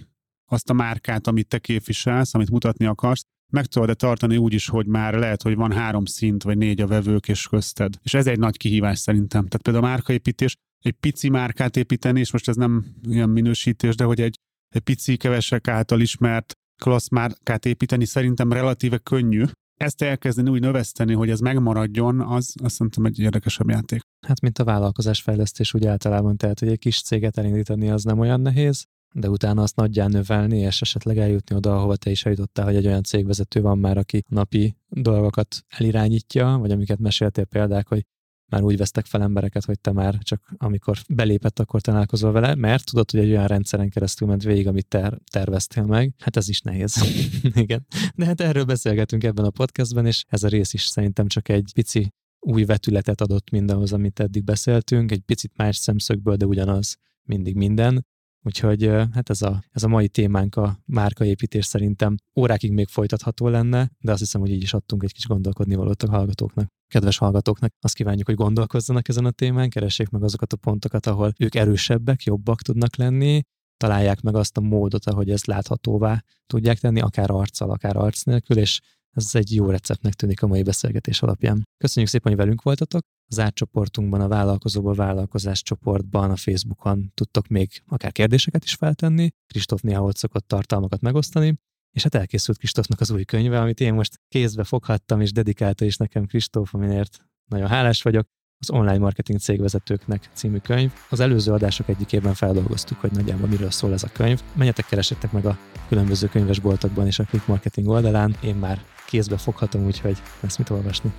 azt 0.49 0.70
a 0.70 0.72
márkát, 0.72 1.26
amit 1.26 1.49
te 1.49 1.59
képviselsz, 1.59 2.34
amit 2.34 2.51
mutatni 2.51 2.87
akarsz, 2.87 3.24
meg 3.53 3.66
tudod 3.66 3.97
tartani 3.97 4.37
úgy 4.37 4.53
is, 4.53 4.68
hogy 4.68 4.87
már 4.87 5.14
lehet, 5.14 5.43
hogy 5.43 5.55
van 5.55 5.72
három 5.72 6.05
szint, 6.05 6.43
vagy 6.43 6.57
négy 6.57 6.80
a 6.80 6.87
vevők 6.87 7.28
és 7.28 7.47
közted. 7.47 7.95
És 8.03 8.14
ez 8.14 8.26
egy 8.26 8.39
nagy 8.39 8.57
kihívás 8.57 8.99
szerintem. 8.99 9.47
Tehát 9.47 9.62
például 9.62 9.84
a 9.84 9.89
márkaépítés, 9.89 10.57
egy 10.78 10.95
pici 11.01 11.28
márkát 11.28 11.76
építeni, 11.76 12.20
és 12.20 12.32
most 12.32 12.49
ez 12.49 12.57
nem 12.57 12.84
ilyen 13.03 13.28
minősítés, 13.28 13.95
de 13.95 14.05
hogy 14.05 14.20
egy, 14.20 14.39
egy 14.68 14.82
pici, 14.82 15.16
kevesek 15.16 15.68
által 15.68 16.01
ismert 16.01 16.53
klassz 16.82 17.09
márkát 17.09 17.66
építeni 17.66 18.05
szerintem 18.05 18.53
relatíve 18.53 18.99
könnyű, 18.99 19.45
ezt 19.77 20.03
elkezdeni 20.03 20.51
úgy 20.51 20.61
növeszteni, 20.61 21.14
hogy 21.14 21.31
ez 21.31 21.41
megmaradjon, 21.41 22.20
az 22.20 22.55
azt 22.62 22.74
szerintem 22.74 23.05
egy 23.05 23.18
érdekesebb 23.18 23.70
játék. 23.70 24.01
Hát, 24.27 24.41
mint 24.41 24.59
a 24.59 24.64
vállalkozás 24.64 25.22
fejlesztés 25.22 25.74
úgy 25.74 25.87
általában, 25.87 26.37
tehát, 26.37 26.59
hogy 26.59 26.68
egy 26.68 26.79
kis 26.79 27.03
céget 27.03 27.39
elindítani 27.39 27.91
az 27.91 28.05
nem 28.05 28.18
olyan 28.18 28.41
nehéz, 28.41 28.87
de 29.14 29.31
utána 29.31 29.62
azt 29.62 29.77
nagyján 29.77 30.11
növelni, 30.11 30.59
és 30.59 30.81
esetleg 30.81 31.18
eljutni 31.18 31.57
oda, 31.57 31.77
ahova 31.77 31.97
te 31.97 32.11
is 32.11 32.24
eljutottál, 32.24 32.64
hogy 32.64 32.77
egy 32.77 32.87
olyan 32.87 33.03
cégvezető 33.03 33.61
van 33.61 33.79
már, 33.79 33.99
aki 33.99 34.22
napi 34.29 34.77
dolgokat 34.89 35.64
elirányítja, 35.68 36.57
vagy 36.61 36.70
amiket 36.70 36.99
meséltél 36.99 37.45
példák, 37.45 37.89
hogy 37.89 38.05
már 38.49 38.63
úgy 38.63 38.77
vesztek 38.77 39.07
fel 39.07 39.23
embereket, 39.23 39.65
hogy 39.65 39.81
te 39.81 39.93
már 39.93 40.19
csak 40.19 40.53
amikor 40.57 40.99
belépett, 41.09 41.59
akkor 41.59 41.81
találkozol 41.81 42.33
vele, 42.33 42.55
mert 42.55 42.85
tudod, 42.85 43.11
hogy 43.11 43.21
egy 43.21 43.31
olyan 43.31 43.47
rendszeren 43.47 43.91
keresztül 43.91 44.29
ment 44.29 44.43
végig, 44.43 44.67
amit 44.67 44.87
ter- 44.89 45.21
terveztél 45.31 45.85
meg. 45.85 46.15
Hát 46.19 46.37
ez 46.37 46.49
is 46.49 46.61
nehéz. 46.61 47.05
Igen. 47.55 47.87
De 48.15 48.25
hát 48.25 48.41
erről 48.41 48.65
beszélgetünk 48.65 49.25
ebben 49.25 49.45
a 49.45 49.51
podcastben, 49.51 50.07
és 50.07 50.25
ez 50.29 50.43
a 50.43 50.49
rész 50.49 50.73
is 50.73 50.85
szerintem 50.85 51.27
csak 51.27 51.49
egy 51.49 51.71
pici 51.75 52.13
új 52.39 52.65
vetületet 52.65 53.21
adott 53.21 53.51
mindahhoz, 53.51 53.93
amit 53.93 54.21
eddig 54.21 54.45
beszéltünk, 54.45 55.11
egy 55.11 55.21
picit 55.21 55.57
más 55.57 55.77
szemszögből, 55.77 56.37
de 56.37 56.47
ugyanaz 56.47 56.97
mindig 57.23 57.55
minden. 57.55 58.07
Úgyhogy 58.47 58.91
hát 59.13 59.31
ez 59.31 59.43
a, 59.43 59.65
ez 59.71 59.83
a 59.83 59.89
mai 59.89 60.09
témánk 60.09 60.57
a 60.57 60.79
márkaépítés 60.85 61.67
szerintem 61.67 62.17
órákig 62.35 62.73
még 62.73 62.89
folytatható 62.89 63.49
lenne, 63.49 63.91
de 63.99 64.13
azt 64.13 64.21
hiszem, 64.21 64.41
hogy 64.41 64.51
így 64.51 64.63
is 64.63 64.75
adtunk 64.75 65.03
egy 65.03 65.13
kis 65.13 65.27
gondolkodni 65.27 65.75
valót 65.75 66.03
a 66.03 66.11
hallgatóknak. 66.11 66.69
Kedves 66.89 67.19
hallgatóknak, 67.19 67.73
azt 67.81 67.95
kívánjuk, 67.95 68.27
hogy 68.27 68.35
gondolkozzanak 68.35 69.09
ezen 69.09 69.25
a 69.25 69.31
témán, 69.31 69.71
keressék 69.71 70.09
meg 70.09 70.23
azokat 70.23 70.53
a 70.53 70.57
pontokat, 70.57 71.07
ahol 71.07 71.33
ők 71.39 71.55
erősebbek, 71.55 72.23
jobbak 72.23 72.63
tudnak 72.63 72.97
lenni, 72.97 73.43
találják 73.77 74.21
meg 74.21 74.35
azt 74.35 74.57
a 74.57 74.61
módot, 74.61 75.07
ahogy 75.07 75.31
ezt 75.31 75.47
láthatóvá 75.47 76.25
tudják 76.47 76.79
tenni, 76.79 77.01
akár 77.01 77.31
arccal, 77.31 77.71
akár 77.71 77.97
arc 77.97 78.23
nélkül, 78.23 78.57
és 78.57 78.81
ez 79.11 79.35
egy 79.35 79.55
jó 79.55 79.71
receptnek 79.71 80.15
tűnik 80.15 80.43
a 80.43 80.47
mai 80.47 80.63
beszélgetés 80.63 81.23
alapján. 81.23 81.63
Köszönjük 81.79 82.11
szépen, 82.11 82.33
hogy 82.33 82.41
velünk 82.41 82.63
voltatok. 82.63 83.03
Az 83.29 83.39
átcsoportunkban, 83.39 84.20
a 84.20 84.29
vállalkozóból 84.29 84.95
vállalkozás 84.95 85.62
csoportban, 85.62 86.31
a 86.31 86.37
Facebookon 86.37 87.11
tudtok 87.14 87.47
még 87.47 87.83
akár 87.87 88.12
kérdéseket 88.12 88.64
is 88.64 88.74
feltenni. 88.74 89.31
Kristóf 89.47 89.81
néha 89.81 90.03
ott 90.03 90.16
szokott 90.16 90.49
tartalmakat 90.49 91.01
megosztani, 91.01 91.59
és 91.97 92.03
hát 92.03 92.14
elkészült 92.14 92.59
Kristófnak 92.59 93.01
az 93.01 93.11
új 93.11 93.24
könyve, 93.24 93.61
amit 93.61 93.81
én 93.81 93.95
most 93.95 94.20
kézbe 94.29 94.64
foghattam, 94.64 95.20
és 95.20 95.33
dedikálta 95.33 95.85
is 95.85 95.97
nekem 95.97 96.27
Kristóf, 96.27 96.74
aminért 96.74 97.18
nagyon 97.51 97.68
hálás 97.68 98.03
vagyok. 98.03 98.27
Az 98.59 98.70
Online 98.70 98.99
Marketing 98.99 99.39
Cégvezetőknek 99.39 100.31
című 100.33 100.59
könyv. 100.59 100.93
Az 101.11 101.20
előző 101.20 101.53
adások 101.53 101.89
egyikében 101.89 102.35
feldolgoztuk, 102.35 103.01
hogy 103.01 103.12
nagyjából 103.12 103.49
miről 103.49 103.70
szól 103.70 103.93
ez 103.93 104.03
a 104.03 104.09
könyv. 104.12 104.43
Menjetek, 104.55 104.87
keresetek 104.87 105.33
meg 105.33 105.47
a 105.47 105.59
különböző 105.89 106.29
könyvesboltokban 106.29 107.07
és 107.07 107.18
a 107.18 107.24
Click 107.24 107.47
Marketing 107.47 107.89
oldalán. 107.89 108.37
Én 108.43 108.55
már 108.55 108.85
kézbe 109.07 109.37
foghatom, 109.37 109.85
úgyhogy 109.85 110.22
lesz 110.41 110.57
mit 110.57 110.70
olvasni. 110.70 111.12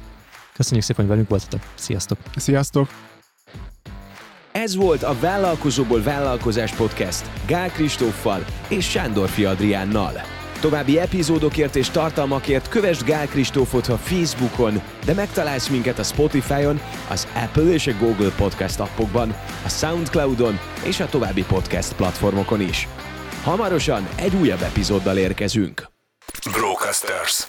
Köszönjük 0.57 0.85
szépen, 0.85 1.01
hogy 1.01 1.09
velünk 1.09 1.29
voltatok. 1.29 1.61
Sziasztok! 1.75 2.17
Sziasztok! 2.35 2.89
Ez 4.51 4.75
volt 4.75 5.03
a 5.03 5.19
Vállalkozóból 5.19 6.01
Vállalkozás 6.01 6.71
Podcast 6.71 7.29
Gál 7.47 7.69
Kristóffal 7.69 8.45
és 8.67 8.89
Sándor 8.89 9.29
Adriánnal. 9.45 10.13
További 10.59 10.99
epizódokért 10.99 11.75
és 11.75 11.89
tartalmakért 11.89 12.69
kövess 12.69 13.03
Gál 13.03 13.27
Kristófot 13.27 13.87
a 13.87 13.97
Facebookon, 13.97 14.81
de 15.05 15.13
megtalálsz 15.13 15.67
minket 15.67 15.99
a 15.99 16.03
Spotify-on, 16.03 16.79
az 17.09 17.27
Apple 17.35 17.71
és 17.71 17.87
a 17.87 17.97
Google 17.99 18.31
Podcast 18.35 18.79
appokban, 18.79 19.29
a 19.65 19.69
Soundcloud-on 19.69 20.59
és 20.85 20.99
a 20.99 21.05
további 21.09 21.43
podcast 21.43 21.95
platformokon 21.95 22.61
is. 22.61 22.87
Hamarosan 23.43 24.07
egy 24.15 24.35
újabb 24.35 24.61
epizóddal 24.61 25.17
érkezünk. 25.17 25.87
Brocasters. 26.51 27.47